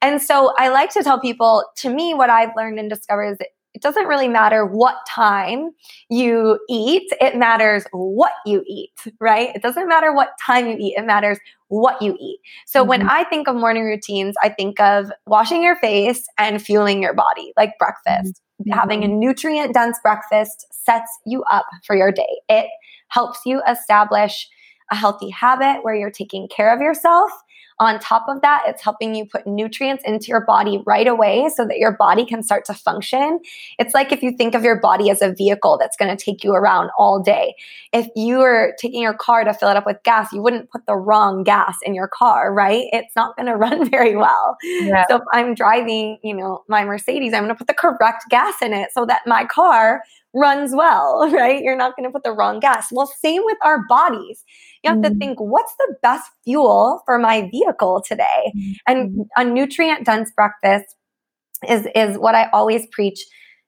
and 0.00 0.22
so 0.22 0.52
I 0.58 0.68
like 0.68 0.92
to 0.94 1.02
tell 1.02 1.18
people, 1.18 1.64
to 1.78 1.88
me, 1.92 2.14
what 2.14 2.30
I've 2.30 2.50
learned 2.56 2.78
and 2.78 2.88
discovered 2.88 3.32
is 3.32 3.38
it 3.74 3.82
doesn't 3.82 4.06
really 4.06 4.28
matter 4.28 4.64
what 4.64 4.96
time 5.08 5.70
you 6.08 6.60
eat. 6.70 7.12
It 7.20 7.36
matters 7.36 7.84
what 7.90 8.32
you 8.46 8.62
eat, 8.66 8.92
right? 9.20 9.54
It 9.54 9.62
doesn't 9.62 9.88
matter 9.88 10.14
what 10.14 10.30
time 10.40 10.68
you 10.68 10.76
eat. 10.78 10.94
It 10.96 11.04
matters 11.04 11.38
what 11.68 12.00
you 12.00 12.16
eat. 12.20 12.38
So 12.66 12.80
mm-hmm. 12.80 12.88
when 12.88 13.08
I 13.08 13.24
think 13.24 13.48
of 13.48 13.56
morning 13.56 13.84
routines, 13.84 14.36
I 14.42 14.48
think 14.48 14.78
of 14.78 15.10
washing 15.26 15.62
your 15.62 15.76
face 15.76 16.26
and 16.38 16.62
fueling 16.62 17.02
your 17.02 17.14
body, 17.14 17.52
like 17.56 17.72
breakfast. 17.78 18.40
Mm-hmm. 18.62 18.72
Having 18.72 19.04
a 19.04 19.08
nutrient 19.08 19.74
dense 19.74 19.98
breakfast 20.00 20.66
sets 20.70 21.10
you 21.26 21.42
up 21.50 21.66
for 21.84 21.96
your 21.96 22.12
day. 22.12 22.40
It 22.48 22.66
helps 23.08 23.40
you 23.44 23.60
establish 23.68 24.48
a 24.92 24.94
healthy 24.94 25.30
habit 25.30 25.82
where 25.82 25.96
you're 25.96 26.10
taking 26.10 26.46
care 26.46 26.72
of 26.72 26.80
yourself 26.80 27.30
on 27.80 27.98
top 27.98 28.26
of 28.28 28.40
that, 28.42 28.62
it's 28.66 28.82
helping 28.82 29.14
you 29.14 29.26
put 29.26 29.46
nutrients 29.46 30.04
into 30.06 30.28
your 30.28 30.44
body 30.44 30.82
right 30.86 31.08
away 31.08 31.48
so 31.54 31.66
that 31.66 31.78
your 31.78 31.92
body 31.96 32.24
can 32.24 32.42
start 32.42 32.64
to 32.66 32.74
function. 32.74 33.40
It's 33.78 33.94
like 33.94 34.12
if 34.12 34.22
you 34.22 34.36
think 34.36 34.54
of 34.54 34.62
your 34.62 34.80
body 34.80 35.10
as 35.10 35.20
a 35.22 35.32
vehicle 35.32 35.76
that's 35.78 35.96
going 35.96 36.16
to 36.16 36.22
take 36.22 36.44
you 36.44 36.52
around 36.52 36.90
all 36.98 37.20
day. 37.20 37.54
If 37.92 38.06
you 38.14 38.38
were 38.38 38.74
taking 38.78 39.02
your 39.02 39.14
car 39.14 39.42
to 39.42 39.52
fill 39.52 39.70
it 39.70 39.76
up 39.76 39.86
with 39.86 40.02
gas, 40.04 40.32
you 40.32 40.40
wouldn't 40.40 40.70
put 40.70 40.86
the 40.86 40.94
wrong 40.94 41.42
gas 41.42 41.76
in 41.82 41.94
your 41.94 42.08
car, 42.08 42.52
right? 42.52 42.86
It's 42.92 43.16
not 43.16 43.36
going 43.36 43.46
to 43.50 43.56
run 43.56 43.90
very 43.90 44.16
well. 44.16 44.56
Yeah. 44.62 45.04
So 45.08 45.16
if 45.16 45.22
I'm 45.32 45.54
driving, 45.54 46.18
you 46.22 46.34
know, 46.34 46.64
my 46.68 46.84
Mercedes, 46.84 47.34
I'm 47.34 47.42
going 47.42 47.54
to 47.54 47.58
put 47.58 47.66
the 47.66 47.74
correct 47.74 48.24
gas 48.30 48.54
in 48.62 48.72
it 48.72 48.90
so 48.92 49.04
that 49.06 49.22
my 49.26 49.44
car 49.46 50.02
runs 50.34 50.74
well, 50.74 51.30
right? 51.32 51.62
You're 51.62 51.76
not 51.76 51.96
going 51.96 52.08
to 52.08 52.12
put 52.12 52.24
the 52.24 52.32
wrong 52.32 52.60
gas. 52.60 52.88
Well, 52.90 53.06
same 53.06 53.42
with 53.44 53.58
our 53.62 53.84
bodies. 53.88 54.44
You 54.82 54.90
have 54.90 54.98
mm. 54.98 55.08
to 55.08 55.14
think, 55.14 55.40
what's 55.40 55.74
the 55.78 55.94
best 56.02 56.30
fuel 56.44 57.02
for 57.06 57.18
my 57.18 57.48
vehicle 57.50 58.02
today? 58.06 58.52
Mm. 58.56 58.74
And 58.86 59.26
a 59.36 59.44
nutrient 59.44 60.04
dense 60.04 60.30
breakfast 60.34 60.96
is, 61.68 61.86
is 61.94 62.18
what 62.18 62.34
I 62.34 62.50
always 62.50 62.86
preach. 62.88 63.24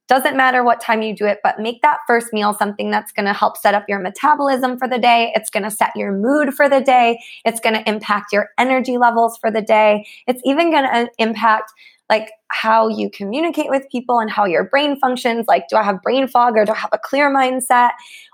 Doesn't 0.09 0.37
matter 0.37 0.63
what 0.63 0.81
time 0.81 1.03
you 1.03 1.17
do 1.17 1.27
it, 1.27 1.41
but 1.43 1.59
make 1.59 1.83
that 1.83 1.99
first 2.07 2.33
meal 2.33 2.55
something 2.55 2.93
that's 2.93 3.11
going 3.11 3.27
to 3.27 3.33
help 3.33 3.57
set 3.57 3.75
up 3.75 3.85
your 3.89 3.99
metabolism 3.99 4.79
for 4.79 4.87
the 4.87 4.99
day. 4.99 5.33
It's 5.35 5.51
going 5.51 5.65
to 5.65 5.71
set 5.71 5.91
your 5.97 6.13
mood 6.13 6.55
for 6.55 6.69
the 6.69 6.81
day. 6.81 7.19
It's 7.45 7.59
going 7.59 7.75
to 7.75 7.89
impact 7.89 8.33
your 8.33 8.51
energy 8.57 8.99
levels 8.99 9.37
for 9.39 9.51
the 9.51 9.63
day. 9.63 10.07
It's 10.29 10.41
even 10.45 10.71
going 10.71 10.85
to 10.85 11.11
impact 11.19 11.73
like 12.09 12.31
how 12.49 12.89
you 12.89 13.11
communicate 13.11 13.69
with 13.69 13.85
people 13.91 14.21
and 14.21 14.31
how 14.31 14.45
your 14.45 14.65
brain 14.65 14.99
functions. 14.99 15.47
Like, 15.49 15.69
do 15.69 15.77
I 15.77 15.83
have 15.83 16.01
brain 16.03 16.29
fog 16.29 16.57
or 16.57 16.65
do 16.65 16.73
I 16.73 16.77
have 16.77 16.91
a 16.93 16.99
clear 16.99 17.33
mindset? 17.35 17.91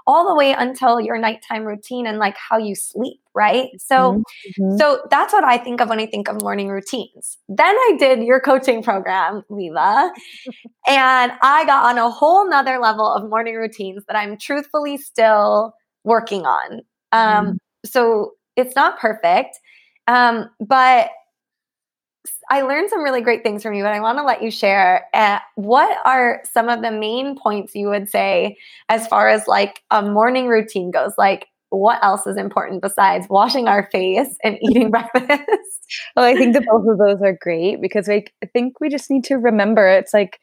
All 0.07 0.29
the 0.29 0.35
way 0.35 0.53
until 0.53 1.01
your 1.01 1.17
nighttime 1.19 1.65
routine 1.65 2.07
and 2.07 2.19
like 2.19 2.37
how 2.37 2.59
you 2.59 2.75
sleep, 2.75 3.21
right? 3.35 3.69
So, 3.79 4.23
mm-hmm. 4.59 4.77
so 4.77 5.03
that's 5.11 5.33
what 5.33 5.45
I 5.45 5.57
think 5.57 5.81
of 5.81 5.89
when 5.89 6.01
I 6.01 6.07
think 6.07 6.29
of 6.29 6.43
morning 6.43 6.69
routines. 6.69 7.39
Then 7.49 7.75
I 7.75 7.97
did 7.99 8.23
your 8.23 8.41
coaching 8.41 8.83
program, 8.83 9.43
Viva, 9.51 10.13
and 10.87 11.33
I 11.41 11.65
got 11.65 11.87
on 11.87 11.99
a 11.99 12.11
whole 12.11 12.49
nother 12.49 12.79
level 12.79 13.11
of 13.11 13.29
morning 13.29 13.57
routines 13.57 14.05
that 14.07 14.17
I'm 14.17 14.37
truthfully 14.39 14.99
still 14.99 15.75
working 16.05 16.45
on. 16.45 16.81
Um, 17.13 17.47
mm-hmm. 17.47 17.53
So 17.87 18.33
it's 18.57 18.77
not 18.77 18.99
perfect. 18.99 19.59
Um, 20.09 20.51
but 20.61 21.11
I 22.51 22.63
learned 22.63 22.91
some 22.91 23.03
really 23.03 23.21
great 23.21 23.43
things 23.43 23.63
from 23.63 23.75
you, 23.75 23.85
and 23.85 23.95
I 23.95 24.01
want 24.01 24.19
to 24.19 24.25
let 24.25 24.43
you 24.43 24.51
share. 24.51 25.07
Uh, 25.15 25.39
what 25.57 25.99
are 26.05 26.43
some 26.53 26.69
of 26.69 26.83
the 26.83 26.91
main 26.91 27.37
points 27.37 27.75
you 27.75 27.89
would 27.89 28.09
say 28.09 28.57
as 28.89 29.07
far 29.09 29.29
as 29.29 29.49
like 29.49 29.83
a 29.91 30.03
morning 30.03 30.47
routine 30.49 30.91
goes? 30.91 31.13
Like, 31.19 31.49
what 31.71 31.99
else 32.03 32.27
is 32.27 32.37
important 32.37 32.83
besides 32.83 33.27
washing 33.29 33.67
our 33.69 33.89
face 33.91 34.37
and 34.45 34.59
eating 34.63 34.91
breakfast? 34.91 35.43
well, 36.15 36.25
I 36.25 36.35
think 36.35 36.55
that 36.55 36.67
both 36.67 36.87
of 36.87 36.99
those 36.99 37.23
are 37.23 37.37
great 37.41 37.81
because 37.81 38.09
like, 38.09 38.33
I 38.43 38.47
think 38.47 38.81
we 38.81 38.89
just 38.89 39.11
need 39.11 39.25
to 39.25 39.37
remember 39.37 39.89
it's 39.89 40.15
like 40.15 40.39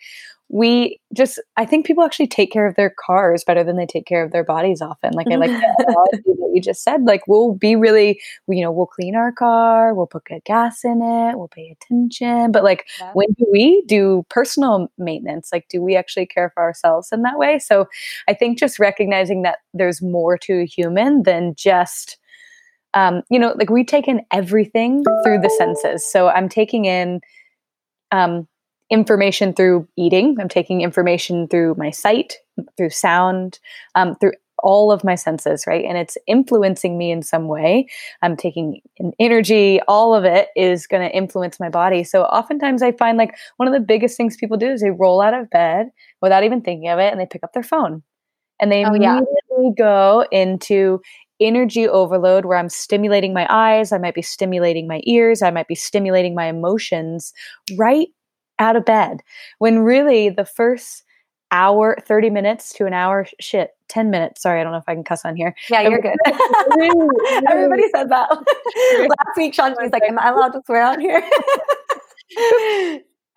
we 0.49 0.99
just 1.13 1.39
i 1.57 1.65
think 1.65 1.85
people 1.85 2.03
actually 2.03 2.27
take 2.27 2.51
care 2.51 2.65
of 2.65 2.75
their 2.75 2.89
cars 2.89 3.43
better 3.43 3.63
than 3.63 3.77
they 3.77 3.85
take 3.85 4.05
care 4.05 4.23
of 4.23 4.31
their 4.31 4.43
bodies 4.43 4.81
often. 4.81 5.13
Like 5.13 5.27
i 5.31 5.35
like 5.35 5.51
that 5.51 6.21
you 6.53 6.59
just 6.59 6.83
said 6.83 7.03
like 7.03 7.27
we'll 7.27 7.53
be 7.53 7.75
really 7.75 8.19
you 8.47 8.61
know 8.61 8.71
we'll 8.71 8.87
clean 8.87 9.15
our 9.15 9.31
car 9.31 9.93
we'll 9.93 10.07
put 10.07 10.25
good 10.25 10.43
gas 10.45 10.83
in 10.83 11.01
it 11.01 11.37
we'll 11.37 11.47
pay 11.47 11.69
attention. 11.69 12.51
But 12.51 12.63
like 12.63 12.87
yeah. 12.99 13.11
when 13.13 13.27
do 13.37 13.45
we 13.51 13.83
do 13.85 14.25
personal 14.29 14.91
maintenance? 14.97 15.49
Like 15.53 15.67
do 15.69 15.81
we 15.81 15.95
actually 15.95 16.25
care 16.25 16.49
for 16.49 16.63
ourselves 16.63 17.09
in 17.11 17.21
that 17.21 17.37
way? 17.37 17.59
So 17.59 17.87
i 18.27 18.33
think 18.33 18.57
just 18.57 18.79
recognizing 18.79 19.43
that 19.43 19.59
there's 19.73 20.01
more 20.01 20.37
to 20.39 20.61
a 20.61 20.65
human 20.65 21.23
than 21.23 21.53
just 21.55 22.17
um, 22.95 23.21
you 23.29 23.37
know 23.37 23.53
like 23.55 23.69
we 23.69 23.83
take 23.83 24.07
in 24.07 24.21
everything 24.31 25.03
through 25.23 25.39
the 25.39 25.49
senses. 25.49 26.11
So 26.11 26.29
i'm 26.29 26.49
taking 26.49 26.85
in 26.85 27.21
um, 28.11 28.47
information 28.89 29.53
through 29.53 29.87
eating. 29.97 30.37
I'm 30.39 30.49
taking 30.49 30.81
information 30.81 31.47
through 31.47 31.75
my 31.77 31.91
sight, 31.91 32.35
through 32.77 32.89
sound, 32.89 33.59
um, 33.95 34.15
through 34.15 34.33
all 34.63 34.91
of 34.91 35.03
my 35.03 35.15
senses, 35.15 35.65
right? 35.67 35.85
And 35.85 35.97
it's 35.97 36.17
influencing 36.27 36.97
me 36.97 37.11
in 37.11 37.23
some 37.23 37.47
way. 37.47 37.87
I'm 38.21 38.35
taking 38.35 38.81
energy, 39.19 39.79
all 39.87 40.13
of 40.13 40.25
it 40.25 40.49
is 40.55 40.87
going 40.87 41.07
to 41.07 41.15
influence 41.15 41.59
my 41.59 41.69
body. 41.69 42.03
So 42.03 42.23
oftentimes 42.23 42.81
I 42.81 42.91
find 42.91 43.17
like 43.17 43.35
one 43.57 43.67
of 43.67 43.73
the 43.73 43.79
biggest 43.79 44.17
things 44.17 44.37
people 44.37 44.57
do 44.57 44.69
is 44.69 44.81
they 44.81 44.91
roll 44.91 45.21
out 45.21 45.33
of 45.33 45.49
bed 45.49 45.91
without 46.21 46.43
even 46.43 46.61
thinking 46.61 46.89
of 46.89 46.99
it 46.99 47.11
and 47.11 47.19
they 47.19 47.25
pick 47.25 47.43
up 47.43 47.53
their 47.53 47.63
phone. 47.63 48.03
And 48.59 48.71
they 48.71 48.83
oh, 48.83 48.89
immediately 48.89 49.25
yeah. 49.59 49.71
go 49.77 50.25
into 50.31 51.01
energy 51.39 51.87
overload 51.87 52.43
where 52.43 52.57
I'm 52.57 52.67
stimulating 52.67 53.33
my 53.33 53.47
eyes, 53.49 53.93
I 53.93 53.97
might 53.97 54.15
be 54.15 54.21
stimulating 54.21 54.87
my 54.87 54.99
ears, 55.05 55.41
I 55.41 55.51
might 55.51 55.69
be 55.69 55.75
stimulating 55.75 56.35
my 56.35 56.47
emotions 56.47 57.31
right 57.77 58.09
out 58.59 58.75
of 58.75 58.85
bed 58.85 59.21
when 59.59 59.79
really 59.79 60.29
the 60.29 60.45
first 60.45 61.03
hour 61.51 61.97
30 62.05 62.29
minutes 62.29 62.71
to 62.73 62.85
an 62.85 62.93
hour 62.93 63.25
shit 63.39 63.71
10 63.87 64.11
minutes 64.11 64.43
sorry 64.43 64.61
i 64.61 64.63
don't 64.63 64.71
know 64.71 64.77
if 64.77 64.87
i 64.87 64.93
can 64.93 65.03
cuss 65.03 65.25
on 65.25 65.35
here. 65.35 65.55
Yeah 65.69 65.81
you're 65.81 66.01
good. 66.01 66.17
Everybody 67.49 67.83
said 67.93 68.09
that. 68.09 68.29
Last 69.09 69.37
week 69.37 69.55
shanti's 69.55 69.91
like 69.91 70.03
am 70.03 70.19
i 70.19 70.29
allowed 70.29 70.49
to 70.49 70.61
swear 70.65 70.83
on 70.83 70.99
here? 70.99 71.23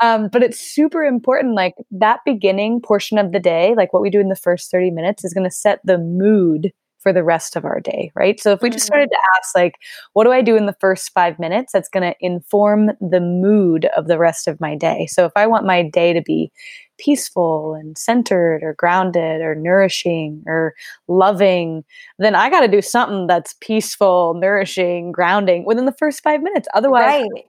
Um, 0.00 0.28
but 0.32 0.42
it's 0.42 0.58
super 0.58 1.04
important 1.04 1.54
like 1.54 1.74
that 1.92 2.20
beginning 2.26 2.80
portion 2.80 3.18
of 3.18 3.30
the 3.30 3.38
day 3.38 3.74
like 3.76 3.92
what 3.92 4.02
we 4.02 4.10
do 4.10 4.20
in 4.20 4.28
the 4.28 4.36
first 4.36 4.70
30 4.70 4.90
minutes 4.90 5.24
is 5.24 5.32
going 5.32 5.48
to 5.48 5.54
set 5.54 5.80
the 5.84 5.96
mood 5.96 6.72
for 7.02 7.12
the 7.12 7.24
rest 7.24 7.56
of 7.56 7.64
our 7.64 7.80
day, 7.80 8.12
right? 8.14 8.40
So 8.40 8.52
if 8.52 8.62
we 8.62 8.70
just 8.70 8.86
started 8.86 9.08
mm. 9.08 9.12
to 9.12 9.18
ask, 9.38 9.54
like, 9.54 9.74
what 10.12 10.24
do 10.24 10.32
I 10.32 10.42
do 10.42 10.56
in 10.56 10.66
the 10.66 10.76
first 10.80 11.12
five 11.12 11.38
minutes? 11.38 11.72
That's 11.72 11.88
going 11.88 12.02
to 12.02 12.16
inform 12.20 12.90
the 13.00 13.20
mood 13.20 13.86
of 13.96 14.06
the 14.06 14.18
rest 14.18 14.48
of 14.48 14.60
my 14.60 14.74
day. 14.76 15.06
So 15.06 15.24
if 15.24 15.32
I 15.36 15.46
want 15.46 15.66
my 15.66 15.82
day 15.82 16.12
to 16.12 16.22
be 16.22 16.52
peaceful 16.98 17.74
and 17.74 17.98
centered 17.98 18.62
or 18.62 18.74
grounded 18.74 19.40
or 19.40 19.54
nourishing 19.54 20.42
or 20.46 20.74
loving, 21.08 21.84
then 22.18 22.34
I 22.34 22.48
got 22.48 22.60
to 22.60 22.68
do 22.68 22.82
something 22.82 23.26
that's 23.26 23.56
peaceful, 23.60 24.34
nourishing, 24.34 25.10
grounding 25.10 25.64
within 25.64 25.86
the 25.86 25.92
first 25.92 26.22
five 26.22 26.42
minutes. 26.42 26.68
Otherwise, 26.74 27.22
right 27.22 27.44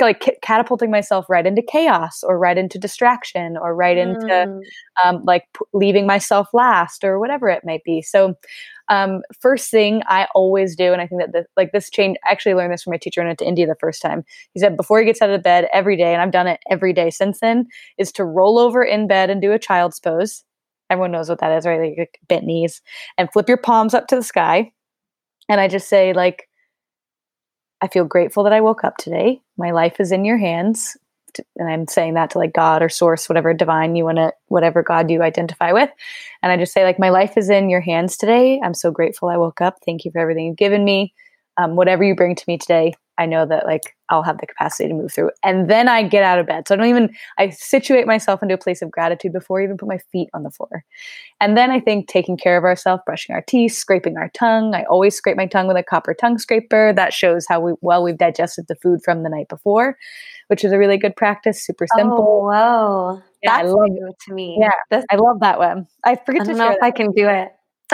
like 0.00 0.38
catapulting 0.42 0.90
myself 0.90 1.26
right 1.28 1.46
into 1.46 1.62
chaos 1.62 2.22
or 2.22 2.38
right 2.38 2.58
into 2.58 2.78
distraction 2.78 3.56
or 3.56 3.74
right 3.74 3.98
into 3.98 4.26
mm. 4.26 4.60
um, 5.04 5.22
like 5.24 5.44
p- 5.54 5.64
leaving 5.72 6.06
myself 6.06 6.48
last 6.52 7.04
or 7.04 7.18
whatever 7.18 7.48
it 7.48 7.62
might 7.64 7.84
be 7.84 8.02
so 8.02 8.34
um, 8.88 9.22
first 9.40 9.70
thing 9.70 10.02
I 10.06 10.26
always 10.34 10.76
do, 10.76 10.92
and 10.92 11.00
I 11.00 11.06
think 11.06 11.22
that 11.22 11.32
the, 11.32 11.46
like 11.56 11.72
this 11.72 11.88
change, 11.88 12.18
I 12.26 12.32
actually 12.32 12.54
learned 12.54 12.72
this 12.72 12.82
from 12.82 12.90
my 12.90 12.98
teacher 12.98 13.20
when 13.20 13.26
I 13.26 13.30
went 13.30 13.38
to 13.38 13.48
India 13.48 13.66
the 13.66 13.74
first 13.76 14.02
time. 14.02 14.24
He 14.52 14.60
said 14.60 14.76
before 14.76 14.98
he 14.98 15.06
gets 15.06 15.22
out 15.22 15.30
of 15.30 15.42
bed 15.42 15.68
every 15.72 15.96
day, 15.96 16.12
and 16.12 16.20
I've 16.20 16.30
done 16.30 16.46
it 16.46 16.60
every 16.70 16.92
day 16.92 17.08
since 17.08 17.40
then, 17.40 17.66
is 17.96 18.12
to 18.12 18.24
roll 18.24 18.58
over 18.58 18.82
in 18.82 19.06
bed 19.06 19.30
and 19.30 19.40
do 19.40 19.52
a 19.52 19.58
child's 19.58 20.00
pose. 20.00 20.44
Everyone 20.90 21.12
knows 21.12 21.28
what 21.28 21.38
that 21.40 21.56
is, 21.56 21.64
right? 21.64 21.96
Like 21.96 22.20
bent 22.28 22.44
knees 22.44 22.82
and 23.16 23.32
flip 23.32 23.48
your 23.48 23.56
palms 23.56 23.94
up 23.94 24.08
to 24.08 24.16
the 24.16 24.22
sky. 24.22 24.72
And 25.48 25.60
I 25.60 25.68
just 25.68 25.88
say, 25.88 26.12
like, 26.12 26.48
I 27.82 27.88
feel 27.88 28.04
grateful 28.04 28.44
that 28.44 28.52
I 28.52 28.60
woke 28.60 28.84
up 28.84 28.96
today. 28.96 29.42
My 29.58 29.72
life 29.72 30.00
is 30.00 30.12
in 30.12 30.24
your 30.24 30.38
hands 30.38 30.96
and 31.56 31.68
I'm 31.68 31.86
saying 31.86 32.14
that 32.14 32.30
to 32.30 32.38
like 32.38 32.52
God 32.52 32.82
or 32.82 32.88
source, 32.88 33.28
whatever 33.28 33.54
divine 33.54 33.96
you 33.96 34.04
want 34.04 34.18
to, 34.18 34.32
whatever 34.48 34.82
God 34.82 35.10
you 35.10 35.22
identify 35.22 35.72
with. 35.72 35.90
And 36.42 36.52
I 36.52 36.56
just 36.56 36.72
say, 36.72 36.84
like, 36.84 36.98
my 36.98 37.10
life 37.10 37.36
is 37.36 37.50
in 37.50 37.70
your 37.70 37.80
hands 37.80 38.16
today. 38.16 38.60
I'm 38.62 38.74
so 38.74 38.90
grateful 38.90 39.28
I 39.28 39.36
woke 39.36 39.60
up. 39.60 39.78
Thank 39.84 40.04
you 40.04 40.10
for 40.10 40.18
everything 40.18 40.46
you've 40.46 40.56
given 40.56 40.84
me. 40.84 41.14
Um, 41.58 41.76
whatever 41.76 42.02
you 42.02 42.14
bring 42.14 42.34
to 42.34 42.44
me 42.48 42.56
today, 42.58 42.94
I 43.18 43.26
know 43.26 43.44
that 43.46 43.66
like 43.66 43.94
I'll 44.08 44.22
have 44.22 44.38
the 44.38 44.46
capacity 44.46 44.88
to 44.88 44.94
move 44.94 45.12
through. 45.12 45.30
And 45.44 45.68
then 45.70 45.88
I 45.88 46.02
get 46.02 46.22
out 46.22 46.38
of 46.38 46.46
bed. 46.46 46.66
So 46.66 46.74
I 46.74 46.78
don't 46.78 46.88
even 46.88 47.14
I 47.38 47.50
situate 47.50 48.06
myself 48.06 48.42
into 48.42 48.54
a 48.54 48.58
place 48.58 48.82
of 48.82 48.90
gratitude 48.90 49.32
before 49.32 49.60
I 49.60 49.64
even 49.64 49.76
put 49.76 49.88
my 49.88 49.98
feet 50.10 50.28
on 50.32 50.42
the 50.42 50.50
floor. 50.50 50.84
And 51.40 51.56
then 51.56 51.70
I 51.70 51.78
think 51.78 52.08
taking 52.08 52.36
care 52.36 52.56
of 52.56 52.64
ourselves, 52.64 53.02
brushing 53.04 53.34
our 53.34 53.42
teeth, 53.42 53.74
scraping 53.74 54.16
our 54.16 54.30
tongue. 54.30 54.74
I 54.74 54.84
always 54.84 55.14
scrape 55.14 55.36
my 55.36 55.46
tongue 55.46 55.68
with 55.68 55.76
a 55.76 55.82
copper 55.82 56.14
tongue 56.14 56.38
scraper. 56.38 56.92
That 56.94 57.12
shows 57.12 57.46
how 57.48 57.60
we, 57.60 57.74
well 57.80 58.02
we've 58.02 58.18
digested 58.18 58.66
the 58.68 58.76
food 58.76 59.00
from 59.04 59.22
the 59.22 59.28
night 59.28 59.48
before, 59.48 59.96
which 60.48 60.64
is 60.64 60.72
a 60.72 60.78
really 60.78 60.96
good 60.96 61.14
practice. 61.14 61.64
Super 61.64 61.86
simple. 61.86 62.42
Oh, 62.42 62.48
wow. 62.48 63.22
Yeah, 63.42 63.56
That's 63.56 63.68
I 63.68 63.72
love 63.72 63.88
it 63.90 64.16
to 64.28 64.34
me. 64.34 64.56
Yeah, 64.60 64.70
That's, 64.90 65.04
I 65.10 65.16
love 65.16 65.40
that 65.40 65.58
one. 65.58 65.86
I 66.04 66.16
forget 66.16 66.42
I 66.42 66.44
to 66.44 66.54
know 66.54 66.70
if. 66.70 66.82
I 66.82 66.90
can 66.92 67.12
do 67.12 67.28
it. 67.28 67.48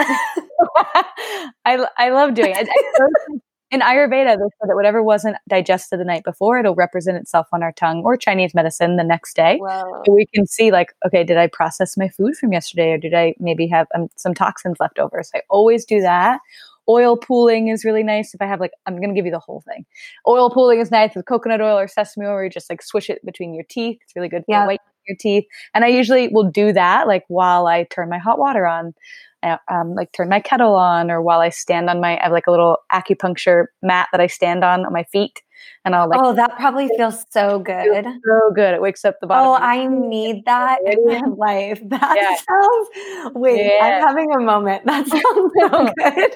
I, 1.65 1.85
I 1.97 2.09
love 2.09 2.35
doing 2.35 2.51
it. 2.55 2.69
I, 2.69 3.03
I 3.03 3.37
in 3.71 3.81
Ayurveda, 3.81 4.35
they 4.35 4.49
said 4.59 4.69
that 4.69 4.75
whatever 4.75 5.03
wasn't 5.03 5.37
digested 5.47 5.99
the 5.99 6.03
night 6.03 6.23
before, 6.23 6.59
it'll 6.59 6.75
represent 6.75 7.17
itself 7.17 7.47
on 7.53 7.61
our 7.61 7.71
tongue 7.71 8.01
or 8.03 8.17
Chinese 8.17 8.55
medicine 8.55 8.95
the 8.95 9.03
next 9.03 9.35
day. 9.35 9.59
So 10.05 10.13
we 10.13 10.25
can 10.33 10.47
see, 10.47 10.71
like, 10.71 10.93
okay, 11.05 11.23
did 11.23 11.37
I 11.37 11.47
process 11.47 11.95
my 11.95 12.09
food 12.09 12.35
from 12.35 12.51
yesterday 12.51 12.91
or 12.91 12.97
did 12.97 13.13
I 13.13 13.35
maybe 13.39 13.67
have 13.67 13.87
um, 13.93 14.07
some 14.15 14.33
toxins 14.33 14.77
left 14.79 14.97
over? 14.97 15.21
So 15.23 15.37
I 15.37 15.41
always 15.49 15.85
do 15.85 16.01
that. 16.01 16.39
Oil 16.87 17.15
pulling 17.17 17.67
is 17.67 17.85
really 17.85 18.01
nice. 18.01 18.33
If 18.33 18.41
I 18.41 18.47
have, 18.47 18.59
like, 18.59 18.71
I'm 18.87 18.95
going 18.97 19.09
to 19.09 19.15
give 19.15 19.25
you 19.25 19.31
the 19.31 19.37
whole 19.37 19.61
thing. 19.67 19.85
Oil 20.27 20.49
pulling 20.49 20.79
is 20.79 20.89
nice 20.89 21.15
with 21.15 21.27
coconut 21.27 21.61
oil 21.61 21.77
or 21.77 21.87
sesame 21.87 22.25
oil, 22.25 22.33
where 22.33 22.45
you 22.45 22.49
just 22.49 22.69
like 22.71 22.81
swish 22.81 23.11
it 23.11 23.23
between 23.23 23.53
your 23.53 23.65
teeth. 23.69 23.99
It's 24.01 24.15
really 24.15 24.29
good 24.29 24.41
for 24.41 24.53
yeah. 24.53 24.65
white 24.65 24.79
your 25.09 25.17
teeth. 25.19 25.45
And 25.73 25.83
I 25.83 25.89
usually 25.89 26.29
will 26.29 26.49
do 26.49 26.71
that 26.73 27.07
like 27.07 27.25
while 27.27 27.67
I 27.67 27.83
turn 27.83 28.09
my 28.09 28.19
hot 28.19 28.39
water 28.39 28.65
on 28.65 28.93
um, 29.43 29.95
like 29.95 30.11
turn 30.11 30.29
my 30.29 30.39
kettle 30.39 30.75
on 30.75 31.09
or 31.09 31.21
while 31.21 31.39
I 31.39 31.49
stand 31.49 31.89
on 31.89 32.01
my, 32.01 32.19
I 32.19 32.23
have 32.23 32.31
like 32.31 32.47
a 32.47 32.51
little 32.51 32.77
acupuncture 32.91 33.65
mat 33.81 34.07
that 34.11 34.21
I 34.21 34.27
stand 34.27 34.63
on 34.63 34.85
on 34.85 34.93
my 34.93 35.03
feet. 35.03 35.41
And 35.85 35.95
I'll 35.95 36.09
like, 36.09 36.19
oh, 36.21 36.33
that 36.33 36.55
probably 36.57 36.89
feels 36.97 37.25
so 37.31 37.59
good. 37.65 38.03
Feels 38.03 38.15
so 38.25 38.51
good. 38.53 38.73
It 38.73 38.81
wakes 38.81 39.03
up 39.05 39.15
the 39.19 39.27
bottom. 39.27 39.47
Oh, 39.47 39.53
I 39.55 39.87
need 39.89 40.45
that 40.45 40.79
in 40.85 41.05
my 41.05 41.19
life. 41.37 41.81
That 41.85 42.15
yeah. 42.15 42.35
sounds, 42.35 43.35
wait, 43.35 43.65
yeah. 43.65 43.79
I'm 43.81 44.07
having 44.07 44.31
a 44.33 44.39
moment. 44.39 44.85
That 44.85 45.07
sounds 45.07 45.23
so 45.23 45.69
good. 45.69 46.31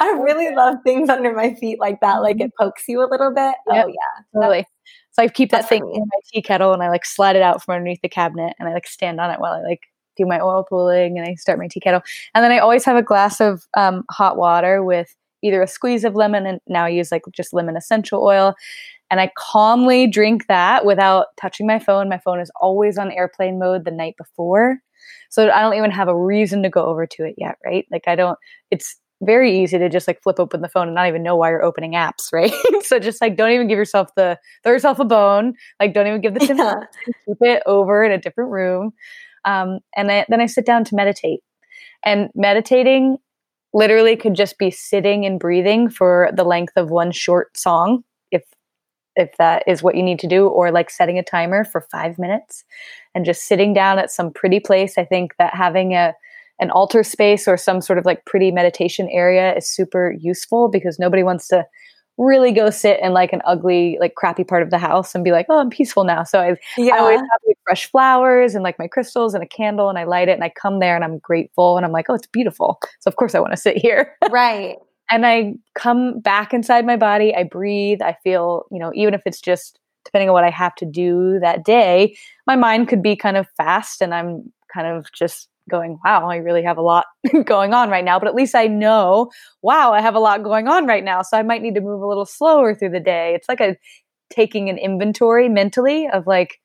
I 0.00 0.20
really 0.22 0.54
love 0.54 0.76
things 0.84 1.08
under 1.08 1.32
my 1.32 1.54
feet 1.54 1.80
like 1.80 2.00
that. 2.00 2.22
Like 2.22 2.36
mm-hmm. 2.36 2.46
it 2.46 2.52
pokes 2.58 2.84
you 2.88 3.00
a 3.00 3.08
little 3.10 3.32
bit. 3.32 3.54
Yep. 3.70 3.86
Oh, 3.86 3.88
yeah. 3.88 4.40
Totally. 4.40 4.66
So 5.12 5.22
I 5.22 5.28
keep 5.28 5.50
that 5.50 5.68
thing 5.68 5.82
in 5.82 6.00
my 6.00 6.20
tea 6.32 6.42
kettle 6.42 6.72
and 6.72 6.82
I 6.82 6.88
like 6.88 7.04
slide 7.04 7.36
it 7.36 7.42
out 7.42 7.62
from 7.62 7.74
underneath 7.74 8.00
the 8.00 8.08
cabinet 8.08 8.54
and 8.58 8.68
I 8.68 8.72
like 8.72 8.86
stand 8.86 9.20
on 9.20 9.30
it 9.30 9.40
while 9.40 9.52
I 9.52 9.60
like 9.60 9.80
do 10.16 10.26
my 10.26 10.40
oil 10.40 10.64
pulling 10.68 11.18
and 11.18 11.26
I 11.26 11.34
start 11.34 11.58
my 11.58 11.68
tea 11.68 11.80
kettle. 11.80 12.02
And 12.34 12.44
then 12.44 12.52
I 12.52 12.58
always 12.58 12.84
have 12.84 12.96
a 12.96 13.02
glass 13.02 13.40
of 13.40 13.66
um, 13.76 14.04
hot 14.10 14.36
water 14.36 14.82
with 14.82 15.14
either 15.42 15.62
a 15.62 15.66
squeeze 15.66 16.04
of 16.04 16.14
lemon 16.14 16.46
and 16.46 16.60
now 16.68 16.84
I 16.84 16.90
use 16.90 17.10
like 17.10 17.22
just 17.32 17.52
lemon 17.52 17.76
essential 17.76 18.22
oil. 18.22 18.54
And 19.10 19.20
I 19.20 19.30
calmly 19.36 20.06
drink 20.06 20.46
that 20.46 20.86
without 20.86 21.26
touching 21.36 21.66
my 21.66 21.78
phone. 21.78 22.08
My 22.08 22.18
phone 22.18 22.40
is 22.40 22.50
always 22.60 22.96
on 22.96 23.12
airplane 23.12 23.58
mode 23.58 23.84
the 23.84 23.90
night 23.90 24.14
before. 24.16 24.78
So 25.28 25.50
I 25.50 25.60
don't 25.60 25.74
even 25.74 25.90
have 25.90 26.08
a 26.08 26.16
reason 26.16 26.62
to 26.62 26.70
go 26.70 26.84
over 26.86 27.06
to 27.06 27.24
it 27.24 27.34
yet, 27.36 27.56
right? 27.64 27.86
Like 27.90 28.04
I 28.06 28.14
don't, 28.14 28.38
it's 28.70 28.96
very 29.22 29.62
easy 29.62 29.78
to 29.78 29.88
just 29.88 30.06
like 30.08 30.22
flip 30.22 30.40
open 30.40 30.62
the 30.62 30.68
phone 30.68 30.88
and 30.88 30.94
not 30.94 31.08
even 31.08 31.22
know 31.22 31.36
why 31.36 31.50
you're 31.50 31.64
opening 31.64 31.92
apps, 31.92 32.26
right? 32.32 32.52
so 32.82 32.98
just 32.98 33.20
like 33.20 33.36
don't 33.36 33.50
even 33.50 33.68
give 33.68 33.78
yourself 33.78 34.08
the 34.16 34.38
throw 34.62 34.72
yourself 34.72 34.98
a 34.98 35.04
bone. 35.04 35.54
Like 35.80 35.94
don't 35.94 36.06
even 36.06 36.20
give 36.20 36.34
the 36.34 36.46
yeah. 36.46 36.74
keep 37.26 37.36
it 37.40 37.62
over 37.66 38.04
in 38.04 38.12
a 38.12 38.18
different 38.18 38.50
room. 38.50 38.92
Um, 39.44 39.80
and 39.96 40.10
I, 40.10 40.26
then 40.28 40.40
I 40.40 40.46
sit 40.46 40.66
down 40.66 40.84
to 40.84 40.94
meditate. 40.94 41.40
And 42.04 42.30
meditating 42.34 43.18
literally 43.72 44.16
could 44.16 44.34
just 44.34 44.58
be 44.58 44.70
sitting 44.70 45.24
and 45.24 45.40
breathing 45.40 45.88
for 45.88 46.30
the 46.34 46.44
length 46.44 46.74
of 46.76 46.90
one 46.90 47.12
short 47.12 47.56
song, 47.56 48.04
if 48.30 48.42
if 49.16 49.36
that 49.38 49.62
is 49.66 49.82
what 49.82 49.94
you 49.94 50.02
need 50.02 50.18
to 50.20 50.26
do, 50.26 50.46
or 50.46 50.70
like 50.70 50.90
setting 50.90 51.18
a 51.18 51.22
timer 51.22 51.64
for 51.64 51.86
five 51.92 52.18
minutes 52.18 52.64
and 53.14 53.24
just 53.24 53.42
sitting 53.42 53.72
down 53.72 53.98
at 53.98 54.10
some 54.10 54.32
pretty 54.32 54.60
place. 54.60 54.98
I 54.98 55.04
think 55.04 55.34
that 55.38 55.54
having 55.54 55.94
a 55.94 56.14
an 56.60 56.70
altar 56.70 57.02
space 57.02 57.48
or 57.48 57.56
some 57.56 57.80
sort 57.80 57.98
of 57.98 58.04
like 58.04 58.24
pretty 58.24 58.50
meditation 58.50 59.08
area 59.10 59.54
is 59.56 59.68
super 59.68 60.14
useful 60.18 60.68
because 60.68 60.98
nobody 60.98 61.22
wants 61.22 61.48
to 61.48 61.66
really 62.18 62.52
go 62.52 62.70
sit 62.70 63.00
in 63.00 63.12
like 63.12 63.32
an 63.32 63.42
ugly, 63.44 63.96
like 64.00 64.14
crappy 64.14 64.44
part 64.44 64.62
of 64.62 64.70
the 64.70 64.78
house 64.78 65.14
and 65.14 65.24
be 65.24 65.32
like, 65.32 65.46
oh, 65.48 65.58
I'm 65.58 65.70
peaceful 65.70 66.04
now. 66.04 66.24
So 66.24 66.40
I, 66.40 66.56
yeah. 66.76 66.94
I 66.94 66.98
always 66.98 67.20
have 67.20 67.40
like 67.46 67.58
fresh 67.64 67.90
flowers 67.90 68.54
and 68.54 68.62
like 68.62 68.78
my 68.78 68.86
crystals 68.86 69.34
and 69.34 69.42
a 69.42 69.46
candle 69.46 69.88
and 69.88 69.98
I 69.98 70.04
light 70.04 70.28
it 70.28 70.32
and 70.32 70.44
I 70.44 70.50
come 70.50 70.78
there 70.78 70.94
and 70.94 71.04
I'm 71.04 71.18
grateful 71.18 71.76
and 71.76 71.86
I'm 71.86 71.92
like, 71.92 72.06
oh, 72.08 72.14
it's 72.14 72.26
beautiful. 72.26 72.78
So 73.00 73.08
of 73.08 73.16
course 73.16 73.34
I 73.34 73.40
want 73.40 73.52
to 73.52 73.56
sit 73.56 73.76
here. 73.76 74.14
Right. 74.30 74.76
and 75.10 75.26
I 75.26 75.54
come 75.74 76.20
back 76.20 76.54
inside 76.54 76.86
my 76.86 76.96
body. 76.96 77.34
I 77.34 77.44
breathe. 77.44 78.02
I 78.02 78.16
feel, 78.24 78.66
you 78.70 78.78
know, 78.78 78.92
even 78.94 79.14
if 79.14 79.22
it's 79.26 79.40
just 79.40 79.78
depending 80.04 80.28
on 80.28 80.32
what 80.32 80.44
I 80.44 80.50
have 80.50 80.74
to 80.76 80.84
do 80.84 81.38
that 81.40 81.64
day, 81.64 82.16
my 82.46 82.56
mind 82.56 82.88
could 82.88 83.02
be 83.02 83.14
kind 83.14 83.36
of 83.36 83.46
fast 83.56 84.00
and 84.00 84.14
I'm 84.14 84.52
kind 84.72 84.86
of 84.86 85.06
just 85.12 85.48
going, 85.70 85.98
wow, 86.04 86.28
I 86.28 86.36
really 86.36 86.62
have 86.62 86.78
a 86.78 86.82
lot 86.82 87.06
going 87.44 87.72
on 87.74 87.90
right 87.90 88.04
now. 88.04 88.18
But 88.18 88.28
at 88.28 88.34
least 88.34 88.54
I 88.54 88.66
know, 88.66 89.30
wow, 89.62 89.92
I 89.92 90.00
have 90.00 90.14
a 90.14 90.20
lot 90.20 90.42
going 90.42 90.68
on 90.68 90.86
right 90.86 91.04
now. 91.04 91.22
So 91.22 91.36
I 91.36 91.42
might 91.42 91.62
need 91.62 91.74
to 91.74 91.80
move 91.80 92.02
a 92.02 92.06
little 92.06 92.26
slower 92.26 92.74
through 92.74 92.90
the 92.90 93.00
day. 93.00 93.34
It's 93.34 93.48
like 93.48 93.60
a 93.60 93.76
taking 94.30 94.68
an 94.68 94.78
inventory 94.78 95.48
mentally 95.48 96.08
of 96.12 96.26
like 96.26 96.58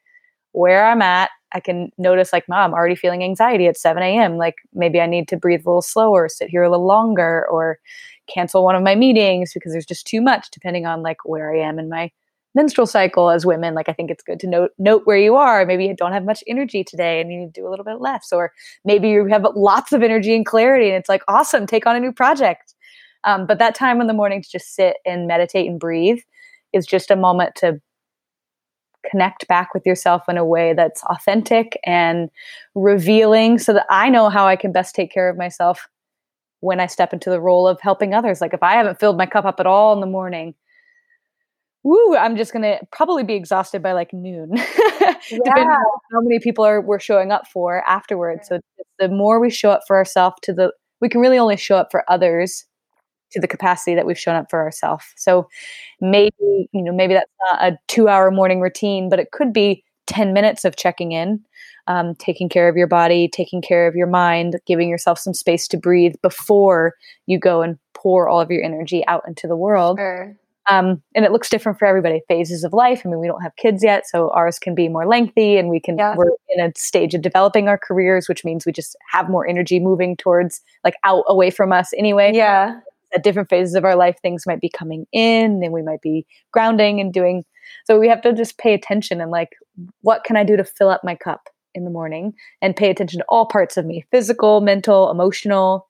where 0.51 0.85
I'm 0.85 1.01
at. 1.01 1.29
I 1.53 1.59
can 1.59 1.91
notice 1.97 2.33
like, 2.33 2.49
mom, 2.49 2.71
I'm 2.71 2.73
already 2.73 2.95
feeling 2.95 3.23
anxiety 3.23 3.67
at 3.67 3.77
7 3.77 4.03
a.m. 4.03 4.37
Like 4.37 4.55
maybe 4.73 4.99
I 4.99 5.05
need 5.05 5.27
to 5.29 5.37
breathe 5.37 5.61
a 5.65 5.69
little 5.69 5.81
slower, 5.81 6.27
sit 6.27 6.49
here 6.49 6.63
a 6.63 6.69
little 6.69 6.85
longer, 6.85 7.47
or 7.49 7.79
cancel 8.27 8.63
one 8.63 8.75
of 8.75 8.83
my 8.83 8.95
meetings 8.95 9.51
because 9.53 9.71
there's 9.71 9.85
just 9.85 10.05
too 10.05 10.21
much, 10.21 10.49
depending 10.51 10.85
on 10.85 11.01
like 11.01 11.17
where 11.23 11.53
I 11.53 11.59
am 11.59 11.79
in 11.79 11.89
my 11.89 12.11
menstrual 12.57 12.87
cycle 12.87 13.29
as 13.29 13.45
women 13.45 13.75
like 13.75 13.87
i 13.87 13.93
think 13.93 14.09
it's 14.09 14.23
good 14.23 14.39
to 14.39 14.47
note 14.47 14.71
note 14.79 15.03
where 15.05 15.17
you 15.17 15.35
are. 15.35 15.63
Maybe 15.63 15.85
you 15.85 15.95
don't 15.95 16.11
have 16.11 16.25
much 16.25 16.43
energy 16.47 16.83
today 16.83 17.21
and 17.21 17.31
you 17.31 17.37
need 17.37 17.53
to 17.53 17.61
do 17.61 17.67
a 17.67 17.69
little 17.69 17.85
bit 17.85 18.01
less 18.01 18.33
or 18.33 18.51
maybe 18.83 19.09
you 19.09 19.25
have 19.27 19.45
lots 19.55 19.91
of 19.93 20.01
energy 20.01 20.35
and 20.35 20.45
clarity 20.45 20.87
and 20.87 20.95
it's 20.95 21.09
like 21.09 21.21
awesome 21.27 21.67
take 21.67 21.85
on 21.85 21.95
a 21.95 21.99
new 21.99 22.11
project. 22.11 22.73
Um, 23.23 23.45
but 23.45 23.59
that 23.59 23.75
time 23.75 24.01
in 24.01 24.07
the 24.07 24.13
morning 24.13 24.41
to 24.41 24.49
just 24.49 24.75
sit 24.75 24.97
and 25.05 25.27
meditate 25.27 25.67
and 25.69 25.79
breathe 25.79 26.19
is 26.73 26.87
just 26.87 27.11
a 27.11 27.15
moment 27.15 27.55
to 27.57 27.79
connect 29.11 29.47
back 29.47 29.73
with 29.73 29.85
yourself 29.85 30.23
in 30.27 30.37
a 30.37 30.45
way 30.45 30.73
that's 30.73 31.03
authentic 31.03 31.79
and 31.85 32.29
revealing 32.75 33.59
so 33.59 33.71
that 33.71 33.85
i 33.89 34.09
know 34.09 34.29
how 34.29 34.47
i 34.47 34.55
can 34.55 34.71
best 34.71 34.95
take 34.95 35.11
care 35.11 35.29
of 35.29 35.37
myself 35.37 35.87
when 36.61 36.79
i 36.79 36.87
step 36.87 37.13
into 37.13 37.29
the 37.29 37.39
role 37.39 37.67
of 37.67 37.79
helping 37.81 38.13
others. 38.13 38.41
Like 38.41 38.53
if 38.53 38.63
i 38.63 38.73
haven't 38.73 38.99
filled 38.99 39.17
my 39.17 39.27
cup 39.27 39.45
up 39.45 39.59
at 39.59 39.67
all 39.67 39.93
in 39.93 40.01
the 40.01 40.13
morning 40.19 40.55
woo, 41.87 42.17
I'm 42.17 42.35
just 42.35 42.51
gonna 42.51 42.79
probably 42.91 43.23
be 43.23 43.35
exhausted 43.35 43.81
by 43.81 43.93
like 43.93 44.11
noon, 44.11 44.51
yeah. 44.57 45.13
depending 45.29 45.69
on 45.69 45.85
how 46.11 46.21
many 46.21 46.39
people 46.39 46.65
are 46.65 46.81
we're 46.81 46.99
showing 46.99 47.31
up 47.31 47.47
for 47.47 47.81
afterwards. 47.87 48.49
So 48.49 48.59
the 48.99 49.07
more 49.07 49.39
we 49.39 49.49
show 49.49 49.71
up 49.71 49.81
for 49.87 49.95
ourselves, 49.95 50.35
to 50.43 50.53
the 50.53 50.73
we 50.99 51.07
can 51.07 51.21
really 51.21 51.37
only 51.37 51.55
show 51.55 51.77
up 51.77 51.87
for 51.89 52.03
others 52.09 52.65
to 53.31 53.39
the 53.39 53.47
capacity 53.47 53.95
that 53.95 54.05
we've 54.05 54.19
shown 54.19 54.35
up 54.35 54.49
for 54.49 54.61
ourselves. 54.61 55.05
So 55.15 55.47
maybe 56.01 56.31
you 56.73 56.83
know 56.83 56.91
maybe 56.91 57.13
that's 57.13 57.31
not 57.51 57.63
a 57.63 57.77
two 57.87 58.09
hour 58.09 58.31
morning 58.31 58.59
routine, 58.59 59.07
but 59.09 59.19
it 59.19 59.31
could 59.31 59.53
be 59.53 59.85
ten 60.07 60.33
minutes 60.33 60.65
of 60.65 60.75
checking 60.75 61.13
in. 61.13 61.39
Um, 61.89 62.15
taking 62.15 62.49
care 62.49 62.67
of 62.67 62.75
your 62.75 62.87
body, 62.87 63.29
taking 63.29 63.61
care 63.61 63.87
of 63.87 63.95
your 63.95 64.07
mind, 64.07 64.59
giving 64.67 64.89
yourself 64.89 65.19
some 65.19 65.33
space 65.33 65.69
to 65.69 65.77
breathe 65.77 66.15
before 66.21 66.95
you 67.27 67.39
go 67.39 67.61
and 67.61 67.79
pour 67.93 68.27
all 68.27 68.41
of 68.41 68.51
your 68.51 68.61
energy 68.61 69.07
out 69.07 69.23
into 69.25 69.47
the 69.47 69.55
world. 69.55 69.97
Sure. 69.97 70.35
Um, 70.69 71.01
and 71.15 71.23
it 71.23 71.31
looks 71.31 71.49
different 71.49 71.79
for 71.79 71.85
everybody. 71.85 72.21
Phases 72.27 72.63
of 72.63 72.73
life. 72.73 73.01
I 73.05 73.09
mean, 73.09 73.19
we 73.19 73.27
don't 73.27 73.41
have 73.41 73.55
kids 73.55 73.83
yet, 73.83 74.07
so 74.07 74.29
ours 74.31 74.59
can 74.59 74.75
be 74.75 74.89
more 74.89 75.07
lengthy, 75.07 75.57
and 75.57 75.69
we 75.69 75.79
can 75.79 75.97
yeah. 75.97 76.15
we're 76.15 76.31
in 76.49 76.65
a 76.65 76.71
stage 76.75 77.13
of 77.13 77.21
developing 77.21 77.67
our 77.67 77.77
careers, 77.77 78.27
which 78.27 78.43
means 78.43 78.65
we 78.65 78.71
just 78.71 78.95
have 79.11 79.29
more 79.29 79.47
energy 79.47 79.79
moving 79.79 80.17
towards 80.17 80.61
like 80.83 80.95
out 81.03 81.23
away 81.27 81.49
from 81.49 81.71
us 81.71 81.91
anyway. 81.97 82.31
Yeah. 82.33 82.79
At 83.15 83.23
different 83.23 83.49
phases 83.49 83.75
of 83.75 83.85
our 83.85 83.95
life, 83.95 84.17
things 84.21 84.45
might 84.45 84.59
be 84.59 84.69
coming 84.69 85.05
in, 85.13 85.63
and 85.63 85.71
we 85.71 85.81
might 85.81 86.01
be 86.01 86.25
grounding 86.51 86.99
and 86.99 87.13
doing. 87.13 87.45
So 87.85 87.97
we 87.97 88.09
have 88.09 88.21
to 88.23 88.33
just 88.33 88.57
pay 88.57 88.73
attention 88.73 89.21
and 89.21 89.31
like, 89.31 89.55
what 90.01 90.25
can 90.25 90.35
I 90.35 90.43
do 90.43 90.57
to 90.57 90.65
fill 90.65 90.89
up 90.89 91.03
my 91.03 91.15
cup 91.15 91.47
in 91.73 91.85
the 91.85 91.89
morning, 91.89 92.33
and 92.61 92.75
pay 92.75 92.89
attention 92.89 93.19
to 93.19 93.25
all 93.29 93.45
parts 93.45 93.77
of 93.77 93.85
me: 93.85 94.03
physical, 94.11 94.59
mental, 94.59 95.09
emotional 95.09 95.86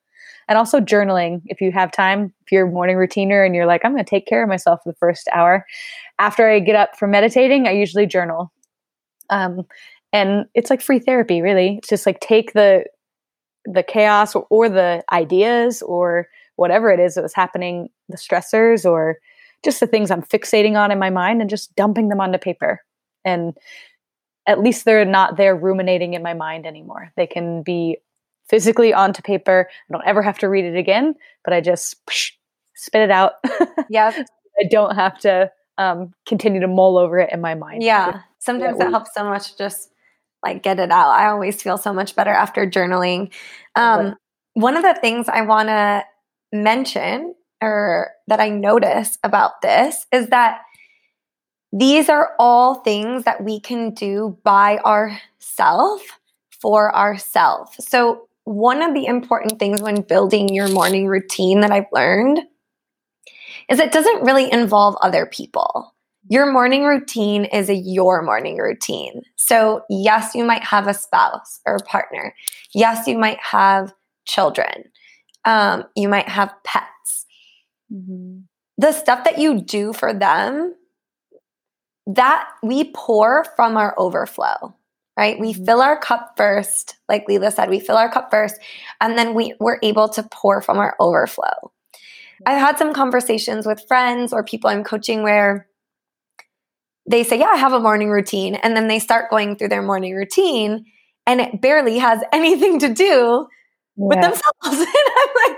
and 0.48 0.58
also 0.58 0.80
journaling 0.80 1.42
if 1.46 1.62
you 1.62 1.72
have 1.72 1.92
time 1.92 2.34
if 2.46 2.52
you're 2.52 2.68
a 2.68 2.72
morning 2.72 2.96
routiner 2.96 3.46
and 3.46 3.56
you're 3.56 3.66
like 3.66 3.84
i'm 3.84 3.94
going 3.94 4.04
to 4.04 4.10
take 4.10 4.26
care 4.26 4.44
of 4.44 4.50
myself 4.50 4.80
for 4.84 4.92
the 4.92 4.98
first 4.98 5.28
hour. 5.34 5.66
After 6.20 6.50
i 6.50 6.60
get 6.60 6.76
up 6.76 6.98
from 6.98 7.12
meditating 7.12 7.68
i 7.68 7.72
usually 7.72 8.06
journal. 8.06 8.52
Um, 9.30 9.64
and 10.14 10.46
it's 10.54 10.70
like 10.70 10.82
free 10.82 11.00
therapy 11.00 11.42
really. 11.42 11.78
It's 11.78 11.90
just 11.90 12.06
like 12.06 12.20
take 12.20 12.54
the 12.54 12.86
the 13.66 13.84
chaos 13.84 14.34
or, 14.34 14.48
or 14.50 14.70
the 14.70 15.04
ideas 15.12 15.82
or 15.82 16.28
whatever 16.56 16.90
it 16.92 17.00
is 17.00 17.16
that 17.16 17.22
was 17.22 17.34
happening 17.34 17.90
the 18.08 18.18
stressors 18.18 18.90
or 18.90 19.18
just 19.64 19.80
the 19.82 19.88
things 19.88 20.10
i'm 20.10 20.22
fixating 20.22 20.78
on 20.78 20.92
in 20.92 21.00
my 21.00 21.10
mind 21.10 21.42
and 21.42 21.50
just 21.50 21.76
dumping 21.76 22.10
them 22.10 22.22
onto 22.22 22.38
paper. 22.38 22.82
And 23.26 23.58
at 24.48 24.62
least 24.62 24.86
they're 24.86 25.04
not 25.04 25.36
there 25.36 25.56
ruminating 25.56 26.14
in 26.14 26.24
my 26.24 26.34
mind 26.34 26.66
anymore. 26.66 27.12
They 27.18 27.28
can 27.28 27.64
be 27.64 27.98
physically 28.50 28.94
onto 28.94 29.22
paper. 29.22 29.70
I 29.70 29.94
don't 29.94 30.06
ever 30.06 30.22
have 30.22 30.38
to 30.40 30.50
read 30.50 30.66
it 30.66 30.78
again, 30.78 31.16
but 31.44 31.54
I 31.54 31.62
just 31.62 32.06
psh, 32.06 32.32
spit 32.76 33.02
it 33.02 33.12
out. 33.12 33.34
Yeah. 33.90 34.12
I 34.60 34.64
don't 34.70 34.96
have 34.96 35.20
to 35.20 35.52
um, 35.78 36.14
continue 36.26 36.62
to 36.62 36.68
mull 36.68 36.98
over 36.98 37.20
it 37.20 37.32
in 37.32 37.42
my 37.42 37.56
mind. 37.56 37.84
Yeah. 37.84 38.22
Sometimes 38.40 38.80
it 38.80 38.90
helps 38.90 39.14
so 39.14 39.24
much 39.24 39.52
to 39.52 39.58
just 39.58 39.92
like 40.44 40.64
get 40.64 40.80
it 40.80 40.92
out. 40.92 41.10
I 41.10 41.28
always 41.28 41.62
feel 41.62 41.78
so 41.78 41.94
much 41.94 42.16
better 42.16 42.32
after 42.32 42.66
journaling. 42.66 43.34
Um, 43.76 44.16
one 44.54 44.78
of 44.78 44.84
the 44.84 44.98
things 45.00 45.28
I 45.30 45.42
want 45.42 45.70
to 45.70 46.04
mention 46.52 47.36
or 47.62 48.12
that 48.28 48.40
I 48.40 48.50
notice 48.50 49.18
about 49.24 49.62
this 49.62 50.06
is 50.12 50.28
that 50.28 50.62
these 51.72 52.10
are 52.10 52.34
all 52.40 52.76
things 52.76 53.24
that 53.26 53.44
we 53.44 53.60
can 53.60 53.94
do 53.94 54.38
by 54.44 54.78
ourselves 54.80 56.04
for 56.62 56.96
ourselves. 56.96 57.72
So 57.80 58.27
one 58.48 58.82
of 58.82 58.94
the 58.94 59.06
important 59.06 59.60
things 59.60 59.82
when 59.82 60.02
building 60.04 60.48
your 60.48 60.70
morning 60.70 61.06
routine 61.06 61.60
that 61.60 61.72
I've 61.72 61.92
learned 61.92 62.40
is 63.70 63.78
it 63.78 63.92
doesn't 63.92 64.24
really 64.24 64.50
involve 64.50 64.96
other 65.02 65.26
people. 65.26 65.94
Your 66.30 66.50
morning 66.50 66.86
routine 66.86 67.44
is 67.44 67.70
a 67.70 67.76
your 67.76 68.22
morning 68.22 68.58
routine. 68.58 69.24
So, 69.36 69.82
yes, 69.90 70.34
you 70.34 70.46
might 70.46 70.64
have 70.64 70.88
a 70.88 70.94
spouse 70.94 71.60
or 71.66 71.76
a 71.76 71.84
partner. 71.84 72.34
Yes, 72.74 73.06
you 73.06 73.18
might 73.18 73.40
have 73.42 73.94
children. 74.26 74.86
Um, 75.44 75.84
you 75.98 76.08
might 76.08 76.30
have 76.30 76.54
pets. 76.64 77.26
Mm-hmm. 77.92 78.40
The 78.78 78.94
stuff 78.94 79.26
that 79.26 79.40
you 79.40 79.60
do 79.60 79.92
for 79.92 80.14
them, 80.14 80.74
that 82.06 82.48
we 82.64 82.94
pour 82.94 83.46
from 83.58 83.76
our 83.76 83.94
overflow 83.98 84.74
right? 85.18 85.40
We 85.40 85.54
mm-hmm. 85.54 85.66
fill 85.66 85.82
our 85.82 86.00
cup 86.00 86.34
first, 86.38 86.96
like 87.10 87.26
Leila 87.28 87.52
said, 87.52 87.70
we 87.70 87.80
fill 87.80 87.98
our 87.98 88.10
cup 88.10 88.30
first, 88.30 88.56
and 89.02 89.18
then 89.18 89.34
we, 89.34 89.56
we're 89.60 89.80
able 89.82 90.10
to 90.10 90.24
pour 90.32 90.62
from 90.62 90.78
our 90.78 90.96
overflow. 91.00 91.72
I've 92.46 92.60
had 92.60 92.78
some 92.78 92.94
conversations 92.94 93.66
with 93.66 93.88
friends 93.88 94.32
or 94.32 94.44
people 94.44 94.70
I'm 94.70 94.84
coaching 94.84 95.24
where 95.24 95.68
they 97.10 97.24
say, 97.24 97.40
Yeah, 97.40 97.48
I 97.48 97.58
have 97.58 97.74
a 97.74 97.80
morning 97.80 98.10
routine. 98.10 98.56
And 98.56 98.76
then 98.76 98.88
they 98.88 99.00
start 99.00 99.30
going 99.32 99.56
through 99.56 99.70
their 99.70 99.82
morning 99.82 100.16
routine, 100.16 100.86
and 101.26 101.42
it 101.42 101.62
barely 101.62 101.98
has 101.98 102.22
anything 102.32 102.80
to 102.80 102.94
do 102.94 103.48
with 103.96 104.22
themselves. 104.22 104.44
and 104.64 104.88
I'm 104.88 105.30
like, 105.36 105.58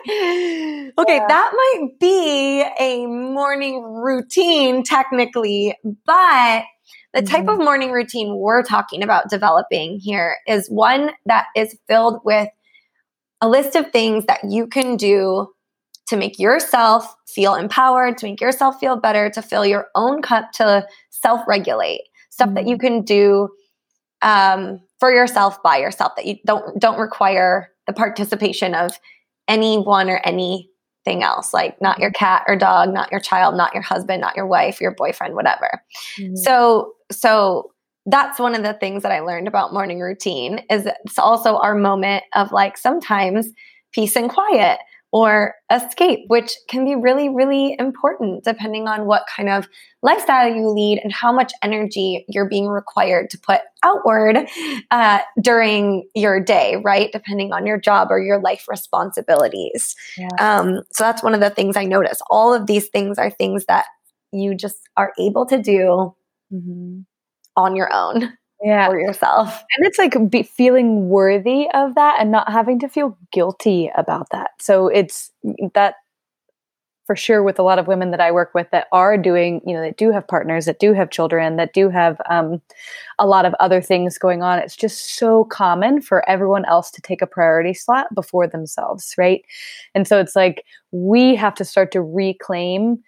okay, 0.98 1.18
yeah. 1.18 1.28
that 1.28 1.52
might 1.54 2.00
be 2.00 2.66
a 2.80 3.06
morning 3.06 3.84
routine 3.84 4.84
technically, 4.84 5.78
but 6.06 6.64
the 7.14 7.22
type 7.22 7.46
mm-hmm. 7.46 7.60
of 7.60 7.60
morning 7.60 7.92
routine 7.92 8.38
we're 8.38 8.64
talking 8.64 9.02
about 9.04 9.30
developing 9.30 10.00
here 10.00 10.38
is 10.48 10.68
one 10.70 11.12
that 11.26 11.48
is 11.56 11.76
filled 11.88 12.22
with 12.24 12.50
a 13.42 13.50
list 13.50 13.76
of 13.76 13.92
things 13.92 14.26
that 14.26 14.42
you 14.50 14.68
can 14.68 14.96
do 14.96 15.48
to 16.08 16.18
make 16.18 16.40
yourself 16.40 17.16
feel 17.28 17.56
empowered, 17.56 18.18
to 18.18 18.26
make 18.26 18.42
yourself 18.42 18.80
feel 18.80 18.98
better, 18.98 19.30
to 19.30 19.42
fill 19.42 19.66
your 19.66 19.88
own 19.96 20.22
cup, 20.22 20.52
to 20.54 20.86
self 21.10 21.42
regulate. 21.48 22.02
Stuff 22.30 22.48
mm-hmm. 22.48 22.56
that 22.56 22.68
you 22.68 22.78
can 22.78 23.04
do 23.04 23.50
um, 24.22 24.80
for 25.00 25.12
yourself 25.12 25.62
by 25.64 25.78
yourself 25.78 26.14
that 26.16 26.26
you 26.26 26.36
don't 26.46 26.80
don't 26.80 27.00
require 27.00 27.70
the 27.88 27.94
participation 27.94 28.76
of 28.76 29.00
anyone 29.48 30.10
or 30.10 30.22
anything 30.24 31.24
else, 31.24 31.54
like 31.54 31.82
not 31.82 32.00
your 32.00 32.12
cat 32.12 32.44
or 32.48 32.56
dog, 32.56 32.94
not 32.94 33.12
your 33.12 33.22
child, 33.22 33.56
not 33.56 33.74
your 33.74 33.84
husband, 33.84 34.22
not 34.22 34.36
your 34.36 34.48
wife, 34.48 34.82
your 34.82 34.94
boyfriend, 34.96 35.36
whatever. 35.36 35.82
Mm-hmm. 36.20 36.36
So 36.36 36.94
so 37.12 37.72
that's 38.06 38.40
one 38.40 38.56
of 38.56 38.64
the 38.64 38.74
things 38.74 39.04
that 39.04 39.12
I 39.12 39.20
learned 39.20 39.48
about 39.48 39.74
morning 39.74 40.00
routine 40.00 40.62
is 40.70 40.88
it's 41.06 41.20
also 41.20 41.58
our 41.58 41.76
moment 41.76 42.24
of 42.34 42.52
like 42.52 42.78
sometimes 42.78 43.50
peace 43.92 44.16
and 44.16 44.30
quiet 44.30 44.80
or 45.12 45.56
escape, 45.72 46.20
which 46.28 46.52
can 46.70 46.86
be 46.86 46.96
really, 46.96 47.30
really 47.30 47.76
important 47.80 48.44
depending 48.44 48.88
on 48.88 49.06
what 49.06 49.24
kind 49.36 49.50
of 49.50 49.68
lifestyle 50.04 50.54
you 50.54 50.70
lead 50.70 51.00
and 51.04 51.12
how 51.12 51.32
much 51.32 51.52
energy 51.64 52.26
you're 52.28 52.48
being 52.48 52.68
required 52.68 53.30
to 53.32 53.40
put 53.40 53.62
outward 53.84 54.48
uh, 54.92 55.20
during 55.42 56.08
your 56.14 56.40
day, 56.40 56.76
right? 56.84 57.12
Depending 57.12 57.52
on 57.52 57.66
your 57.66 57.80
job 57.80 58.10
or 58.12 58.22
your 58.22 58.40
life 58.40 58.66
responsibilities. 58.70 59.96
Yeah. 60.16 60.28
Um, 60.40 60.84
so 60.92 61.04
that's 61.04 61.24
one 61.24 61.34
of 61.34 61.40
the 61.40 61.50
things 61.50 61.76
I 61.76 61.86
notice. 61.86 62.22
All 62.30 62.54
of 62.54 62.68
these 62.68 62.88
things 62.90 63.18
are 63.18 63.32
things 63.32 63.66
that 63.66 63.86
you 64.32 64.54
just 64.54 64.78
are 64.96 65.12
able 65.20 65.48
to 65.48 65.60
do 65.60 66.14
mm-hmm. 66.52 67.02
on 67.56 67.76
your 67.76 67.94
own 67.94 68.34
yeah. 68.62 68.88
for 68.88 69.00
yourself. 69.00 69.64
And 69.78 69.86
it's 69.86 69.98
like 69.98 70.16
be 70.30 70.44
feeling 70.44 71.10
worthy 71.10 71.68
of 71.74 71.96
that 71.96 72.18
and 72.20 72.32
not 72.32 72.52
having 72.52 72.80
to 72.80 72.90
feel 72.90 73.18
guilty 73.32 73.92
about 73.96 74.30
that. 74.32 74.52
So 74.60 74.88
it's 74.88 75.32
that 75.74 75.96
for 77.06 77.16
sure 77.16 77.42
with 77.42 77.58
a 77.58 77.64
lot 77.64 77.80
of 77.80 77.88
women 77.88 78.12
that 78.12 78.22
I 78.22 78.32
work 78.32 78.54
with 78.54 78.70
that 78.70 78.86
are 78.92 79.18
doing, 79.18 79.62
you 79.66 79.74
know, 79.74 79.82
that 79.82 79.98
do 79.98 80.12
have 80.12 80.28
partners, 80.28 80.66
that 80.66 80.78
do 80.78 80.94
have 80.94 81.10
children, 81.10 81.56
that 81.56 81.74
do 81.74 81.90
have 81.90 82.22
um, 82.30 82.62
a 83.18 83.26
lot 83.26 83.46
of 83.46 83.56
other 83.60 83.82
things 83.82 84.20
going 84.20 84.44
on. 84.44 84.60
It's 84.60 84.76
just 84.76 85.18
so 85.18 85.46
common 85.46 86.04
for 86.04 86.28
everyone 86.30 86.66
else 86.66 86.92
to 86.92 87.02
take 87.02 87.24
a 87.24 87.28
priority 87.28 87.74
slot 87.74 88.14
before 88.14 88.46
themselves, 88.46 89.16
right? 89.18 89.44
And 89.96 90.08
so 90.08 90.20
it's 90.20 90.36
like 90.36 90.64
we 90.92 91.34
have 91.34 91.56
to 91.56 91.66
start 91.66 91.92
to 91.94 92.02
reclaim 92.02 93.02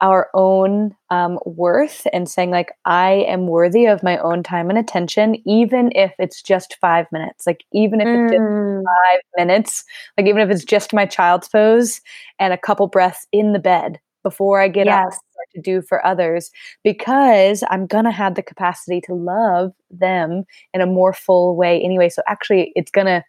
our 0.00 0.28
own 0.34 0.94
um, 1.10 1.38
worth 1.44 2.06
and 2.12 2.28
saying 2.28 2.50
like 2.50 2.72
i 2.84 3.10
am 3.28 3.46
worthy 3.46 3.86
of 3.86 4.02
my 4.02 4.18
own 4.18 4.42
time 4.42 4.70
and 4.70 4.78
attention 4.78 5.36
even 5.46 5.92
if 5.94 6.12
it's 6.18 6.42
just 6.42 6.76
five 6.80 7.06
minutes 7.12 7.46
like 7.46 7.64
even 7.72 8.00
if 8.00 8.06
mm. 8.06 8.24
it's 8.24 8.32
just 8.32 8.42
mm. 8.42 8.82
five 8.84 9.20
minutes 9.36 9.84
like 10.16 10.26
even 10.26 10.40
if 10.40 10.50
it's 10.50 10.64
just 10.64 10.92
my 10.92 11.06
child's 11.06 11.48
pose 11.48 12.00
and 12.38 12.52
a 12.52 12.58
couple 12.58 12.86
breaths 12.86 13.26
in 13.32 13.52
the 13.52 13.58
bed 13.58 14.00
before 14.22 14.60
i 14.60 14.68
get 14.68 14.86
yes. 14.86 15.14
up 15.14 15.20
to 15.54 15.60
do 15.60 15.82
for 15.82 16.04
others 16.06 16.50
because 16.84 17.64
i'm 17.70 17.86
gonna 17.86 18.12
have 18.12 18.34
the 18.36 18.42
capacity 18.42 19.00
to 19.00 19.14
love 19.14 19.72
them 19.90 20.44
in 20.72 20.80
a 20.80 20.86
more 20.86 21.12
full 21.12 21.56
way 21.56 21.80
anyway 21.82 22.08
so 22.08 22.22
actually 22.28 22.72
it's 22.76 22.90
gonna 22.90 23.24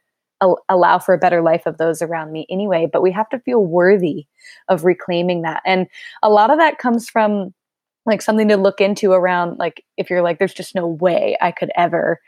allow 0.70 1.00
for 1.00 1.14
a 1.14 1.20
better 1.20 1.42
life 1.42 1.66
of 1.66 1.78
those 1.78 2.02
around 2.02 2.32
me 2.32 2.48
anyway 2.50 2.88
but 2.92 3.02
we 3.02 3.12
have 3.12 3.30
to 3.30 3.40
feel 3.40 3.64
worthy 3.66 4.26
of 4.70 4.86
reclaiming 4.86 5.42
that. 5.44 5.62
And 5.66 5.88
a 6.24 6.30
lot 6.30 6.50
of 6.50 6.58
that 6.58 6.78
comes 6.78 7.10
from 7.10 7.54
like 8.06 8.22
something 8.22 8.48
to 8.48 8.58
look 8.58 8.82
into 8.82 9.12
around 9.12 9.58
like 9.60 9.84
if 9.98 10.10
you're 10.10 10.24
like 10.24 10.40
there's 10.40 10.54
just 10.54 10.74
no 10.74 10.88
way 10.88 11.38
i 11.42 11.52
could 11.52 11.72
ever 11.76 12.20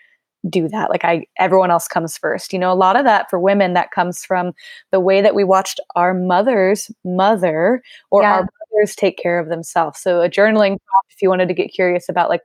do 0.50 0.68
that. 0.68 0.90
Like 0.90 1.06
i 1.06 1.26
everyone 1.40 1.72
else 1.72 1.88
comes 1.88 2.18
first. 2.18 2.54
You 2.54 2.60
know 2.60 2.72
a 2.72 2.76
lot 2.76 2.96
of 2.96 3.06
that 3.06 3.30
for 3.30 3.40
women 3.40 3.74
that 3.74 3.92
comes 3.92 4.26
from 4.26 4.54
the 4.92 5.00
way 5.00 5.22
that 5.22 5.36
we 5.36 5.44
watched 5.44 5.80
our 5.96 6.14
mother's 6.14 6.92
mother 7.06 7.82
or 8.12 8.22
yeah. 8.24 8.34
our 8.34 8.48
take 8.96 9.18
care 9.18 9.40
of 9.40 9.50
themselves. 9.50 10.00
So 10.00 10.22
a 10.22 10.30
journaling 10.30 10.78
if 11.10 11.22
you 11.22 11.30
wanted 11.30 11.48
to 11.48 11.54
get 11.54 11.72
curious 11.72 12.10
about 12.10 12.30
like 12.30 12.44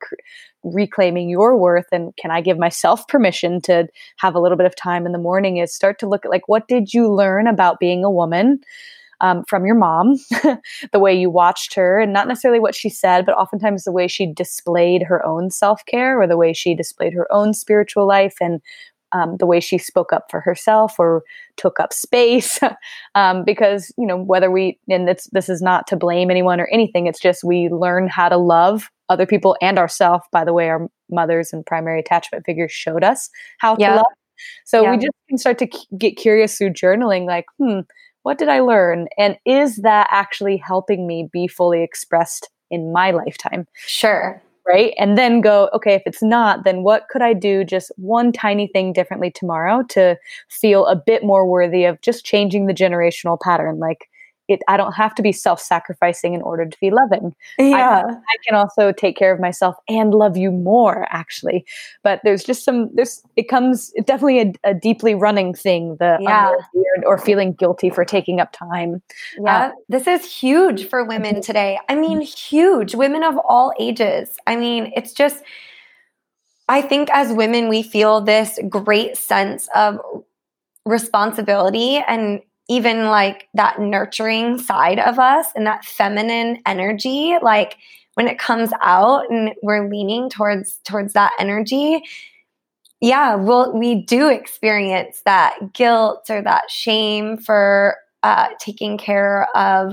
reclaiming 0.62 1.29
your 1.29 1.57
worth 1.57 1.87
and 1.93 2.14
can 2.16 2.31
I 2.31 2.41
give 2.41 2.59
myself 2.59 3.07
permission 3.09 3.61
to 3.62 3.89
have 4.18 4.35
a 4.35 4.41
little 4.41 4.59
bit 4.59 4.66
of 4.66 4.76
time 4.76 5.07
in 5.07 5.12
the 5.12 5.18
morning 5.18 5.57
is 5.57 5.74
start 5.74 5.99
to 6.01 6.09
look 6.09 6.24
at 6.24 6.31
like 6.31 6.49
what 6.49 6.68
did 6.68 6.93
you 6.93 7.12
learn 7.12 7.47
about 7.47 7.81
being 7.81 8.05
a 8.05 8.11
woman 8.11 8.61
um, 9.20 9.45
from 9.49 9.66
your 9.66 9.74
mom, 9.74 10.16
the 10.93 10.99
way 10.99 11.12
you 11.12 11.31
watched 11.31 11.74
her, 11.74 11.99
and 11.99 12.12
not 12.12 12.29
necessarily 12.29 12.61
what 12.61 12.74
she 12.74 12.89
said, 12.89 13.26
but 13.26 13.35
oftentimes 13.37 13.85
the 13.85 13.93
way 13.93 14.07
she 14.07 14.33
displayed 14.33 15.03
her 15.03 15.24
own 15.26 15.51
self 15.51 15.85
care 15.87 16.20
or 16.20 16.26
the 16.26 16.37
way 16.37 16.53
she 16.53 16.74
displayed 16.74 17.14
her 17.14 17.26
own 17.33 17.53
spiritual 17.53 18.07
life 18.07 18.37
and 18.41 18.61
um, 19.12 19.36
the 19.38 19.46
way 19.46 19.61
she 19.61 19.78
spoke 19.78 20.12
up 20.12 20.26
for 20.30 20.40
herself 20.40 20.98
or 20.98 21.22
took 21.56 21.80
up 21.80 21.92
space. 21.92 22.61
um, 23.14 23.44
because, 23.44 23.92
you 23.98 24.06
know, 24.06 24.16
whether 24.16 24.50
we, 24.50 24.78
and 24.88 25.09
it's, 25.09 25.28
this 25.30 25.48
is 25.48 25.62
not 25.62 25.86
to 25.88 25.96
blame 25.96 26.30
anyone 26.30 26.61
or 26.61 26.68
anything, 26.72 27.06
it's 27.06 27.20
just 27.20 27.44
we 27.44 27.68
learn 27.68 28.09
how 28.09 28.28
to 28.28 28.36
love 28.36 28.90
other 29.09 29.26
people 29.26 29.56
and 29.62 29.78
ourselves 29.78 30.24
by 30.32 30.44
the 30.44 30.52
way 30.52 30.68
our 30.68 30.88
mothers 31.11 31.52
and 31.52 31.64
primary 31.64 32.00
attachment 32.00 32.44
figures 32.44 32.70
showed 32.70 33.02
us 33.02 33.30
how 33.59 33.74
to 33.74 33.96
love. 33.96 34.04
So 34.64 34.82
yeah. 34.82 34.90
we 34.92 34.98
just 34.98 35.16
can 35.28 35.38
start 35.38 35.59
to 35.59 35.66
k- 35.66 35.78
get 35.96 36.16
curious 36.16 36.59
through 36.59 36.70
journaling, 36.70 37.26
like, 37.26 37.46
hmm, 37.59 37.80
what 38.22 38.38
did 38.38 38.48
I 38.48 38.61
learn? 38.61 39.09
And 39.16 39.36
is 39.44 39.76
that 39.76 40.09
actually 40.11 40.59
helping 40.59 41.06
me 41.06 41.28
be 41.32 41.48
fully 41.48 41.82
expressed 41.82 42.50
in 42.70 42.92
my 42.92 43.11
lifetime? 43.11 43.66
Sure. 43.74 44.42
Right. 44.68 44.92
And 44.98 45.16
then 45.16 45.40
go, 45.40 45.70
okay, 45.72 45.94
if 45.94 46.02
it's 46.04 46.22
not, 46.22 46.64
then 46.64 46.82
what 46.82 47.08
could 47.08 47.22
I 47.22 47.32
do 47.32 47.64
just 47.64 47.90
one 47.96 48.32
tiny 48.32 48.66
thing 48.66 48.92
differently 48.92 49.30
tomorrow 49.30 49.82
to 49.90 50.18
feel 50.48 50.84
a 50.86 50.94
bit 50.96 51.24
more 51.24 51.46
worthy 51.46 51.84
of 51.86 51.98
just 52.02 52.26
changing 52.26 52.66
the 52.66 52.74
generational 52.74 53.40
pattern? 53.40 53.78
Like, 53.78 54.10
it 54.49 54.62
I 54.66 54.76
don't 54.76 54.92
have 54.92 55.14
to 55.16 55.22
be 55.22 55.32
self-sacrificing 55.32 56.34
in 56.34 56.42
order 56.42 56.66
to 56.66 56.76
be 56.80 56.90
loving. 56.90 57.34
Yeah. 57.59 58.03
I, 58.07 58.12
I, 58.12 58.36
can 58.46 58.55
also 58.55 58.92
take 58.92 59.16
care 59.16 59.32
of 59.32 59.40
myself 59.40 59.76
and 59.88 60.14
love 60.14 60.36
you 60.36 60.51
more 60.51 61.07
actually. 61.11 61.64
But 62.03 62.20
there's 62.24 62.42
just 62.42 62.64
some 62.64 62.90
there's 62.94 63.22
it 63.36 63.49
comes 63.49 63.92
it's 63.94 64.07
definitely 64.07 64.40
a, 64.40 64.70
a 64.70 64.74
deeply 64.74 65.14
running 65.14 65.55
thing, 65.55 65.96
the 66.01 66.18
yeah. 66.20 66.53
or 67.05 67.18
feeling 67.18 67.53
guilty 67.53 67.90
for 67.90 68.05
taking 68.05 68.40
up 68.40 68.53
time. 68.53 69.03
Yeah. 69.38 69.66
Uh, 69.66 69.72
this 69.88 70.07
is 70.07 70.24
huge 70.24 70.88
for 70.88 71.05
women 71.05 71.34
mm-hmm. 71.34 71.42
today. 71.42 71.78
I 71.88 71.94
mean 71.94 72.20
huge. 72.22 72.94
Women 72.94 73.22
of 73.22 73.36
all 73.49 73.72
ages. 73.78 74.36
I 74.46 74.57
mean, 74.57 74.92
it's 74.96 75.12
just 75.12 75.42
I 76.68 76.82
think 76.82 77.09
as 77.12 77.32
women 77.32 77.68
we 77.68 77.82
feel 77.82 78.20
this 78.20 78.59
great 78.68 79.16
sense 79.16 79.68
of 79.74 80.01
responsibility 80.84 81.96
and 82.09 82.40
even 82.68 83.06
like 83.06 83.48
that 83.54 83.80
nurturing 83.80 84.58
side 84.58 84.98
of 84.98 85.18
us 85.18 85.46
and 85.54 85.66
that 85.66 85.84
feminine 85.84 86.60
energy 86.66 87.36
like 87.42 87.76
when 88.14 88.28
it 88.28 88.38
comes 88.38 88.70
out 88.82 89.30
and 89.30 89.52
we're 89.62 89.88
leaning 89.88 90.28
towards 90.28 90.78
towards 90.84 91.12
that 91.12 91.32
energy 91.38 92.02
yeah 93.00 93.34
we'll 93.34 93.76
we 93.78 93.94
do 93.94 94.28
experience 94.28 95.22
that 95.24 95.72
guilt 95.72 96.28
or 96.28 96.42
that 96.42 96.70
shame 96.70 97.36
for 97.36 97.96
uh, 98.22 98.48
taking 98.58 98.98
care 98.98 99.46
of 99.56 99.92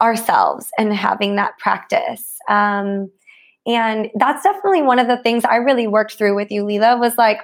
ourselves 0.00 0.70
and 0.78 0.92
having 0.92 1.36
that 1.36 1.58
practice. 1.58 2.36
Um, 2.48 3.10
and 3.66 4.10
that's 4.14 4.42
definitely 4.42 4.82
one 4.82 4.98
of 4.98 5.08
the 5.08 5.18
things 5.18 5.44
i 5.44 5.56
really 5.56 5.86
worked 5.86 6.14
through 6.14 6.34
with 6.34 6.50
you 6.50 6.64
Leila 6.64 6.96
was 6.96 7.18
like 7.18 7.40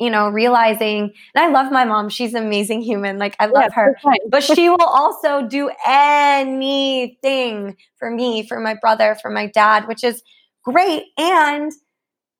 you 0.00 0.10
know, 0.10 0.28
realizing, 0.30 1.12
and 1.34 1.44
I 1.44 1.48
love 1.48 1.70
my 1.70 1.84
mom. 1.84 2.08
She's 2.08 2.32
an 2.32 2.44
amazing 2.44 2.80
human. 2.80 3.18
Like, 3.18 3.36
I 3.38 3.46
love 3.46 3.66
yeah, 3.68 3.74
her. 3.74 3.96
but 4.30 4.42
she 4.42 4.70
will 4.70 4.80
also 4.80 5.46
do 5.46 5.70
anything 5.86 7.76
for 7.98 8.10
me, 8.10 8.46
for 8.46 8.58
my 8.58 8.74
brother, 8.80 9.16
for 9.20 9.30
my 9.30 9.46
dad, 9.46 9.86
which 9.86 10.02
is 10.02 10.22
great. 10.64 11.04
And 11.18 11.70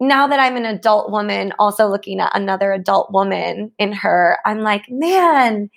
now 0.01 0.27
that 0.27 0.41
I'm 0.41 0.57
an 0.57 0.65
adult 0.65 1.11
woman, 1.11 1.53
also 1.59 1.87
looking 1.87 2.19
at 2.19 2.35
another 2.35 2.73
adult 2.73 3.13
woman 3.13 3.73
in 3.79 3.93
her, 3.93 4.39
I'm 4.47 4.61
like, 4.61 4.87
man, 4.89 5.69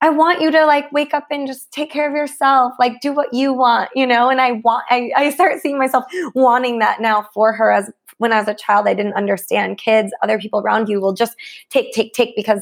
I 0.00 0.10
want 0.10 0.42
you 0.42 0.50
to 0.50 0.66
like 0.66 0.92
wake 0.92 1.14
up 1.14 1.26
and 1.30 1.46
just 1.46 1.72
take 1.72 1.90
care 1.90 2.08
of 2.08 2.14
yourself, 2.14 2.74
like 2.78 3.00
do 3.00 3.12
what 3.12 3.32
you 3.32 3.54
want, 3.54 3.90
you 3.94 4.06
know? 4.06 4.28
And 4.28 4.40
I 4.40 4.52
want, 4.52 4.84
I, 4.90 5.10
I 5.16 5.30
start 5.30 5.60
seeing 5.60 5.78
myself 5.78 6.04
wanting 6.34 6.78
that 6.80 7.00
now 7.00 7.26
for 7.34 7.52
her 7.54 7.72
as 7.72 7.90
when 8.18 8.32
I 8.32 8.38
was 8.38 8.48
a 8.48 8.54
child, 8.54 8.86
I 8.86 8.94
didn't 8.94 9.14
understand 9.14 9.78
kids, 9.78 10.12
other 10.22 10.38
people 10.38 10.60
around 10.60 10.88
you 10.88 11.00
will 11.00 11.14
just 11.14 11.36
take, 11.70 11.92
take, 11.92 12.12
take 12.12 12.36
because 12.36 12.60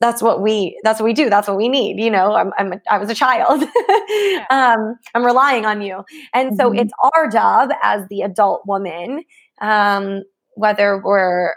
that's 0.00 0.20
what 0.20 0.42
we 0.42 0.78
that's 0.82 1.00
what 1.00 1.06
we 1.06 1.14
do. 1.14 1.30
That's 1.30 1.48
what 1.48 1.56
we 1.56 1.68
need 1.68 1.98
you 1.98 2.10
know? 2.10 2.34
I'm, 2.34 2.52
I'm 2.58 2.74
a, 2.74 2.80
i 2.90 2.98
was 2.98 3.10
a 3.10 3.14
child. 3.14 3.64
Um, 4.50 4.96
i'm 5.14 5.24
relying 5.24 5.64
on 5.64 5.80
you. 5.80 6.04
And 6.34 6.56
so 6.56 6.70
mm-hmm. 6.70 6.80
it's 6.80 6.92
our 7.14 7.28
job 7.28 7.70
as 7.82 8.06
the 8.08 8.20
adult 8.22 8.62
woman 8.66 9.22
um, 9.60 10.22
whether 10.54 11.00
we're 11.02 11.54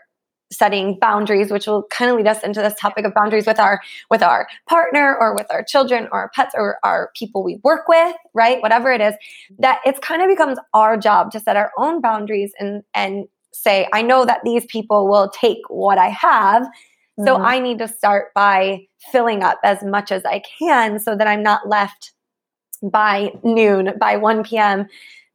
setting 0.52 0.98
boundaries 1.00 1.52
which 1.52 1.68
will 1.68 1.84
kind 1.92 2.10
of 2.10 2.18
lead 2.18 2.28
us 2.28 2.42
into 2.44 2.62
this 2.62 2.74
topic 2.80 3.06
of 3.06 3.14
boundaries 3.14 3.46
with 3.46 3.60
our 3.60 3.82
with 4.10 4.24
our 4.24 4.48
partner 4.68 5.16
or 5.20 5.36
with 5.36 5.48
our 5.50 5.64
children 5.64 6.08
or 6.12 6.22
our 6.22 6.32
pets 6.34 6.54
or 6.58 6.78
our 6.84 7.12
people 7.16 7.44
we 7.44 7.60
work 7.64 7.88
with 7.88 8.16
right 8.34 8.62
whatever 8.62 8.92
it 8.92 9.02
is 9.02 9.14
that 9.60 9.80
it's 9.86 10.00
kind 10.00 10.22
of 10.22 10.30
becomes 10.30 10.58
our 10.74 10.98
job 10.98 11.32
to 11.32 11.40
set 11.40 11.58
our 11.58 11.72
own 11.78 12.02
boundaries 12.02 12.52
and 12.60 12.84
and 12.94 13.26
say 13.54 13.88
i 13.94 14.02
know 14.02 14.26
that 14.26 14.40
these 14.44 14.66
people 14.68 15.08
will 15.08 15.30
take 15.30 15.60
what 15.68 15.98
i 15.98 16.08
have 16.08 16.64
so 17.20 17.36
mm-hmm. 17.36 17.46
i 17.46 17.60
need 17.60 17.80
to 17.80 17.88
start 17.88 18.34
by 18.34 18.80
filling 19.12 19.44
up 19.44 19.60
as 19.64 19.84
much 19.84 20.12
as 20.12 20.24
i 20.24 20.42
can 20.60 20.98
so 20.98 21.16
that 21.16 21.28
i'm 21.28 21.44
not 21.44 21.68
left 21.68 22.14
by 22.82 23.32
noon 23.44 23.92
by 24.00 24.16
1 24.16 24.44
p.m 24.44 24.88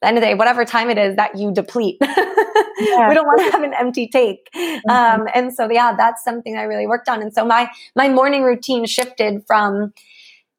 the 0.02 0.08
end 0.08 0.18
of 0.18 0.20
the 0.20 0.26
day, 0.26 0.34
whatever 0.34 0.64
time 0.64 0.90
it 0.90 0.98
is 0.98 1.16
that 1.16 1.38
you 1.38 1.52
deplete. 1.52 1.96
yeah. 2.88 3.08
We 3.08 3.14
don't 3.14 3.26
want 3.26 3.40
to 3.40 3.50
have 3.52 3.62
an 3.62 3.74
empty 3.74 4.08
take. 4.08 4.48
Mm-hmm. 4.54 4.90
Um, 4.90 5.28
and 5.34 5.52
so, 5.52 5.70
yeah, 5.70 5.94
that's 5.96 6.24
something 6.24 6.56
I 6.56 6.62
really 6.62 6.86
worked 6.86 7.08
on. 7.08 7.22
And 7.22 7.32
so 7.32 7.44
my, 7.44 7.70
my 7.96 8.08
morning 8.08 8.42
routine 8.42 8.86
shifted 8.86 9.42
from, 9.46 9.92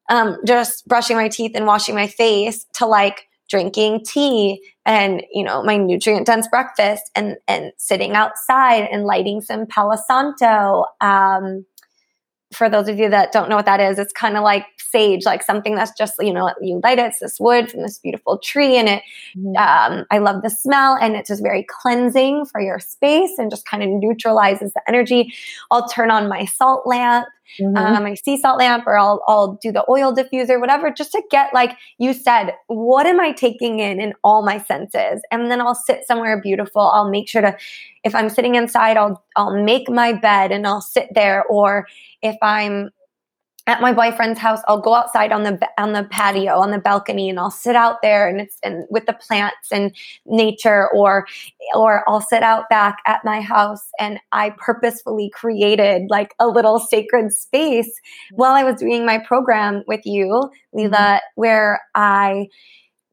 um, 0.08 0.38
just 0.46 0.86
brushing 0.86 1.16
my 1.16 1.28
teeth 1.28 1.52
and 1.54 1.66
washing 1.66 1.94
my 1.94 2.06
face 2.06 2.66
to 2.74 2.86
like 2.86 3.26
drinking 3.48 4.04
tea 4.04 4.62
and, 4.86 5.22
you 5.32 5.44
know, 5.44 5.62
my 5.62 5.76
nutrient 5.76 6.26
dense 6.26 6.48
breakfast 6.48 7.10
and, 7.14 7.36
and 7.46 7.72
sitting 7.78 8.12
outside 8.12 8.88
and 8.90 9.04
lighting 9.04 9.40
some 9.40 9.66
Palo 9.66 9.96
Santo. 10.06 10.84
Um, 11.00 11.64
for 12.54 12.68
those 12.68 12.88
of 12.88 12.98
you 12.98 13.08
that 13.10 13.32
don't 13.32 13.48
know 13.48 13.56
what 13.56 13.66
that 13.66 13.80
is, 13.80 13.98
it's 13.98 14.12
kind 14.12 14.36
of 14.36 14.42
like 14.42 14.66
sage, 14.78 15.24
like 15.26 15.42
something 15.42 15.74
that's 15.74 15.92
just, 15.96 16.14
you 16.20 16.32
know, 16.32 16.52
you 16.60 16.80
light 16.82 16.98
it, 16.98 17.06
it's 17.06 17.18
this 17.18 17.40
wood 17.40 17.70
from 17.70 17.82
this 17.82 17.98
beautiful 17.98 18.38
tree. 18.38 18.76
And 18.76 18.88
it, 18.88 19.02
mm-hmm. 19.36 19.56
um, 19.56 20.06
I 20.10 20.18
love 20.18 20.42
the 20.42 20.50
smell 20.50 20.96
and 21.00 21.16
it's 21.16 21.28
just 21.28 21.42
very 21.42 21.66
cleansing 21.68 22.46
for 22.46 22.60
your 22.60 22.78
space 22.78 23.32
and 23.38 23.50
just 23.50 23.66
kind 23.66 23.82
of 23.82 23.88
neutralizes 23.88 24.72
the 24.72 24.82
energy. 24.88 25.34
I'll 25.70 25.88
turn 25.88 26.10
on 26.10 26.28
my 26.28 26.44
salt 26.44 26.86
lamp. 26.86 27.26
Mm-hmm. 27.60 27.76
Um, 27.76 28.02
my 28.02 28.14
sea 28.14 28.36
salt 28.36 28.58
lamp, 28.58 28.84
or 28.86 28.98
I'll 28.98 29.22
I'll 29.26 29.58
do 29.62 29.72
the 29.72 29.84
oil 29.88 30.14
diffuser, 30.14 30.60
whatever, 30.60 30.90
just 30.90 31.12
to 31.12 31.22
get 31.30 31.52
like 31.54 31.76
you 31.98 32.12
said, 32.12 32.54
what 32.66 33.06
am 33.06 33.20
I 33.20 33.32
taking 33.32 33.80
in 33.80 34.00
in 34.00 34.14
all 34.24 34.44
my 34.44 34.58
senses? 34.58 35.22
And 35.30 35.50
then 35.50 35.60
I'll 35.60 35.74
sit 35.74 36.06
somewhere 36.06 36.40
beautiful. 36.40 36.82
I'll 36.82 37.10
make 37.10 37.28
sure 37.28 37.42
to, 37.42 37.56
if 38.02 38.14
I'm 38.14 38.28
sitting 38.28 38.54
inside, 38.54 38.96
I'll 38.96 39.22
I'll 39.36 39.62
make 39.62 39.88
my 39.88 40.12
bed 40.12 40.52
and 40.52 40.66
I'll 40.66 40.80
sit 40.80 41.08
there. 41.14 41.44
Or 41.44 41.86
if 42.22 42.36
I'm 42.42 42.90
at 43.66 43.80
my 43.80 43.92
boyfriend's 43.92 44.38
house, 44.38 44.60
I'll 44.68 44.80
go 44.80 44.94
outside 44.94 45.32
on 45.32 45.42
the 45.42 45.58
on 45.78 45.92
the 45.92 46.04
patio, 46.04 46.58
on 46.58 46.70
the 46.70 46.78
balcony, 46.78 47.30
and 47.30 47.38
I'll 47.38 47.50
sit 47.50 47.74
out 47.74 48.02
there 48.02 48.28
and 48.28 48.40
it's 48.40 48.58
and 48.62 48.86
with 48.90 49.06
the 49.06 49.14
plants 49.14 49.72
and 49.72 49.94
nature, 50.26 50.90
or 50.90 51.26
or 51.74 52.08
I'll 52.08 52.20
sit 52.20 52.42
out 52.42 52.68
back 52.68 52.98
at 53.06 53.24
my 53.24 53.40
house 53.40 53.88
and 53.98 54.18
I 54.32 54.50
purposefully 54.58 55.30
created 55.30 56.10
like 56.10 56.34
a 56.38 56.46
little 56.46 56.78
sacred 56.78 57.32
space 57.32 57.90
while 58.32 58.52
I 58.52 58.64
was 58.64 58.76
doing 58.76 59.06
my 59.06 59.18
program 59.18 59.82
with 59.86 60.04
you, 60.04 60.50
Leila, 60.72 60.90
mm-hmm. 60.90 61.18
where 61.36 61.80
I 61.94 62.48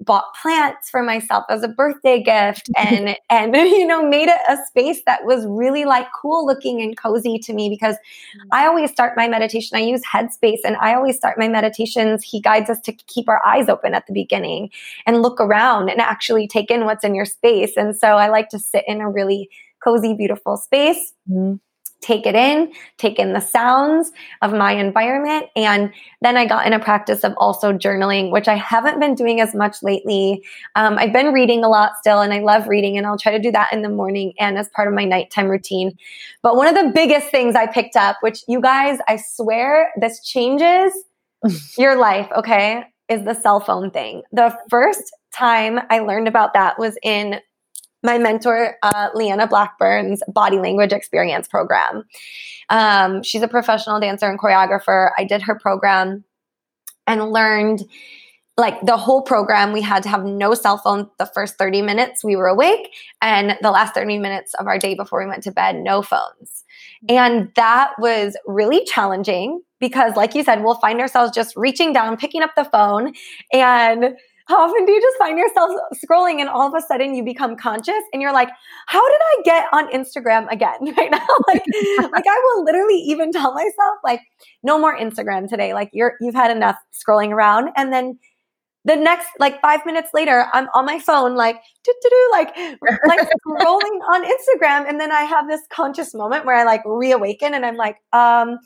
bought 0.02 0.26
plants 0.41 0.89
for 0.89 1.04
myself 1.04 1.45
as 1.49 1.64
a 1.64 1.68
birthday 1.68 2.22
gift 2.22 2.70
and 2.78 3.16
and 3.30 3.56
you 3.56 3.86
know 3.86 4.08
made 4.08 4.28
it 4.28 4.41
a 4.49 4.58
space 4.68 5.02
that 5.06 5.26
was 5.26 5.45
really 5.47 5.86
like 5.86 6.08
cool 6.20 6.45
looking 6.45 6.82
and 6.82 6.97
cozy 6.97 7.38
to 7.38 7.54
me 7.54 7.70
because 7.70 7.95
mm. 7.95 8.47
I 8.52 8.66
always 8.66 8.91
start 8.91 9.14
my 9.16 9.28
meditation 9.28 9.78
I 9.78 9.82
use 9.82 10.02
headspace 10.06 10.60
and 10.64 10.76
I 10.78 10.95
always 10.95 11.16
start 11.16 11.38
my 11.38 11.47
meditations 11.47 12.24
he 12.24 12.41
guides 12.41 12.70
us 12.70 12.80
to 12.82 12.91
keep 12.91 13.30
our 13.30 13.41
eyes 13.45 13.70
open 13.70 13.93
at 13.93 14.08
the 14.08 14.14
beginning 14.14 14.70
and 15.06 15.22
look 15.22 15.39
around 15.39 15.89
and 15.89 16.02
actually 16.02 16.47
take 16.47 16.72
in 16.72 16.86
what's 16.86 17.04
in 17.04 17.16
your 17.16 17.26
space. 17.26 17.78
And 17.78 17.95
so 17.95 18.08
I 18.18 18.30
like 18.30 18.49
to 18.49 18.60
sit 18.60 18.84
in 18.88 19.02
a 19.02 19.10
really 19.10 19.49
cozy 19.84 20.14
beautiful 20.14 20.58
space. 20.58 21.14
Mm-hmm 21.30 21.56
take 22.02 22.26
it 22.26 22.36
in, 22.36 22.72
take 22.97 23.20
in 23.20 23.34
the 23.34 23.39
sounds 23.39 24.12
of 24.41 24.52
my 24.52 24.74
environment. 24.74 25.47
And 25.56 25.93
then 26.22 26.36
I 26.36 26.45
got 26.47 26.66
in 26.66 26.74
a 26.74 26.80
practice 26.80 27.24
of 27.24 27.34
also 27.38 27.72
journaling, 27.72 28.32
which 28.32 28.47
I 28.47 28.56
haven't 28.56 28.99
been 28.99 29.16
doing 29.16 29.39
as 29.39 29.54
much 29.54 29.84
lately. 29.84 30.43
Um, 30.76 30.97
I've 30.97 31.14
been 31.14 31.32
reading 31.32 31.64
a 31.64 31.70
lot 31.70 31.91
still, 31.99 32.22
and 32.22 32.34
I 32.34 32.39
love 32.39 32.68
reading, 32.68 32.97
and 32.97 33.06
I'll 33.06 33.20
try 33.20 33.32
to 33.32 33.39
do 33.39 33.52
that 33.52 33.72
in 33.72 33.84
the 33.84 33.89
morning 33.89 34.34
and 34.39 34.58
as 34.58 34.68
part 34.70 34.88
of 34.88 34.93
my 34.93 35.06
nighttime 35.06 35.47
routine. 35.47 35.97
But 36.41 36.56
one 36.56 36.68
of 36.68 36.76
the 36.76 36.91
biggest 36.93 37.28
things 37.30 37.56
I 37.56 37.68
picked 37.68 37.95
up, 37.95 38.18
which 38.22 38.43
you 38.47 38.60
guys, 38.60 38.99
I 39.08 39.18
swear 39.18 39.91
this 39.99 40.24
changes 40.24 40.93
your 41.78 41.97
life, 41.97 42.28
okay, 42.36 42.84
is 43.10 43.24
the 43.26 43.36
cell 43.36 43.60
phone 43.60 43.91
thing. 43.91 44.24
The 44.32 44.58
first 44.70 45.14
time 45.34 45.80
I 45.89 45.99
learned 45.99 46.28
about 46.28 46.54
that 46.54 46.80
was 46.80 46.97
in 47.04 47.39
my 48.04 48.18
mentor, 48.18 48.78
uh, 48.82 49.10
Leanna 49.14 49.47
Blackburn's 49.47 50.22
body 50.28 50.58
language 50.58 50.91
experience 50.91 51.47
program. 51.47 52.04
Um, 52.70 53.24
she's 53.24 53.41
a 53.41 53.47
professional 53.47 53.99
dancer 53.99 54.30
and 54.30 54.39
choreographer. 54.39 55.12
I 55.18 55.24
did 55.24 55.43
her 55.43 55.58
program 55.60 56.24
and 57.08 57.32
learned 57.32 57.84
like 58.58 58.80
the 58.86 58.97
whole 58.97 59.22
program 59.22 59.72
we 59.72 59.82
had 59.82 60.04
to 60.04 60.10
have 60.10 60.24
no 60.24 60.54
cell 60.54 60.78
phone 60.78 61.10
the 61.18 61.26
first 61.26 61.58
30 61.58 61.82
minutes 61.82 62.24
we 62.24 62.36
were 62.36 62.47
awake 62.47 62.93
and 63.22 63.58
the 63.62 63.72
last 63.72 63.93
30 63.93 64.20
minutes 64.20 64.54
of 64.56 64.68
our 64.68 64.78
day 64.78 64.93
before 64.93 65.20
we 65.20 65.28
went 65.28 65.43
to 65.43 65.52
bed 65.52 65.78
no 65.78 66.02
phones 66.02 66.64
and 67.10 67.52
that 67.56 67.91
was 67.97 68.38
really 68.45 68.84
challenging 68.86 69.62
because 69.80 70.16
like 70.16 70.36
you 70.36 70.43
said 70.43 70.64
we'll 70.64 70.76
find 70.76 70.99
ourselves 70.99 71.32
just 71.32 71.56
reaching 71.56 71.93
down 71.93 72.18
picking 72.18 72.41
up 72.41 72.52
the 72.56 72.66
phone 72.66 73.14
and 73.54 74.16
how 74.52 74.68
often 74.68 74.86
do 74.86 74.91
you 74.91 75.02
just 75.02 75.18
find 75.18 75.39
yourself 75.39 75.72
scrolling 75.95 76.41
and 76.41 76.49
all 76.49 76.68
of 76.68 76.74
a 76.76 76.86
sudden 76.86 77.16
you 77.16 77.24
become 77.24 77.56
conscious 77.56 78.04
and 78.12 78.22
you're 78.22 78.34
like, 78.34 78.49
how 78.88 79.02
did 79.08 79.22
I 79.22 79.41
get 79.45 79.66
on 79.72 79.89
Instagram 79.93 80.52
again 80.52 80.78
right 80.97 81.10
now? 81.10 81.26
like, 81.47 81.64
like 82.12 82.26
I 82.28 82.41
will 82.43 82.66
literally 82.66 82.97
even 82.97 83.32
tell 83.32 83.54
myself 83.54 83.97
like, 84.04 84.20
no 84.62 84.78
more 84.78 84.97
Instagram 84.97 85.47
today. 85.47 85.74
Like 85.74 85.89
you're, 85.93 86.16
you've 86.20 86.36
had 86.36 86.52
enough 86.52 86.76
scrolling 86.91 87.30
around. 87.30 87.70
And 87.78 87.93
then 87.93 88.20
the 88.84 88.97
next 88.97 89.28
like 89.39 89.62
five 89.62 89.86
minutes 89.86 90.10
later, 90.14 90.47
I'm 90.52 90.68
on 90.74 90.86
my 90.86 90.99
phone, 90.99 91.36
like, 91.36 91.62
do 91.86 92.30
like, 92.34 92.54
like 93.08 93.22
scrolling 93.47 93.99
on 94.12 94.26
Instagram. 94.26 94.89
And 94.89 94.99
then 94.99 95.14
I 95.14 95.22
have 95.22 95.47
this 95.47 95.62
conscious 95.72 96.14
moment 96.14 96.45
where 96.45 96.58
I 96.58 96.66
like 96.66 96.82
reawaken 96.86 97.54
and 97.54 97.66
I'm 97.66 97.78
like, 97.78 97.95
um, 98.12 98.58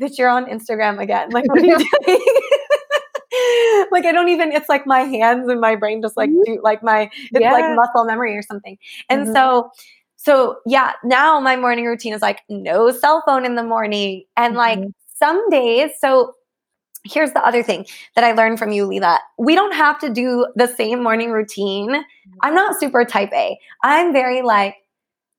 bitch, 0.00 0.18
you're 0.18 0.28
on 0.28 0.46
Instagram 0.46 1.00
again. 1.00 1.30
Like, 1.30 1.46
what 1.46 1.62
are 1.62 1.66
you 1.66 1.78
doing? 1.78 2.20
like 3.90 4.04
I 4.04 4.12
don't 4.12 4.28
even 4.28 4.52
it's 4.52 4.68
like 4.68 4.86
my 4.86 5.00
hands 5.00 5.48
and 5.48 5.60
my 5.60 5.76
brain 5.76 6.02
just 6.02 6.16
like 6.16 6.30
mm-hmm. 6.30 6.54
do 6.54 6.60
like 6.62 6.82
my 6.82 7.10
it's 7.14 7.30
yeah. 7.32 7.52
like 7.52 7.76
muscle 7.76 8.04
memory 8.04 8.36
or 8.36 8.42
something. 8.42 8.78
And 9.08 9.24
mm-hmm. 9.24 9.34
so 9.34 9.70
so 10.16 10.58
yeah, 10.66 10.92
now 11.04 11.40
my 11.40 11.56
morning 11.56 11.84
routine 11.84 12.14
is 12.14 12.22
like 12.22 12.40
no 12.48 12.90
cell 12.90 13.22
phone 13.26 13.44
in 13.44 13.54
the 13.54 13.64
morning 13.64 14.24
and 14.36 14.56
mm-hmm. 14.56 14.82
like 14.82 14.88
some 15.18 15.48
days 15.50 15.90
so 15.98 16.34
here's 17.04 17.32
the 17.32 17.46
other 17.46 17.62
thing 17.62 17.86
that 18.14 18.24
I 18.24 18.32
learned 18.32 18.58
from 18.58 18.72
you, 18.72 18.86
Leila. 18.86 19.18
We 19.38 19.54
don't 19.54 19.74
have 19.74 19.98
to 20.00 20.08
do 20.08 20.46
the 20.56 20.66
same 20.66 21.02
morning 21.02 21.30
routine. 21.30 22.02
I'm 22.42 22.54
not 22.54 22.80
super 22.80 23.04
type 23.04 23.30
A. 23.32 23.58
I'm 23.82 24.12
very 24.12 24.42
like, 24.42 24.76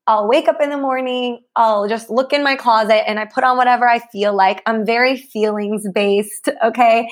I'll 0.08 0.28
wake 0.28 0.46
up 0.46 0.60
in 0.60 0.70
the 0.70 0.76
morning, 0.76 1.40
I'll 1.56 1.88
just 1.88 2.10
look 2.10 2.32
in 2.32 2.44
my 2.44 2.54
closet 2.54 3.08
and 3.08 3.18
I 3.18 3.24
put 3.24 3.42
on 3.42 3.56
whatever 3.56 3.88
I 3.88 3.98
feel 3.98 4.34
like. 4.34 4.62
I'm 4.64 4.86
very 4.86 5.16
feelings 5.16 5.86
based, 5.92 6.48
okay? 6.64 7.08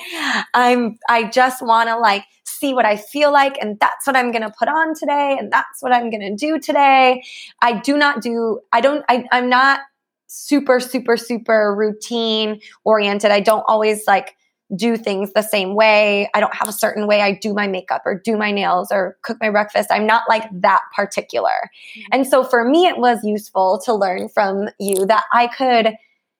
I'm 0.53 0.97
I 1.09 1.25
just 1.25 1.61
want 1.61 1.89
to 1.89 1.97
like 1.97 2.23
see 2.45 2.73
what 2.73 2.85
I 2.85 2.95
feel 2.95 3.33
like 3.33 3.57
and 3.59 3.77
that's 3.79 4.07
what 4.07 4.15
I'm 4.15 4.31
going 4.31 4.43
to 4.43 4.53
put 4.57 4.69
on 4.69 4.93
today 4.95 5.35
and 5.37 5.51
that's 5.51 5.81
what 5.81 5.91
I'm 5.91 6.09
going 6.09 6.21
to 6.21 6.35
do 6.35 6.57
today. 6.57 7.21
I 7.61 7.79
do 7.79 7.97
not 7.97 8.21
do 8.21 8.61
I 8.71 8.81
don't 8.81 9.03
I 9.09 9.25
I'm 9.31 9.49
not 9.49 9.81
super 10.27 10.79
super 10.79 11.17
super 11.17 11.75
routine 11.75 12.61
oriented. 12.85 13.31
I 13.31 13.41
don't 13.41 13.63
always 13.67 14.07
like 14.07 14.35
do 14.75 14.97
things 14.97 15.31
the 15.33 15.41
same 15.41 15.75
way. 15.75 16.29
I 16.33 16.39
don't 16.39 16.55
have 16.55 16.67
a 16.67 16.73
certain 16.73 17.07
way 17.07 17.21
I 17.21 17.33
do 17.33 17.53
my 17.53 17.67
makeup 17.67 18.01
or 18.05 18.19
do 18.19 18.35
my 18.35 18.51
nails 18.51 18.91
or 18.91 19.17
cook 19.21 19.37
my 19.39 19.49
breakfast. 19.49 19.89
I'm 19.91 20.07
not 20.07 20.23
like 20.27 20.43
that 20.61 20.81
particular. 20.95 21.51
Mm-hmm. 21.97 22.01
And 22.11 22.27
so 22.27 22.43
for 22.43 22.67
me, 22.67 22.87
it 22.87 22.97
was 22.97 23.19
useful 23.23 23.79
to 23.85 23.93
learn 23.93 24.29
from 24.29 24.69
you 24.79 25.05
that 25.05 25.25
I 25.31 25.47
could 25.47 25.93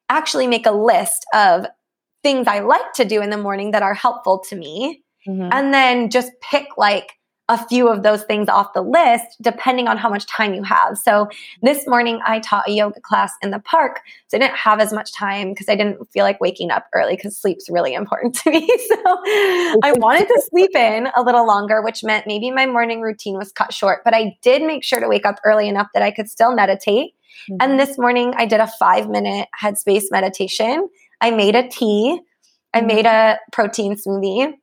actually 0.10 0.48
make 0.48 0.66
a 0.66 0.72
list 0.72 1.26
of 1.34 1.66
things 2.24 2.48
I 2.48 2.60
like 2.60 2.94
to 2.94 3.06
do 3.06 3.22
in 3.22 3.30
the 3.30 3.38
morning 3.38 3.72
that 3.72 3.84
are 3.84 3.94
helpful 3.94 4.40
to 4.50 4.56
me. 4.56 5.04
Mm-hmm. 5.28 5.50
And 5.52 5.74
then 5.74 6.10
just 6.10 6.32
pick 6.42 6.70
like 6.78 7.14
a 7.48 7.64
few 7.68 7.88
of 7.88 8.02
those 8.02 8.24
things 8.24 8.50
off 8.50 8.74
the 8.74 8.82
list 8.82 9.38
depending 9.40 9.88
on 9.88 9.98
how 9.98 10.10
much 10.10 10.26
time 10.26 10.56
you 10.56 10.64
have. 10.64 10.98
So 10.98 11.30
this 11.62 11.88
morning 11.88 12.20
I 12.26 12.40
taught 12.40 12.68
a 12.68 12.72
yoga 12.72 13.00
class 13.00 13.34
in 13.44 13.52
the 13.52 13.60
park. 13.60 14.02
So 14.28 14.38
I 14.38 14.40
didn't 14.40 14.58
have 14.58 14.80
as 14.80 14.92
much 14.92 15.14
time 15.14 15.50
because 15.50 15.70
I 15.70 15.76
didn't 15.76 16.04
feel 16.12 16.24
like 16.24 16.42
waking 16.42 16.72
up 16.72 16.88
early 16.94 17.16
because 17.16 17.38
sleep's 17.38 17.70
really 17.70 17.94
important 17.94 18.36
to 18.44 18.50
me. 18.52 18.68
So 18.68 18.96
I 19.84 19.94
wanted 19.98 20.28
to 20.28 20.42
sleep 20.50 20.76
in 20.76 21.08
a 21.16 21.22
little 21.22 21.46
longer, 21.46 21.84
which 21.84 22.04
meant 22.04 22.26
maybe 22.26 22.50
my 22.50 22.66
morning 22.66 23.02
routine 23.02 23.38
was 23.38 23.52
cut 23.52 23.74
short, 23.74 24.02
but 24.04 24.16
I 24.16 24.38
did 24.42 24.64
make 24.64 24.84
sure 24.84 25.00
to 25.00 25.08
wake 25.08 25.26
up 25.26 25.40
early 25.46 25.70
enough 25.70 25.88
that 25.94 26.02
I 26.02 26.10
could 26.10 26.30
still 26.30 26.54
meditate. 26.54 27.12
Mm-hmm. 27.50 27.58
And 27.60 27.80
this 27.80 27.98
morning 28.00 28.34
I 28.36 28.48
did 28.48 28.60
a 28.60 28.68
five 28.80 29.08
minute 29.08 29.50
headspace 29.62 30.06
meditation. 30.10 30.90
I 31.22 31.30
made 31.30 31.56
a 31.56 31.68
tea. 31.68 32.20
I 32.74 32.80
mm-hmm. 32.80 32.88
made 32.88 33.06
a 33.06 33.38
protein 33.52 33.96
smoothie 33.96 34.54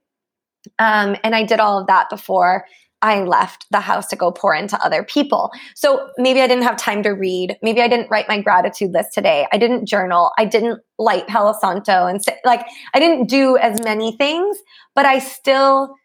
um, 0.78 1.16
and 1.24 1.34
I 1.34 1.44
did 1.44 1.60
all 1.60 1.80
of 1.80 1.86
that 1.86 2.10
before 2.10 2.64
I 3.02 3.24
left 3.24 3.66
the 3.72 3.80
house 3.80 4.06
to 4.08 4.16
go 4.16 4.30
pour 4.30 4.54
into 4.54 4.82
other 4.82 5.02
people. 5.02 5.50
So 5.74 6.08
maybe 6.18 6.40
I 6.40 6.46
didn't 6.46 6.62
have 6.62 6.76
time 6.76 7.02
to 7.02 7.10
read. 7.10 7.56
Maybe 7.60 7.82
I 7.82 7.88
didn't 7.88 8.08
write 8.10 8.28
my 8.28 8.40
gratitude 8.40 8.92
list 8.92 9.12
today. 9.12 9.48
I 9.52 9.58
didn't 9.58 9.86
journal. 9.86 10.30
I 10.38 10.44
didn't 10.44 10.80
light 11.00 11.26
Palo 11.26 11.52
Santo 11.60 12.06
and 12.06 12.22
say, 12.22 12.38
like, 12.44 12.64
I 12.94 13.00
didn't 13.00 13.28
do 13.28 13.58
as 13.58 13.82
many 13.82 14.16
things, 14.16 14.56
but 14.94 15.04
I 15.04 15.18
still 15.18 15.96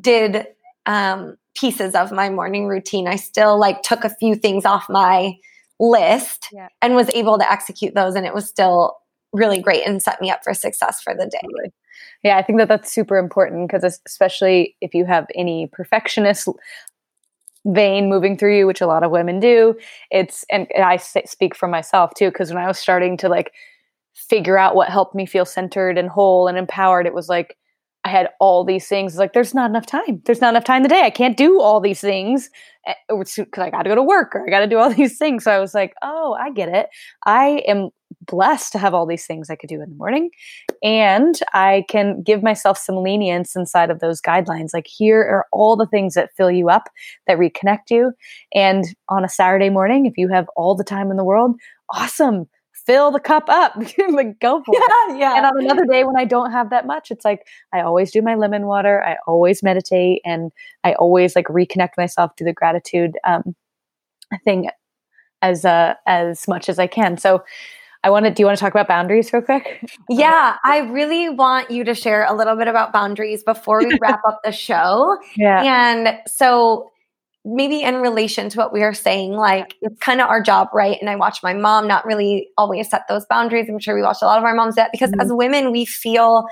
did 0.00 0.46
um, 0.86 1.36
pieces 1.54 1.94
of 1.94 2.10
my 2.10 2.30
morning 2.30 2.66
routine. 2.66 3.06
I 3.06 3.16
still 3.16 3.58
like 3.58 3.82
took 3.82 4.04
a 4.04 4.14
few 4.18 4.34
things 4.34 4.64
off 4.64 4.86
my 4.88 5.34
list 5.78 6.48
yeah. 6.52 6.68
and 6.80 6.94
was 6.94 7.10
able 7.10 7.38
to 7.38 7.50
execute 7.52 7.94
those. 7.94 8.14
And 8.14 8.24
it 8.24 8.32
was 8.32 8.48
still 8.48 8.96
really 9.34 9.60
great 9.60 9.86
and 9.86 10.02
set 10.02 10.22
me 10.22 10.30
up 10.30 10.40
for 10.42 10.54
success 10.54 11.02
for 11.02 11.14
the 11.14 11.26
day. 11.26 11.70
Yeah, 12.22 12.36
I 12.38 12.42
think 12.42 12.58
that 12.58 12.68
that's 12.68 12.92
super 12.92 13.16
important 13.16 13.68
because 13.68 13.84
especially 14.06 14.76
if 14.80 14.94
you 14.94 15.04
have 15.04 15.26
any 15.34 15.68
perfectionist 15.72 16.48
vein 17.66 18.08
moving 18.08 18.36
through 18.36 18.56
you, 18.56 18.66
which 18.66 18.80
a 18.80 18.86
lot 18.86 19.02
of 19.02 19.10
women 19.10 19.40
do, 19.40 19.74
it's 20.10 20.44
and 20.50 20.68
I 20.76 20.96
speak 20.96 21.54
for 21.54 21.68
myself 21.68 22.12
too 22.14 22.30
because 22.30 22.52
when 22.52 22.62
I 22.62 22.68
was 22.68 22.78
starting 22.78 23.16
to 23.18 23.28
like 23.28 23.52
figure 24.14 24.58
out 24.58 24.74
what 24.74 24.88
helped 24.88 25.14
me 25.14 25.26
feel 25.26 25.44
centered 25.44 25.98
and 25.98 26.08
whole 26.08 26.48
and 26.48 26.56
empowered, 26.56 27.06
it 27.06 27.14
was 27.14 27.28
like 27.28 27.56
I 28.04 28.08
had 28.08 28.28
all 28.38 28.64
these 28.64 28.86
things. 28.86 29.14
It's 29.14 29.18
like 29.18 29.32
there's 29.32 29.52
not 29.52 29.68
enough 29.68 29.86
time. 29.86 30.22
There's 30.24 30.40
not 30.40 30.50
enough 30.50 30.62
time 30.62 30.84
today. 30.84 31.02
I 31.02 31.10
can't 31.10 31.36
do 31.36 31.60
all 31.60 31.80
these 31.80 32.00
things 32.00 32.50
because 33.08 33.38
eh, 33.38 33.62
I 33.62 33.70
got 33.70 33.82
to 33.82 33.88
go 33.88 33.96
to 33.96 34.02
work 34.02 34.36
or 34.36 34.46
I 34.46 34.50
got 34.50 34.60
to 34.60 34.68
do 34.68 34.78
all 34.78 34.90
these 34.94 35.18
things. 35.18 35.42
So 35.42 35.50
I 35.50 35.58
was 35.58 35.74
like, 35.74 35.92
oh, 36.02 36.36
I 36.40 36.52
get 36.52 36.68
it. 36.68 36.88
I 37.24 37.64
am 37.66 37.90
blessed 38.26 38.72
to 38.72 38.78
have 38.78 38.94
all 38.94 39.06
these 39.06 39.26
things 39.26 39.50
I 39.50 39.56
could 39.56 39.68
do 39.68 39.82
in 39.82 39.90
the 39.90 39.96
morning, 39.96 40.30
and 40.82 41.38
I 41.52 41.84
can 41.88 42.22
give 42.22 42.42
myself 42.42 42.78
some 42.78 42.96
lenience 42.96 43.56
inside 43.56 43.90
of 43.90 44.00
those 44.00 44.20
guidelines. 44.20 44.70
Like 44.74 44.86
here 44.86 45.20
are 45.20 45.46
all 45.52 45.76
the 45.76 45.86
things 45.86 46.14
that 46.14 46.30
fill 46.36 46.50
you 46.50 46.68
up, 46.68 46.88
that 47.26 47.38
reconnect 47.38 47.90
you. 47.90 48.12
And 48.54 48.84
on 49.08 49.24
a 49.24 49.28
Saturday 49.28 49.70
morning, 49.70 50.06
if 50.06 50.16
you 50.16 50.28
have 50.28 50.48
all 50.56 50.74
the 50.74 50.84
time 50.84 51.10
in 51.10 51.16
the 51.16 51.24
world, 51.24 51.56
awesome 51.92 52.48
fill 52.86 53.10
the 53.10 53.20
cup 53.20 53.48
up. 53.48 53.76
like 54.10 54.38
go 54.40 54.62
for 54.62 54.74
yeah, 54.74 55.14
it. 55.14 55.18
Yeah. 55.18 55.36
And 55.36 55.44
on 55.44 55.58
another 55.58 55.84
day 55.84 56.04
when 56.04 56.16
I 56.16 56.24
don't 56.24 56.52
have 56.52 56.70
that 56.70 56.86
much, 56.86 57.10
it's 57.10 57.24
like 57.24 57.46
I 57.72 57.80
always 57.80 58.12
do 58.12 58.22
my 58.22 58.36
lemon 58.36 58.66
water. 58.66 59.02
I 59.04 59.16
always 59.26 59.62
meditate 59.62 60.22
and 60.24 60.52
I 60.84 60.94
always 60.94 61.36
like 61.36 61.46
reconnect 61.46 61.90
myself 61.98 62.36
to 62.36 62.44
the 62.44 62.52
gratitude 62.52 63.18
um, 63.24 63.54
thing 64.44 64.70
as 65.42 65.64
uh, 65.64 65.94
as 66.06 66.48
much 66.48 66.68
as 66.68 66.78
I 66.78 66.86
can. 66.86 67.18
So 67.18 67.42
I 68.06 68.10
want 68.10 68.24
to, 68.24 68.30
do 68.30 68.40
you 68.40 68.46
want 68.46 68.56
to 68.56 68.60
talk 68.60 68.72
about 68.72 68.86
boundaries 68.86 69.32
real 69.32 69.42
quick? 69.42 69.82
Yeah, 70.08 70.56
I 70.64 70.78
really 70.78 71.28
want 71.28 71.72
you 71.72 71.82
to 71.82 71.92
share 71.92 72.24
a 72.24 72.32
little 72.32 72.54
bit 72.54 72.68
about 72.68 72.92
boundaries 72.92 73.42
before 73.42 73.80
we 73.80 73.98
wrap 74.00 74.20
up 74.26 74.40
the 74.44 74.52
show. 74.52 75.18
Yeah. 75.36 75.90
And 75.90 76.18
so 76.28 76.92
maybe 77.44 77.82
in 77.82 77.96
relation 77.96 78.48
to 78.50 78.58
what 78.58 78.72
we 78.72 78.84
are 78.84 78.94
saying, 78.94 79.32
like 79.32 79.74
it's 79.82 79.98
kind 79.98 80.20
of 80.20 80.28
our 80.28 80.40
job, 80.40 80.68
right? 80.72 80.96
And 81.00 81.10
I 81.10 81.16
watch 81.16 81.42
my 81.42 81.52
mom 81.52 81.88
not 81.88 82.06
really 82.06 82.48
always 82.56 82.88
set 82.88 83.02
those 83.08 83.26
boundaries. 83.28 83.68
I'm 83.68 83.80
sure 83.80 83.96
we 83.96 84.02
watch 84.02 84.18
a 84.22 84.26
lot 84.26 84.38
of 84.38 84.44
our 84.44 84.54
moms 84.54 84.76
that 84.76 84.92
because 84.92 85.10
mm-hmm. 85.10 85.20
as 85.20 85.32
women, 85.32 85.72
we 85.72 85.84
feel 85.84 86.46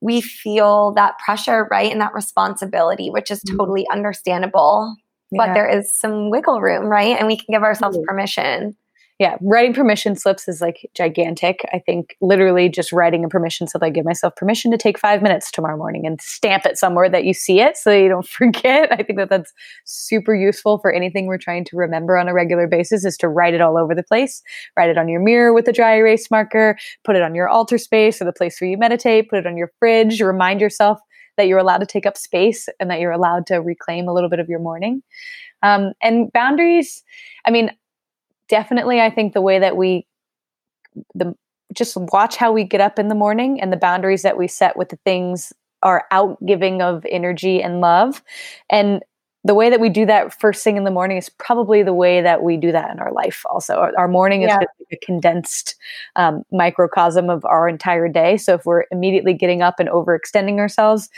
we 0.00 0.20
feel 0.20 0.92
that 0.94 1.16
pressure, 1.24 1.68
right? 1.70 1.92
And 1.92 2.00
that 2.00 2.12
responsibility, 2.12 3.08
which 3.08 3.30
is 3.30 3.40
mm-hmm. 3.44 3.56
totally 3.56 3.86
understandable. 3.92 4.96
Yeah. 5.30 5.46
But 5.46 5.54
there 5.54 5.68
is 5.68 5.96
some 5.96 6.28
wiggle 6.28 6.60
room, 6.60 6.86
right? 6.86 7.16
And 7.16 7.28
we 7.28 7.36
can 7.36 7.46
give 7.50 7.62
ourselves 7.62 7.96
permission 8.04 8.76
yeah, 9.22 9.36
writing 9.40 9.72
permission 9.72 10.16
slips 10.16 10.48
is 10.48 10.60
like 10.60 10.90
gigantic. 10.96 11.60
I 11.72 11.78
think 11.78 12.16
literally 12.20 12.68
just 12.68 12.90
writing 12.90 13.24
a 13.24 13.28
permission 13.28 13.68
slip, 13.68 13.84
I 13.84 13.88
give 13.88 14.04
myself 14.04 14.34
permission 14.34 14.72
to 14.72 14.76
take 14.76 14.98
five 14.98 15.22
minutes 15.22 15.48
tomorrow 15.48 15.76
morning 15.76 16.08
and 16.08 16.20
stamp 16.20 16.66
it 16.66 16.76
somewhere 16.76 17.08
that 17.08 17.22
you 17.22 17.32
see 17.32 17.60
it 17.60 17.76
so 17.76 17.92
you 17.92 18.08
don't 18.08 18.26
forget. 18.40 18.90
I 18.90 18.96
think 19.04 19.20
that 19.20 19.30
that's 19.30 19.52
super 19.84 20.34
useful 20.34 20.78
for 20.78 20.92
anything 20.92 21.26
we're 21.26 21.38
trying 21.38 21.64
to 21.66 21.76
remember 21.76 22.18
on 22.18 22.26
a 22.26 22.34
regular 22.34 22.66
basis 22.66 23.04
is 23.04 23.16
to 23.18 23.28
write 23.28 23.54
it 23.54 23.60
all 23.60 23.78
over 23.78 23.94
the 23.94 24.02
place. 24.02 24.42
Write 24.76 24.90
it 24.90 24.98
on 24.98 25.08
your 25.08 25.20
mirror 25.20 25.52
with 25.52 25.68
a 25.68 25.72
dry 25.72 25.98
erase 25.98 26.28
marker, 26.28 26.76
put 27.04 27.14
it 27.14 27.22
on 27.22 27.32
your 27.32 27.48
altar 27.48 27.78
space 27.78 28.20
or 28.20 28.24
the 28.24 28.32
place 28.32 28.60
where 28.60 28.70
you 28.70 28.76
meditate, 28.76 29.30
put 29.30 29.38
it 29.38 29.46
on 29.46 29.56
your 29.56 29.70
fridge, 29.78 30.20
remind 30.20 30.60
yourself 30.60 30.98
that 31.36 31.46
you're 31.46 31.60
allowed 31.60 31.78
to 31.78 31.86
take 31.86 32.06
up 32.06 32.16
space 32.16 32.68
and 32.80 32.90
that 32.90 32.98
you're 32.98 33.12
allowed 33.12 33.46
to 33.46 33.58
reclaim 33.58 34.08
a 34.08 34.12
little 34.12 34.28
bit 34.28 34.40
of 34.40 34.48
your 34.48 34.58
morning. 34.58 35.00
Um, 35.62 35.92
and 36.02 36.32
boundaries, 36.32 37.04
I 37.46 37.52
mean, 37.52 37.70
definitely 38.52 39.00
i 39.00 39.10
think 39.10 39.32
the 39.32 39.40
way 39.40 39.58
that 39.58 39.76
we 39.76 40.06
the 41.14 41.34
just 41.72 41.96
watch 41.96 42.36
how 42.36 42.52
we 42.52 42.64
get 42.64 42.80
up 42.80 42.98
in 42.98 43.08
the 43.08 43.14
morning 43.14 43.60
and 43.60 43.72
the 43.72 43.76
boundaries 43.76 44.22
that 44.22 44.36
we 44.36 44.46
set 44.46 44.76
with 44.76 44.90
the 44.90 44.98
things 45.04 45.52
are 45.82 46.04
outgiving 46.12 46.82
of 46.82 47.04
energy 47.10 47.62
and 47.62 47.80
love. 47.80 48.22
And 48.70 49.02
the 49.44 49.54
way 49.54 49.70
that 49.70 49.80
we 49.80 49.88
do 49.88 50.06
that 50.06 50.38
first 50.38 50.62
thing 50.62 50.76
in 50.76 50.84
the 50.84 50.90
morning 50.90 51.16
is 51.16 51.28
probably 51.28 51.82
the 51.82 51.94
way 51.94 52.20
that 52.20 52.44
we 52.44 52.56
do 52.56 52.70
that 52.70 52.90
in 52.92 53.00
our 53.00 53.12
life 53.12 53.42
also. 53.50 53.74
Our, 53.74 53.92
our 53.98 54.08
morning 54.08 54.42
is 54.42 54.48
yeah. 54.48 54.60
a 54.92 54.96
condensed 54.98 55.74
um, 56.14 56.44
microcosm 56.52 57.28
of 57.28 57.44
our 57.44 57.68
entire 57.68 58.06
day. 58.06 58.36
So 58.36 58.54
if 58.54 58.64
we're 58.64 58.84
immediately 58.92 59.34
getting 59.34 59.60
up 59.62 59.80
and 59.80 59.88
overextending 59.88 60.58
ourselves 60.58 61.08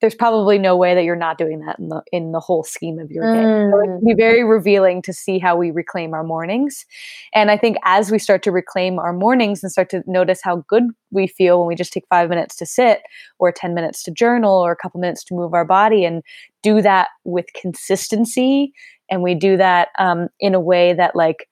there's 0.00 0.14
probably 0.14 0.58
no 0.58 0.76
way 0.76 0.94
that 0.94 1.04
you're 1.04 1.16
not 1.16 1.38
doing 1.38 1.60
that 1.60 1.78
in 1.78 1.88
the 1.88 2.02
in 2.12 2.32
the 2.32 2.40
whole 2.40 2.62
scheme 2.62 2.98
of 2.98 3.10
your 3.10 3.24
day. 3.24 3.42
Mm. 3.42 3.70
So 3.70 3.80
it 3.80 3.86
can 3.86 4.04
be 4.04 4.14
very 4.14 4.44
revealing 4.44 5.00
to 5.02 5.12
see 5.12 5.38
how 5.38 5.56
we 5.56 5.70
reclaim 5.70 6.12
our 6.12 6.22
mornings. 6.22 6.84
And 7.34 7.50
I 7.50 7.56
think 7.56 7.78
as 7.84 8.10
we 8.10 8.18
start 8.18 8.42
to 8.42 8.52
reclaim 8.52 8.98
our 8.98 9.14
mornings 9.14 9.62
and 9.62 9.72
start 9.72 9.88
to 9.90 10.02
notice 10.06 10.40
how 10.42 10.64
good 10.68 10.84
we 11.10 11.26
feel 11.26 11.58
when 11.58 11.68
we 11.68 11.74
just 11.74 11.92
take 11.92 12.04
five 12.10 12.28
minutes 12.28 12.56
to 12.56 12.66
sit 12.66 13.02
or 13.38 13.50
10 13.50 13.74
minutes 13.74 14.02
to 14.02 14.10
journal 14.10 14.54
or 14.54 14.70
a 14.70 14.76
couple 14.76 15.00
minutes 15.00 15.24
to 15.24 15.34
move 15.34 15.54
our 15.54 15.64
body 15.64 16.04
and 16.04 16.22
do 16.62 16.82
that 16.82 17.08
with 17.24 17.46
consistency 17.54 18.72
and 19.08 19.22
we 19.22 19.34
do 19.34 19.56
that 19.56 19.88
um, 19.98 20.28
in 20.40 20.54
a 20.54 20.60
way 20.60 20.92
that 20.92 21.16
like 21.16 21.48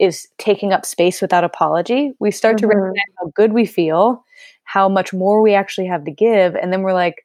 is 0.00 0.26
taking 0.38 0.72
up 0.72 0.84
space 0.84 1.22
without 1.22 1.44
apology 1.44 2.12
we 2.18 2.32
start 2.32 2.56
mm-hmm. 2.56 2.68
to 2.68 2.74
recognize 2.74 3.14
how 3.20 3.30
good 3.36 3.52
we 3.52 3.64
feel 3.64 4.24
how 4.64 4.88
much 4.88 5.12
more 5.12 5.40
we 5.40 5.54
actually 5.54 5.86
have 5.86 6.04
to 6.04 6.10
give 6.10 6.56
and 6.56 6.72
then 6.72 6.82
we're 6.82 6.92
like 6.92 7.23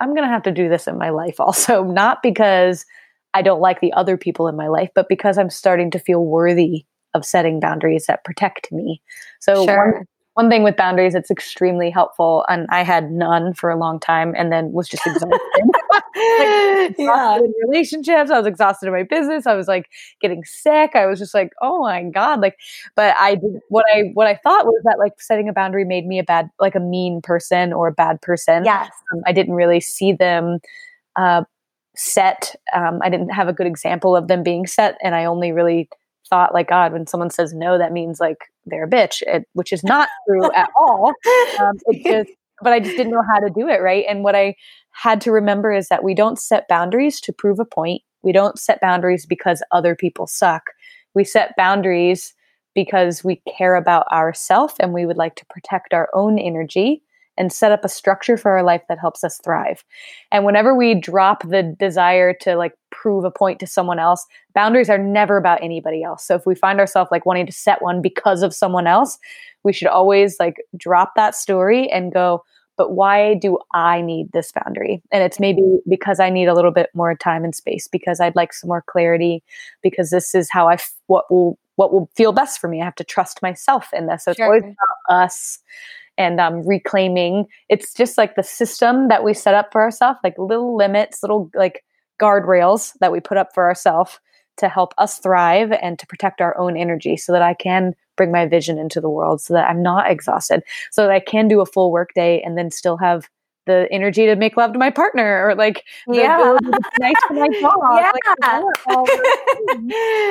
I'm 0.00 0.14
going 0.14 0.26
to 0.26 0.32
have 0.32 0.42
to 0.44 0.50
do 0.50 0.68
this 0.68 0.86
in 0.86 0.98
my 0.98 1.10
life 1.10 1.38
also, 1.38 1.84
not 1.84 2.22
because 2.22 2.86
I 3.34 3.42
don't 3.42 3.60
like 3.60 3.80
the 3.80 3.92
other 3.92 4.16
people 4.16 4.48
in 4.48 4.56
my 4.56 4.68
life, 4.68 4.90
but 4.94 5.08
because 5.08 5.38
I'm 5.38 5.50
starting 5.50 5.90
to 5.92 5.98
feel 5.98 6.24
worthy 6.24 6.84
of 7.14 7.24
setting 7.24 7.60
boundaries 7.60 8.06
that 8.06 8.24
protect 8.24 8.70
me. 8.72 9.02
So 9.40 9.64
sure. 9.66 9.92
one, 9.92 10.06
one 10.34 10.48
thing 10.48 10.62
with 10.62 10.76
boundaries 10.76 11.14
it's 11.14 11.30
extremely 11.30 11.90
helpful 11.90 12.44
and 12.48 12.66
i 12.70 12.82
had 12.82 13.10
none 13.10 13.52
for 13.52 13.68
a 13.68 13.76
long 13.76 13.98
time 13.98 14.32
and 14.36 14.52
then 14.52 14.72
was 14.72 14.88
just 14.88 15.02
exhausted 15.06 15.38
like, 15.92 16.02
yeah. 16.98 17.36
in 17.36 17.52
relationships. 17.66 18.30
I 18.30 18.38
was 18.38 18.46
exhausted 18.46 18.86
in 18.86 18.92
my 18.92 19.02
business. 19.02 19.46
I 19.46 19.54
was 19.54 19.68
like 19.68 19.88
getting 20.20 20.44
sick. 20.44 20.92
I 20.94 21.06
was 21.06 21.18
just 21.18 21.34
like 21.34 21.52
oh 21.60 21.82
my 21.82 22.02
god. 22.04 22.40
Like 22.40 22.56
but 22.96 23.16
i 23.18 23.34
did 23.34 23.60
what 23.68 23.84
i 23.94 24.10
what 24.14 24.26
i 24.26 24.34
thought 24.34 24.66
was 24.66 24.80
that 24.84 24.98
like 24.98 25.20
setting 25.20 25.48
a 25.48 25.52
boundary 25.52 25.84
made 25.84 26.06
me 26.06 26.18
a 26.18 26.24
bad 26.24 26.48
like 26.58 26.74
a 26.74 26.80
mean 26.80 27.20
person 27.22 27.72
or 27.72 27.88
a 27.88 27.92
bad 27.92 28.20
person. 28.20 28.64
Yes. 28.64 28.90
Um, 29.12 29.22
i 29.26 29.32
didn't 29.32 29.54
really 29.54 29.80
see 29.80 30.12
them 30.12 30.58
uh, 31.16 31.42
set 31.96 32.54
um, 32.74 33.00
i 33.02 33.10
didn't 33.10 33.30
have 33.30 33.48
a 33.48 33.52
good 33.52 33.66
example 33.66 34.16
of 34.16 34.28
them 34.28 34.42
being 34.42 34.66
set 34.66 34.96
and 35.02 35.14
i 35.14 35.24
only 35.24 35.52
really 35.52 35.88
thought 36.28 36.54
like 36.54 36.68
god 36.68 36.92
when 36.92 37.06
someone 37.06 37.30
says 37.30 37.52
no 37.52 37.76
that 37.76 37.92
means 37.92 38.20
like 38.20 38.44
they're 38.66 38.84
a 38.84 38.88
bitch 38.88 39.22
it, 39.22 39.46
which 39.54 39.72
is 39.72 39.82
not 39.84 40.08
true 40.26 40.50
at 40.52 40.70
all. 40.76 41.12
Um, 41.58 41.78
it 41.86 42.24
just 42.24 42.38
but 42.62 42.72
i 42.72 42.80
just 42.80 42.96
didn't 42.96 43.12
know 43.12 43.22
how 43.32 43.40
to 43.40 43.52
do 43.54 43.68
it 43.68 43.80
right? 43.80 44.04
And 44.08 44.22
what 44.22 44.34
i 44.34 44.54
had 44.92 45.20
to 45.22 45.32
remember 45.32 45.72
is 45.72 45.88
that 45.88 46.04
we 46.04 46.14
don't 46.14 46.38
set 46.38 46.68
boundaries 46.68 47.20
to 47.20 47.32
prove 47.32 47.58
a 47.60 47.64
point. 47.64 48.02
We 48.22 48.32
don't 48.32 48.58
set 48.58 48.80
boundaries 48.80 49.24
because 49.24 49.62
other 49.70 49.94
people 49.94 50.26
suck. 50.26 50.64
We 51.14 51.24
set 51.24 51.54
boundaries 51.56 52.34
because 52.74 53.24
we 53.24 53.40
care 53.56 53.76
about 53.76 54.06
ourself 54.12 54.74
and 54.80 54.92
we 54.92 55.06
would 55.06 55.16
like 55.16 55.36
to 55.36 55.46
protect 55.48 55.94
our 55.94 56.08
own 56.12 56.38
energy 56.38 57.02
and 57.40 57.50
set 57.50 57.72
up 57.72 57.86
a 57.86 57.88
structure 57.88 58.36
for 58.36 58.50
our 58.50 58.62
life 58.62 58.82
that 58.88 58.98
helps 58.98 59.24
us 59.24 59.40
thrive. 59.42 59.82
And 60.30 60.44
whenever 60.44 60.74
we 60.74 60.94
drop 60.94 61.42
the 61.48 61.74
desire 61.78 62.34
to 62.42 62.54
like 62.54 62.74
prove 62.90 63.24
a 63.24 63.30
point 63.30 63.58
to 63.60 63.66
someone 63.66 63.98
else, 63.98 64.26
boundaries 64.54 64.90
are 64.90 64.98
never 64.98 65.38
about 65.38 65.62
anybody 65.62 66.02
else. 66.02 66.26
So 66.26 66.34
if 66.34 66.44
we 66.44 66.54
find 66.54 66.78
ourselves 66.78 67.10
like 67.10 67.24
wanting 67.24 67.46
to 67.46 67.52
set 67.52 67.80
one 67.80 68.02
because 68.02 68.42
of 68.42 68.52
someone 68.54 68.86
else, 68.86 69.18
we 69.64 69.72
should 69.72 69.88
always 69.88 70.36
like 70.38 70.56
drop 70.76 71.14
that 71.16 71.34
story 71.34 71.90
and 71.90 72.12
go, 72.12 72.44
but 72.76 72.92
why 72.92 73.34
do 73.34 73.58
I 73.72 74.02
need 74.02 74.32
this 74.32 74.52
boundary? 74.52 75.02
And 75.10 75.22
it's 75.22 75.40
maybe 75.40 75.62
mm-hmm. 75.62 75.90
because 75.90 76.20
I 76.20 76.28
need 76.28 76.46
a 76.46 76.54
little 76.54 76.72
bit 76.72 76.90
more 76.94 77.14
time 77.14 77.42
and 77.42 77.54
space, 77.54 77.88
because 77.88 78.20
I'd 78.20 78.36
like 78.36 78.52
some 78.52 78.68
more 78.68 78.84
clarity, 78.86 79.42
because 79.82 80.10
this 80.10 80.34
is 80.34 80.50
how 80.50 80.68
I 80.68 80.74
f- 80.74 80.92
what 81.06 81.24
will 81.30 81.58
what 81.76 81.90
will 81.90 82.10
feel 82.14 82.32
best 82.32 82.60
for 82.60 82.68
me. 82.68 82.82
I 82.82 82.84
have 82.84 82.94
to 82.96 83.04
trust 83.04 83.40
myself 83.40 83.88
in 83.94 84.06
this. 84.06 84.24
So 84.24 84.34
sure. 84.34 84.56
it's 84.56 84.62
always 84.62 84.62
about 84.62 85.22
us 85.24 85.58
and 86.20 86.38
um, 86.38 86.66
reclaiming. 86.66 87.46
It's 87.70 87.94
just 87.94 88.18
like 88.18 88.36
the 88.36 88.42
system 88.42 89.08
that 89.08 89.24
we 89.24 89.32
set 89.32 89.54
up 89.54 89.70
for 89.72 89.80
ourselves, 89.80 90.18
like 90.22 90.36
little 90.38 90.76
limits, 90.76 91.22
little 91.22 91.50
like 91.54 91.82
guardrails 92.20 92.92
that 93.00 93.10
we 93.10 93.20
put 93.20 93.38
up 93.38 93.48
for 93.54 93.64
ourselves 93.64 94.20
to 94.58 94.68
help 94.68 94.92
us 94.98 95.18
thrive 95.18 95.72
and 95.72 95.98
to 95.98 96.06
protect 96.06 96.42
our 96.42 96.56
own 96.58 96.76
energy 96.76 97.16
so 97.16 97.32
that 97.32 97.40
I 97.40 97.54
can 97.54 97.94
bring 98.16 98.30
my 98.30 98.44
vision 98.46 98.78
into 98.78 99.00
the 99.00 99.08
world 99.08 99.40
so 99.40 99.54
that 99.54 99.70
I'm 99.70 99.82
not 99.82 100.10
exhausted, 100.10 100.62
so 100.90 101.02
that 101.02 101.10
I 101.10 101.20
can 101.20 101.48
do 101.48 101.62
a 101.62 101.66
full 101.66 101.90
work 101.90 102.10
day 102.14 102.42
and 102.42 102.58
then 102.58 102.70
still 102.70 102.98
have 102.98 103.26
the 103.66 103.88
energy 103.90 104.26
to 104.26 104.36
make 104.36 104.56
love 104.56 104.72
to 104.74 104.78
my 104.78 104.90
partner 104.90 105.46
or 105.46 105.54
like 105.54 105.84
Yeah. 106.06 106.36
nice 106.98 107.14
to 107.28 107.34
my 107.34 107.46
dog. 107.60 108.04
Like, 108.12 108.22
I 108.42 108.56
Yeah. 108.56 108.60
all. 108.86 109.06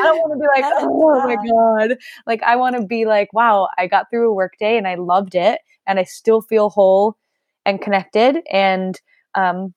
I 0.01 0.03
don't 0.03 0.17
want 0.19 0.33
to 0.33 0.39
be 0.39 0.47
like, 0.61 0.73
oh 0.77 1.21
my 1.25 1.35
God. 1.35 1.97
Like, 2.27 2.43
I 2.43 2.55
want 2.55 2.75
to 2.75 2.85
be 2.85 3.05
like, 3.05 3.31
wow, 3.33 3.67
I 3.77 3.87
got 3.87 4.09
through 4.11 4.29
a 4.29 4.33
work 4.33 4.53
day 4.59 4.77
and 4.77 4.87
I 4.87 4.95
loved 4.95 5.35
it. 5.35 5.59
And 5.89 5.99
I 5.99 6.03
still 6.03 6.41
feel 6.41 6.69
whole 6.69 7.17
and 7.65 7.81
connected. 7.81 8.37
And 8.51 8.97
um, 9.35 9.73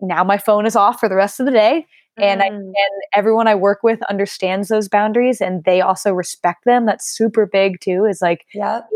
now 0.00 0.24
my 0.24 0.38
phone 0.38 0.64
is 0.64 0.76
off 0.76 0.98
for 1.00 1.08
the 1.08 1.16
rest 1.16 1.40
of 1.40 1.46
the 1.46 1.52
day. 1.52 1.86
And 2.18 2.42
I 2.42 2.46
Mm. 2.48 2.56
and 2.56 3.02
everyone 3.14 3.46
I 3.46 3.54
work 3.54 3.82
with 3.82 4.02
understands 4.04 4.68
those 4.68 4.88
boundaries 4.88 5.42
and 5.42 5.62
they 5.64 5.82
also 5.82 6.12
respect 6.14 6.64
them. 6.64 6.86
That's 6.86 7.06
super 7.06 7.44
big 7.44 7.80
too, 7.80 8.06
is 8.06 8.22
like 8.22 8.46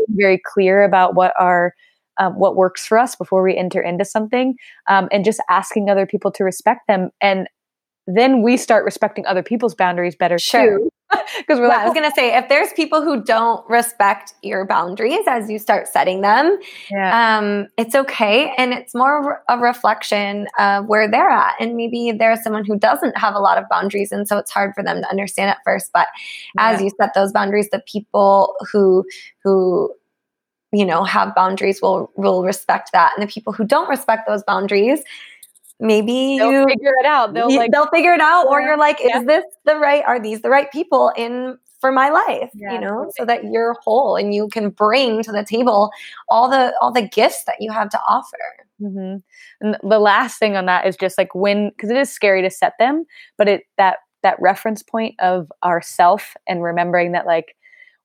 very 0.09 0.41
clear 0.43 0.83
about 0.83 1.13
what 1.13 1.33
our 1.39 1.75
um, 2.17 2.33
what 2.39 2.55
works 2.55 2.85
for 2.85 2.97
us 2.97 3.15
before 3.15 3.43
we 3.43 3.55
enter 3.55 3.81
into 3.81 4.05
something 4.05 4.55
um, 4.87 5.07
and 5.11 5.23
just 5.23 5.39
asking 5.49 5.89
other 5.89 6.05
people 6.07 6.31
to 6.31 6.43
respect 6.43 6.81
them 6.87 7.09
and 7.21 7.47
then 8.07 8.41
we 8.41 8.57
start 8.57 8.83
respecting 8.83 9.25
other 9.25 9.43
people's 9.43 9.75
boundaries 9.75 10.15
better 10.15 10.37
Sure. 10.39 10.79
too 10.79 10.89
because 11.37 11.59
we're 11.59 11.67
Yeah, 11.67 11.75
like 11.75 11.79
I 11.79 11.85
was 11.85 11.93
gonna 11.93 12.11
say? 12.15 12.35
If 12.35 12.49
there's 12.49 12.71
people 12.73 13.01
who 13.01 13.23
don't 13.23 13.67
respect 13.69 14.33
your 14.41 14.65
boundaries 14.65 15.25
as 15.27 15.49
you 15.49 15.59
start 15.59 15.87
setting 15.87 16.21
them, 16.21 16.57
yeah. 16.89 17.37
um, 17.37 17.67
it's 17.77 17.95
okay, 17.95 18.53
and 18.57 18.73
it's 18.73 18.93
more 18.95 19.43
a 19.49 19.57
reflection 19.57 20.47
of 20.59 20.87
where 20.87 21.09
they're 21.09 21.29
at, 21.29 21.55
and 21.59 21.75
maybe 21.75 22.11
there's 22.11 22.43
someone 22.43 22.65
who 22.65 22.77
doesn't 22.77 23.17
have 23.17 23.35
a 23.35 23.39
lot 23.39 23.57
of 23.57 23.65
boundaries, 23.69 24.11
and 24.11 24.27
so 24.27 24.37
it's 24.37 24.51
hard 24.51 24.73
for 24.73 24.83
them 24.83 25.01
to 25.01 25.09
understand 25.09 25.49
at 25.49 25.57
first. 25.63 25.91
But 25.93 26.07
as 26.57 26.81
you 26.81 26.91
set 26.99 27.13
those 27.13 27.31
boundaries, 27.31 27.69
the 27.71 27.83
people 27.85 28.55
who 28.71 29.05
who 29.43 29.93
you 30.71 30.85
know 30.85 31.03
have 31.03 31.35
boundaries 31.35 31.81
will 31.81 32.11
will 32.15 32.43
respect 32.43 32.91
that, 32.93 33.13
and 33.15 33.27
the 33.27 33.31
people 33.31 33.53
who 33.53 33.65
don't 33.65 33.89
respect 33.89 34.27
those 34.27 34.43
boundaries, 34.43 35.01
maybe 35.81 36.37
they'll 36.37 36.51
you 36.51 36.65
figure 36.69 36.93
it 37.01 37.05
out 37.05 37.33
they'll 37.33 37.53
like 37.55 37.71
they'll 37.71 37.87
figure 37.87 38.13
it 38.13 38.21
out, 38.21 38.47
or 38.47 38.61
you're 38.61 38.77
like, 38.77 38.99
is 39.01 39.09
Yeah. 39.09 39.23
this 39.25 39.45
the 39.65 39.75
right? 39.77 40.03
Are 40.05 40.19
these 40.21 40.41
the 40.41 40.49
right 40.49 40.71
people 40.71 41.11
in 41.17 41.57
for 41.81 41.91
my 41.91 42.09
life? 42.09 42.51
Yeah, 42.53 42.73
you 42.73 42.79
know, 42.79 43.11
so 43.17 43.25
that 43.25 43.45
you're 43.45 43.75
whole 43.83 44.15
and 44.15 44.33
you 44.33 44.47
can 44.49 44.69
bring 44.69 45.23
to 45.23 45.31
the 45.31 45.43
table 45.43 45.91
all 46.29 46.49
the 46.49 46.73
all 46.81 46.91
the 46.93 47.07
gifts 47.07 47.43
that 47.45 47.55
you 47.59 47.71
have 47.71 47.89
to 47.89 47.99
offer. 48.07 48.37
hmm 48.79 49.17
And 49.61 49.77
the 49.83 49.99
last 49.99 50.39
thing 50.39 50.55
on 50.55 50.65
that 50.67 50.85
is 50.87 50.95
just 50.97 51.17
like 51.17 51.33
when, 51.35 51.69
because 51.69 51.89
it 51.89 51.97
is 51.97 52.11
scary 52.11 52.41
to 52.43 52.49
set 52.49 52.73
them, 52.79 53.05
but 53.37 53.47
it 53.49 53.63
that 53.77 53.97
that 54.23 54.37
reference 54.39 54.83
point 54.83 55.15
of 55.19 55.51
ourself 55.63 56.35
and 56.47 56.61
remembering 56.63 57.11
that 57.13 57.25
like 57.25 57.55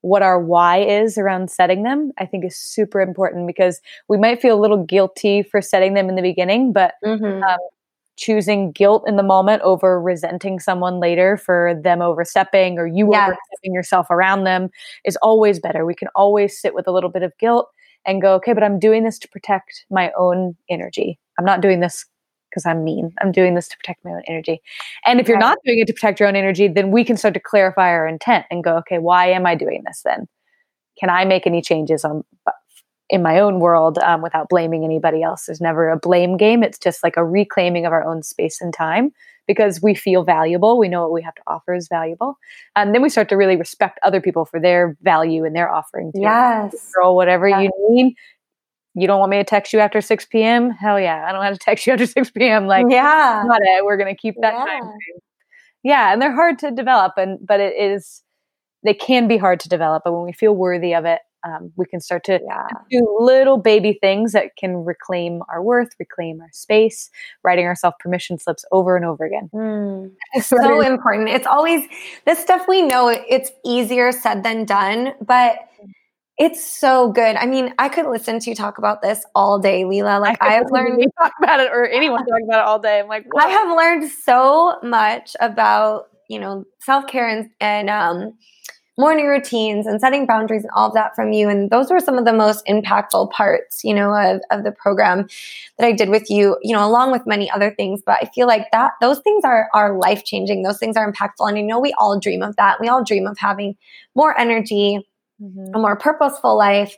what 0.03 0.23
our 0.23 0.41
why 0.41 0.79
is 0.79 1.19
around 1.19 1.51
setting 1.51 1.83
them, 1.83 2.13
I 2.19 2.27
think 2.27 2.45
is 2.45 2.57
super 2.57 3.01
important 3.01 3.47
because 3.47 3.81
we 4.09 4.19
might 4.19 4.41
feel 4.41 4.59
a 4.59 4.61
little 4.61 4.85
guilty 4.85 5.43
for 5.43 5.61
setting 5.61 5.95
them 5.95 6.09
in 6.09 6.15
the 6.15 6.23
beginning, 6.23 6.73
but 6.73 6.95
Mm-hmm. 7.05 7.43
um, 7.43 7.59
choosing 8.17 8.73
guilt 8.73 9.05
in 9.07 9.17
the 9.17 9.23
moment 9.23 9.63
over 9.63 10.01
resenting 10.01 10.59
someone 10.59 11.01
later 11.01 11.37
for 11.37 11.79
them 11.83 12.01
overstepping 12.01 12.79
or 12.79 12.87
you 12.87 13.13
Yes. 13.13 13.31
overstepping 13.31 13.75
yourself 13.75 14.11
around 14.11 14.45
them 14.45 14.71
is 15.05 15.17
always 15.23 15.61
better. 15.61 15.85
We 15.85 15.95
can 15.95 16.09
always 16.15 16.59
sit 16.59 16.75
with 16.75 16.89
a 16.89 16.93
little 16.93 17.11
bit 17.11 17.23
of 17.23 17.37
guilt 17.39 17.69
and 18.07 18.23
go, 18.23 18.35
okay, 18.35 18.53
but 18.55 18.63
I'm 18.63 18.79
doing 18.79 19.05
this 19.05 19.19
to 19.21 19.29
protect 19.29 19.85
my 19.91 20.13
own 20.19 20.57
energy. 20.71 21.19
I'm 21.39 21.45
not 21.45 21.61
doing 21.61 21.81
this 21.81 22.07
because 22.57 22.65
I'm 22.65 22.83
mean. 22.85 23.13
I'm 23.21 23.33
doing 23.33 23.55
this 23.55 23.69
to 23.69 23.77
protect 23.77 24.03
my 24.03 24.13
own 24.13 24.23
energy. 24.27 24.63
And 25.05 25.21
if 25.21 25.29
you're 25.29 25.39
not 25.39 25.59
doing 25.67 25.79
it 25.79 25.87
to 25.89 25.93
protect 25.93 26.19
your 26.19 26.29
own 26.29 26.37
energy, 26.37 26.69
then 26.69 26.91
we 26.91 27.05
can 27.05 27.19
start 27.19 27.35
to 27.35 27.41
clarify 27.41 27.89
our 27.91 28.09
intent 28.09 28.47
and 28.51 28.65
go, 28.65 28.77
okay, 28.79 28.99
why 28.99 29.27
am 29.27 29.45
I 29.45 29.55
doing 29.55 29.83
this 29.87 30.01
then? 30.07 30.27
Can 30.99 31.11
I 31.11 31.27
make 31.27 31.47
any 31.47 31.61
changes 31.61 32.03
on 32.03 32.25
in 33.11 33.23
my 33.23 33.39
own 33.39 33.61
world 33.61 33.99
um, 33.99 34.23
without 34.23 34.49
blaming 34.49 34.85
anybody 34.85 35.23
else? 35.23 35.45
There's 35.45 35.61
never 35.61 35.91
a 35.91 35.99
blame 35.99 36.39
game. 36.39 36.63
It's 36.63 36.79
just 36.79 37.05
like 37.05 37.19
a 37.19 37.25
reclaiming 37.25 37.85
of 37.85 37.93
our 37.93 38.05
own 38.05 38.23
space 38.23 38.63
and 38.63 38.73
time 38.73 39.13
because 39.47 39.83
we 39.83 39.95
feel 39.95 40.25
valuable. 40.25 40.79
We 40.79 40.89
know 40.89 41.03
what 41.03 41.13
we 41.13 41.23
have 41.23 41.35
to 41.35 41.43
offer 41.47 41.75
is 41.75 41.89
valuable. 41.89 42.39
And 42.75 42.95
then 42.95 43.03
we 43.03 43.11
start 43.11 43.29
to 43.29 43.37
really 43.37 43.57
respect 43.57 44.01
other 44.03 44.23
people 44.23 44.47
for 44.47 44.59
their 44.59 44.97
value 45.03 45.45
and 45.45 45.55
their 45.55 45.71
offering 45.71 46.11
too 46.13 46.23
Yes. 46.23 46.91
girl, 46.95 47.15
whatever 47.15 47.47
Yeah. 47.47 47.61
you 47.61 47.71
need. 47.91 48.17
You 48.99 49.07
don't 49.07 49.21
want 49.21 49.31
me 49.31 49.37
to 49.37 49.45
text 49.45 49.73
you 49.75 49.79
after 49.79 50.01
6 50.01 50.25
p.m.? 50.27 50.71
Hell 50.71 50.99
yeah. 50.99 51.27
I 51.29 51.33
don't 51.33 51.43
have 51.45 51.53
to 51.53 51.59
text 51.59 51.87
you 51.87 51.93
after 51.93 52.07
6 52.19 52.31
p.m. 52.31 52.67
Like, 52.67 52.87
yeah. 52.89 53.45
got 53.47 53.61
it. 53.61 53.85
We're 53.85 53.99
going 53.99 54.15
to 54.15 54.19
keep 54.21 54.35
that 54.41 54.55
Yeah. 54.55 54.65
time. 54.65 54.93
Yeah. 55.85 56.13
And 56.13 56.21
they're 56.23 56.35
hard 56.35 56.59
to 56.61 56.71
develop. 56.71 57.13
And, 57.19 57.39
but 57.47 57.61
it 57.61 57.75
is, 57.79 58.23
they 58.85 58.95
can 58.95 59.29
be 59.29 59.37
hard 59.37 59.61
to 59.61 59.69
develop. 59.69 60.03
But 60.05 60.15
when 60.15 60.25
we 60.25 60.33
feel 60.33 60.55
worthy 60.57 60.95
of 60.95 61.05
it, 61.05 61.21
um, 61.47 61.71
we 61.77 61.85
can 61.87 62.01
start 62.01 62.25
to 62.25 62.41
Yeah. 62.43 62.67
do 62.91 63.17
little 63.21 63.59
baby 63.59 63.99
things 64.01 64.33
that 64.33 64.57
can 64.59 64.85
reclaim 64.85 65.43
our 65.49 65.63
worth, 65.63 65.91
reclaim 66.01 66.41
our 66.41 66.49
space, 66.53 67.09
writing 67.45 67.67
ourselves 67.67 67.97
permission 68.01 68.39
slips 68.39 68.65
over 68.73 68.97
and 68.97 69.05
over 69.05 69.25
again. 69.25 69.51
Mm. 69.55 70.11
So 70.43 70.57
so 70.57 70.81
important. 70.81 71.29
It's 71.29 71.47
always 71.47 71.87
this 72.25 72.39
stuff 72.39 72.67
we 72.67 72.83
know 72.83 73.09
it's 73.09 73.51
easier 73.65 74.11
said 74.11 74.43
than 74.43 74.65
done, 74.65 75.13
but 75.21 75.59
it's 76.39 76.63
so 76.63 77.11
good. 77.11 77.37
I 77.37 77.47
mean, 77.47 77.73
I 77.79 77.89
could 77.89 78.07
listen 78.07 78.39
to 78.41 78.51
you 78.51 78.57
talk 78.57 78.79
about 78.79 79.01
this 79.01 79.25
all 79.35 79.59
day, 79.59 79.85
Leila. 79.85 80.21
Like 80.21 80.37
I, 80.43 80.53
have 80.53 80.71
learned 80.71 81.01
you 81.01 81.09
talk 81.19 81.33
about 81.43 81.61
it 81.61 81.71
or 81.73 81.87
anyone 81.87 82.19
talk 82.27 82.41
about 82.45 82.61
it 82.61 82.67
all 82.67 82.79
day. 82.79 83.01
I'm 83.01 83.09
like, 83.09 83.27
I 83.39 83.49
have 83.49 83.75
learned 83.77 84.11
so 84.11 84.79
much 84.83 85.35
about, 85.41 86.09
you 86.29 86.39
know, 86.39 86.65
self-care 86.81 87.29
and, 87.29 87.51
and 87.61 87.89
um 87.89 88.35
morning 88.99 89.27
routines 89.27 89.87
and 89.87 90.01
setting 90.01 90.25
boundaries 90.27 90.63
and 90.63 90.71
all 90.75 90.89
of 90.89 90.95
that 90.95 91.15
from 91.15 91.33
you. 91.33 91.49
And 91.49 91.71
those 91.71 91.91
were 91.91 92.01
some 92.01 92.17
of 92.17 92.25
the 92.25 92.33
most 92.33 92.65
impactful 92.67 93.31
parts, 93.31 93.85
you 93.85 93.93
know, 93.93 94.15
of, 94.15 94.41
of 94.51 94.65
the 94.65 94.73
program 94.73 95.29
that 95.79 95.87
I 95.87 95.93
did 95.93 96.09
with 96.09 96.31
you, 96.31 96.57
you 96.63 96.75
know, 96.75 96.87
along 96.87 97.13
with 97.13 97.27
many 97.27 97.51
other 97.51 97.71
things. 97.71 98.01
But 98.05 98.19
I 98.23 98.31
feel 98.35 98.47
like 98.47 98.71
that 98.73 98.93
those 99.01 99.19
things 99.21 99.45
are 99.45 99.69
are 99.75 99.99
life 99.99 100.25
changing. 100.25 100.63
Those 100.63 100.79
things 100.79 100.97
are 100.97 101.11
impactful. 101.11 101.47
And 101.47 101.59
I 101.59 101.61
know 101.61 101.79
we 101.79 101.93
all 101.99 102.19
dream 102.19 102.43
of 102.43 102.57
that. 102.57 102.81
We 102.81 102.89
all 102.89 103.05
dream 103.05 103.27
of 103.27 103.39
having 103.39 103.77
more 104.15 104.39
energy, 104.39 105.07
Mhm. 105.41 105.71
a 105.75 105.79
more 105.79 105.97
purposeful 105.97 106.57
life. 106.57 106.97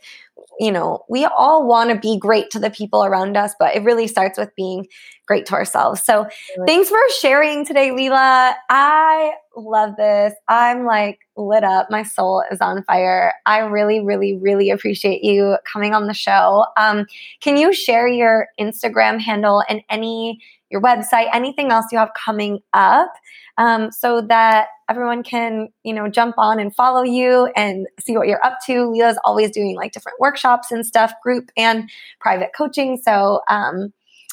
You 0.60 0.72
know, 0.72 1.04
we 1.08 1.24
all 1.24 1.66
want 1.66 1.90
to 1.90 1.96
be 1.98 2.18
great 2.18 2.50
to 2.50 2.58
the 2.58 2.70
people 2.70 3.04
around 3.04 3.36
us, 3.36 3.54
but 3.58 3.74
it 3.76 3.82
really 3.82 4.06
starts 4.06 4.38
with 4.38 4.54
being 4.56 4.86
great 5.26 5.46
to 5.46 5.54
ourselves. 5.54 6.02
So, 6.04 6.26
thanks 6.66 6.88
for 6.88 6.98
sharing 7.20 7.64
today, 7.64 7.90
Leila. 7.92 8.56
I 8.70 9.32
love 9.56 9.96
this. 9.96 10.34
I'm 10.48 10.84
like 10.84 11.18
lit 11.36 11.64
up. 11.64 11.88
My 11.90 12.02
soul 12.02 12.42
is 12.50 12.60
on 12.60 12.82
fire. 12.84 13.32
I 13.46 13.58
really, 13.58 14.00
really, 14.00 14.36
really 14.36 14.70
appreciate 14.70 15.22
you 15.24 15.56
coming 15.70 15.94
on 15.94 16.06
the 16.06 16.14
show. 16.14 16.64
Um, 16.76 17.06
can 17.40 17.56
you 17.56 17.72
share 17.72 18.08
your 18.08 18.48
Instagram 18.60 19.20
handle 19.20 19.62
and 19.68 19.82
any 19.90 20.40
your 20.70 20.80
website, 20.82 21.28
anything 21.32 21.70
else 21.70 21.86
you 21.92 21.98
have 21.98 22.10
coming 22.14 22.60
up, 22.72 23.12
um, 23.56 23.90
so 23.90 24.20
that 24.22 24.68
everyone 24.88 25.22
can 25.22 25.68
you 25.82 25.92
know 25.92 26.08
jump 26.08 26.34
on 26.38 26.58
and 26.60 26.74
follow 26.74 27.02
you 27.02 27.50
and 27.56 27.86
see 28.00 28.16
what 28.16 28.28
you're 28.28 28.44
up 28.44 28.58
to. 28.66 28.90
Leila's 28.90 29.18
always 29.24 29.50
doing 29.50 29.76
like 29.76 29.92
different 29.92 30.20
workshops 30.20 30.70
and 30.70 30.84
stuff, 30.84 31.12
group 31.22 31.50
and 31.56 31.90
private 32.20 32.50
coaching. 32.56 33.00
So 33.02 33.40
um, 33.48 33.92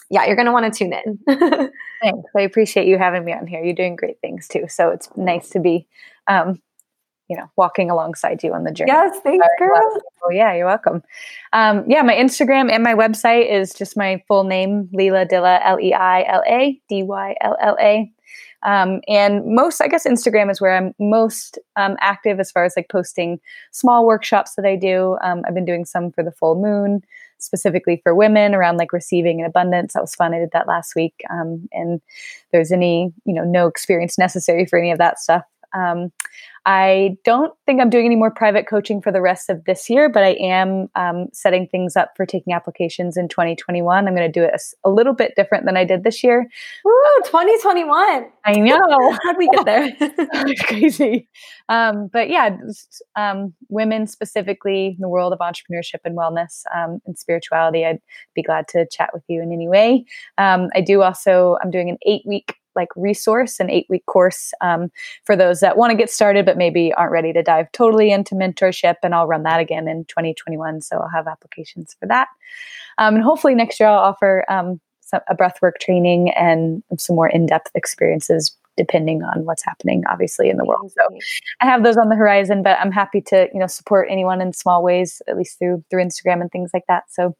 yeah, 0.09 0.25
you're 0.25 0.35
gonna 0.35 0.53
want 0.53 0.71
to 0.71 0.77
tune 0.77 0.93
in. 0.93 1.19
Thanks. 2.01 2.29
I 2.35 2.41
appreciate 2.41 2.87
you 2.87 2.97
having 2.97 3.25
me 3.25 3.33
on 3.33 3.47
here. 3.47 3.63
You're 3.63 3.73
doing 3.73 3.95
great 3.95 4.19
things 4.21 4.47
too. 4.47 4.65
So 4.67 4.89
it's 4.89 5.09
nice 5.15 5.49
to 5.49 5.59
be, 5.59 5.87
um, 6.27 6.61
you 7.29 7.35
know, 7.35 7.49
walking 7.55 7.89
alongside 7.89 8.43
you 8.43 8.53
on 8.53 8.63
the 8.63 8.71
journey. 8.71 8.91
yes, 8.91 9.19
thanks, 9.23 9.47
girl. 9.57 9.81
people. 9.93 10.31
Yeah, 10.31 10.53
you're 10.53 10.65
welcome. 10.65 11.01
Um, 11.53 11.83
yeah, 11.87 12.01
my 12.01 12.13
Instagram 12.13 12.71
and 12.71 12.83
my 12.83 12.93
website 12.93 13.51
is 13.51 13.73
just 13.73 13.97
my 13.97 14.23
full 14.27 14.43
name, 14.43 14.89
Leila 14.93 15.25
Dylla, 15.25 15.59
L 15.63 15.79
E 15.79 15.93
I 15.93 16.23
L 16.23 16.43
A 16.47 16.79
D 16.89 17.03
Y 17.03 17.35
L 17.41 17.57
L 17.61 17.77
A. 17.79 18.11
Um, 18.63 19.01
and 19.07 19.45
most, 19.45 19.79
I 19.79 19.87
guess, 19.87 20.07
Instagram 20.07 20.49
is 20.49 20.59
where 20.59 20.75
I'm 20.75 20.93
most 20.99 21.59
um, 21.75 21.95
active 21.99 22.39
as 22.39 22.51
far 22.51 22.65
as 22.65 22.73
like 22.75 22.89
posting 22.89 23.39
small 23.71 24.05
workshops 24.05 24.55
that 24.55 24.65
I 24.65 24.75
do. 24.75 25.17
Um, 25.23 25.43
I've 25.47 25.53
been 25.53 25.65
doing 25.65 25.85
some 25.85 26.11
for 26.11 26.23
the 26.23 26.31
full 26.31 26.59
moon, 26.59 27.03
specifically 27.37 28.01
for 28.01 28.15
women 28.15 28.55
around 28.55 28.77
like 28.77 28.91
receiving 28.91 29.39
and 29.39 29.47
abundance. 29.47 29.93
That 29.93 30.01
was 30.01 30.15
fun. 30.15 30.33
I 30.33 30.39
did 30.39 30.49
that 30.53 30.67
last 30.67 30.95
week. 30.95 31.13
Um, 31.29 31.67
and 31.71 32.01
there's 32.51 32.71
any, 32.71 33.13
you 33.25 33.33
know, 33.35 33.43
no 33.43 33.67
experience 33.67 34.17
necessary 34.17 34.65
for 34.65 34.79
any 34.79 34.91
of 34.91 34.97
that 34.97 35.19
stuff. 35.19 35.43
Um, 35.75 36.11
I 36.67 37.17
don't 37.23 37.53
think 37.67 37.79
I'm 37.79 37.91
doing 37.91 38.07
any 38.07 38.15
more 38.15 38.31
private 38.31 38.67
coaching 38.67 38.99
for 38.99 39.11
the 39.11 39.21
rest 39.21 39.51
of 39.51 39.63
this 39.65 39.87
year, 39.87 40.09
but 40.09 40.23
I 40.23 40.31
am 40.39 40.87
um, 40.95 41.27
setting 41.31 41.67
things 41.67 41.95
up 41.95 42.13
for 42.17 42.25
taking 42.25 42.53
applications 42.53 43.17
in 43.17 43.27
2021. 43.27 44.07
I'm 44.07 44.15
going 44.15 44.31
to 44.31 44.39
do 44.39 44.43
it 44.43 44.51
a, 44.53 44.89
a 44.89 44.89
little 44.89 45.13
bit 45.13 45.33
different 45.35 45.65
than 45.65 45.77
I 45.77 45.85
did 45.85 46.03
this 46.03 46.23
year. 46.23 46.47
Woo, 46.83 46.93
2021. 47.25 48.25
I 48.45 48.53
know. 48.53 49.17
How'd 49.23 49.37
we 49.37 49.47
get 49.49 49.65
there? 49.65 49.95
it's 49.99 50.61
crazy. 50.63 51.27
Um, 51.69 52.09
but 52.11 52.29
yeah, 52.29 52.57
um, 53.15 53.53
women 53.69 54.07
specifically 54.07 54.87
in 54.87 54.97
the 54.99 55.09
world 55.09 55.33
of 55.33 55.39
entrepreneurship 55.39 55.99
and 56.03 56.17
wellness 56.17 56.63
um, 56.75 56.99
and 57.05 57.17
spirituality, 57.17 57.85
I'd 57.85 58.01
be 58.33 58.41
glad 58.41 58.67
to 58.69 58.87
chat 58.91 59.11
with 59.13 59.23
you 59.27 59.43
in 59.43 59.51
any 59.53 59.67
way. 59.67 60.05
Um, 60.39 60.69
I 60.73 60.81
do 60.81 61.03
also, 61.03 61.57
I'm 61.63 61.69
doing 61.69 61.89
an 61.91 61.97
eight 62.07 62.23
week 62.25 62.55
like 62.75 62.89
resource, 62.95 63.59
an 63.59 63.69
eight 63.69 63.85
week 63.89 64.05
course 64.05 64.53
um, 64.61 64.91
for 65.23 65.35
those 65.35 65.59
that 65.59 65.77
want 65.77 65.91
to 65.91 65.97
get 65.97 66.09
started 66.09 66.45
but 66.45 66.57
maybe 66.57 66.93
aren't 66.93 67.11
ready 67.11 67.33
to 67.33 67.43
dive 67.43 67.71
totally 67.71 68.11
into 68.11 68.35
mentorship. 68.35 68.95
And 69.03 69.15
I'll 69.15 69.27
run 69.27 69.43
that 69.43 69.59
again 69.59 69.87
in 69.87 70.05
2021. 70.05 70.81
So 70.81 70.97
I'll 70.97 71.09
have 71.09 71.27
applications 71.27 71.95
for 71.99 72.07
that. 72.07 72.27
Um, 72.97 73.15
and 73.15 73.23
hopefully 73.23 73.55
next 73.55 73.79
year 73.79 73.89
I'll 73.89 73.99
offer 73.99 74.45
um, 74.49 74.79
some, 75.01 75.21
a 75.29 75.35
breathwork 75.35 75.77
training 75.79 76.31
and 76.31 76.83
some 76.97 77.15
more 77.15 77.29
in 77.29 77.45
depth 77.45 77.71
experiences 77.75 78.55
depending 78.77 79.23
on 79.23 79.45
what's 79.45 79.63
happening 79.63 80.03
obviously 80.09 80.49
in 80.49 80.57
the 80.57 80.65
world 80.65 80.91
so 80.91 81.07
i 81.61 81.65
have 81.65 81.83
those 81.83 81.95
on 81.95 82.09
the 82.09 82.15
horizon 82.15 82.61
but 82.61 82.77
i'm 82.79 82.91
happy 82.91 83.21
to 83.21 83.47
you 83.53 83.59
know 83.59 83.67
support 83.67 84.07
anyone 84.11 84.41
in 84.41 84.51
small 84.51 84.83
ways 84.83 85.21
at 85.29 85.37
least 85.37 85.57
through 85.57 85.81
through 85.89 86.03
instagram 86.03 86.41
and 86.41 86.51
things 86.51 86.71
like 86.73 86.83
that 86.89 87.03
so 87.09 87.33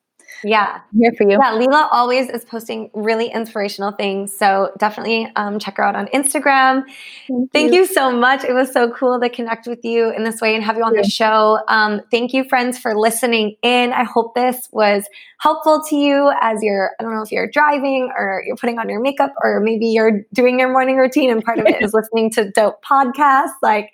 yeah. 0.43 0.81
I'm 0.93 0.99
here 0.99 1.11
for 1.17 1.23
you. 1.23 1.37
Yeah. 1.41 1.55
Leila 1.55 1.89
always 1.91 2.29
is 2.29 2.45
posting 2.45 2.89
really 2.93 3.27
inspirational 3.27 3.91
things. 3.91 4.35
So 4.35 4.71
definitely 4.77 5.31
um, 5.35 5.59
check 5.59 5.77
her 5.77 5.83
out 5.83 5.95
on 5.95 6.07
Instagram. 6.07 6.83
Thank, 7.27 7.51
thank 7.51 7.73
you. 7.73 7.81
you. 7.81 7.85
so 7.85 8.11
much. 8.11 8.43
It 8.43 8.53
was 8.53 8.71
so 8.71 8.91
cool 8.91 9.19
to 9.19 9.29
connect 9.29 9.67
with 9.67 9.83
you 9.83 10.11
in 10.11 10.23
this 10.23 10.41
way 10.41 10.55
and 10.55 10.63
have 10.63 10.77
you 10.77 10.83
on 10.83 10.93
the 10.93 11.03
show. 11.03 11.59
Um, 11.67 12.01
thank 12.11 12.33
you, 12.33 12.43
friends, 12.43 12.77
for 12.77 12.95
listening 12.95 13.55
in. 13.61 13.93
I 13.93 14.03
hope 14.03 14.35
this 14.35 14.69
was 14.71 15.05
helpful 15.39 15.83
to 15.89 15.95
you 15.95 16.31
as 16.41 16.61
you're, 16.61 16.91
I 16.99 17.03
don't 17.03 17.13
know 17.13 17.21
if 17.21 17.31
you're 17.31 17.49
driving 17.49 18.11
or 18.17 18.43
you're 18.45 18.57
putting 18.57 18.79
on 18.79 18.89
your 18.89 19.01
makeup 19.01 19.33
or 19.43 19.59
maybe 19.59 19.87
you're 19.87 20.21
doing 20.33 20.59
your 20.59 20.71
morning 20.71 20.97
routine 20.97 21.31
and 21.31 21.43
part 21.43 21.59
of 21.59 21.65
it 21.65 21.81
is 21.81 21.93
listening 21.93 22.31
to 22.31 22.51
dope 22.51 22.83
podcasts. 22.83 23.53
Like, 23.61 23.91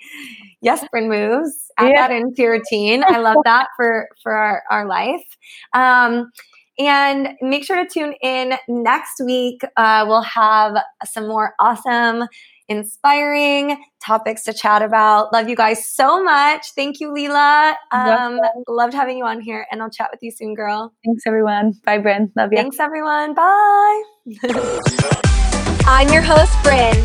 yes, 0.62 0.86
Bryn 0.92 1.10
moves. 1.10 1.72
Add 1.78 1.92
yeah. 1.94 2.08
that 2.08 2.12
into 2.12 2.42
your 2.42 2.52
routine. 2.54 3.04
I 3.06 3.18
love 3.18 3.38
that 3.44 3.68
for 3.76 4.08
for 4.22 4.32
our, 4.32 4.64
our 4.70 4.86
life. 4.86 5.24
Um, 6.22 6.32
and 6.80 7.36
make 7.42 7.64
sure 7.64 7.76
to 7.76 7.88
tune 7.88 8.14
in 8.22 8.54
next 8.68 9.22
week. 9.24 9.62
Uh, 9.78 10.06
we'll 10.08 10.22
have 10.24 10.78
some 11.06 11.28
more 11.28 11.54
awesome, 11.60 12.28
inspiring 12.68 13.78
topics 14.04 14.44
to 14.44 14.54
chat 14.54 14.82
about. 14.82 15.32
Love 15.34 15.50
you 15.50 15.56
guys 15.56 15.86
so 15.86 16.24
much. 16.24 16.72
Thank 16.76 17.00
you, 17.00 17.14
Leila. 17.14 17.76
Um, 17.92 18.40
loved 18.68 18.94
having 18.94 19.18
you 19.18 19.26
on 19.26 19.42
here, 19.42 19.68
and 19.72 19.82
I'll 19.82 19.90
chat 19.90 20.10
with 20.12 20.22
you 20.24 20.32
soon, 20.32 20.56
girl. 20.56 20.94
Thanks, 21.06 21.24
everyone. 21.28 21.74
Bye, 21.86 22.00
Bryn. 22.00 22.32
Love 22.36 22.52
you. 22.52 22.58
Thanks, 22.58 22.80
everyone. 22.80 23.34
Bye. 23.34 24.04
I'm 25.86 26.10
your 26.10 26.22
host, 26.22 26.54
Bryn, 26.64 26.96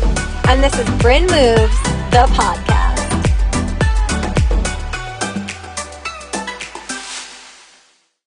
and 0.47 0.63
this 0.63 0.77
is 0.79 0.89
Bryn 1.01 1.23
Moves, 1.23 1.81
the 2.11 2.25
podcast. 2.33 2.76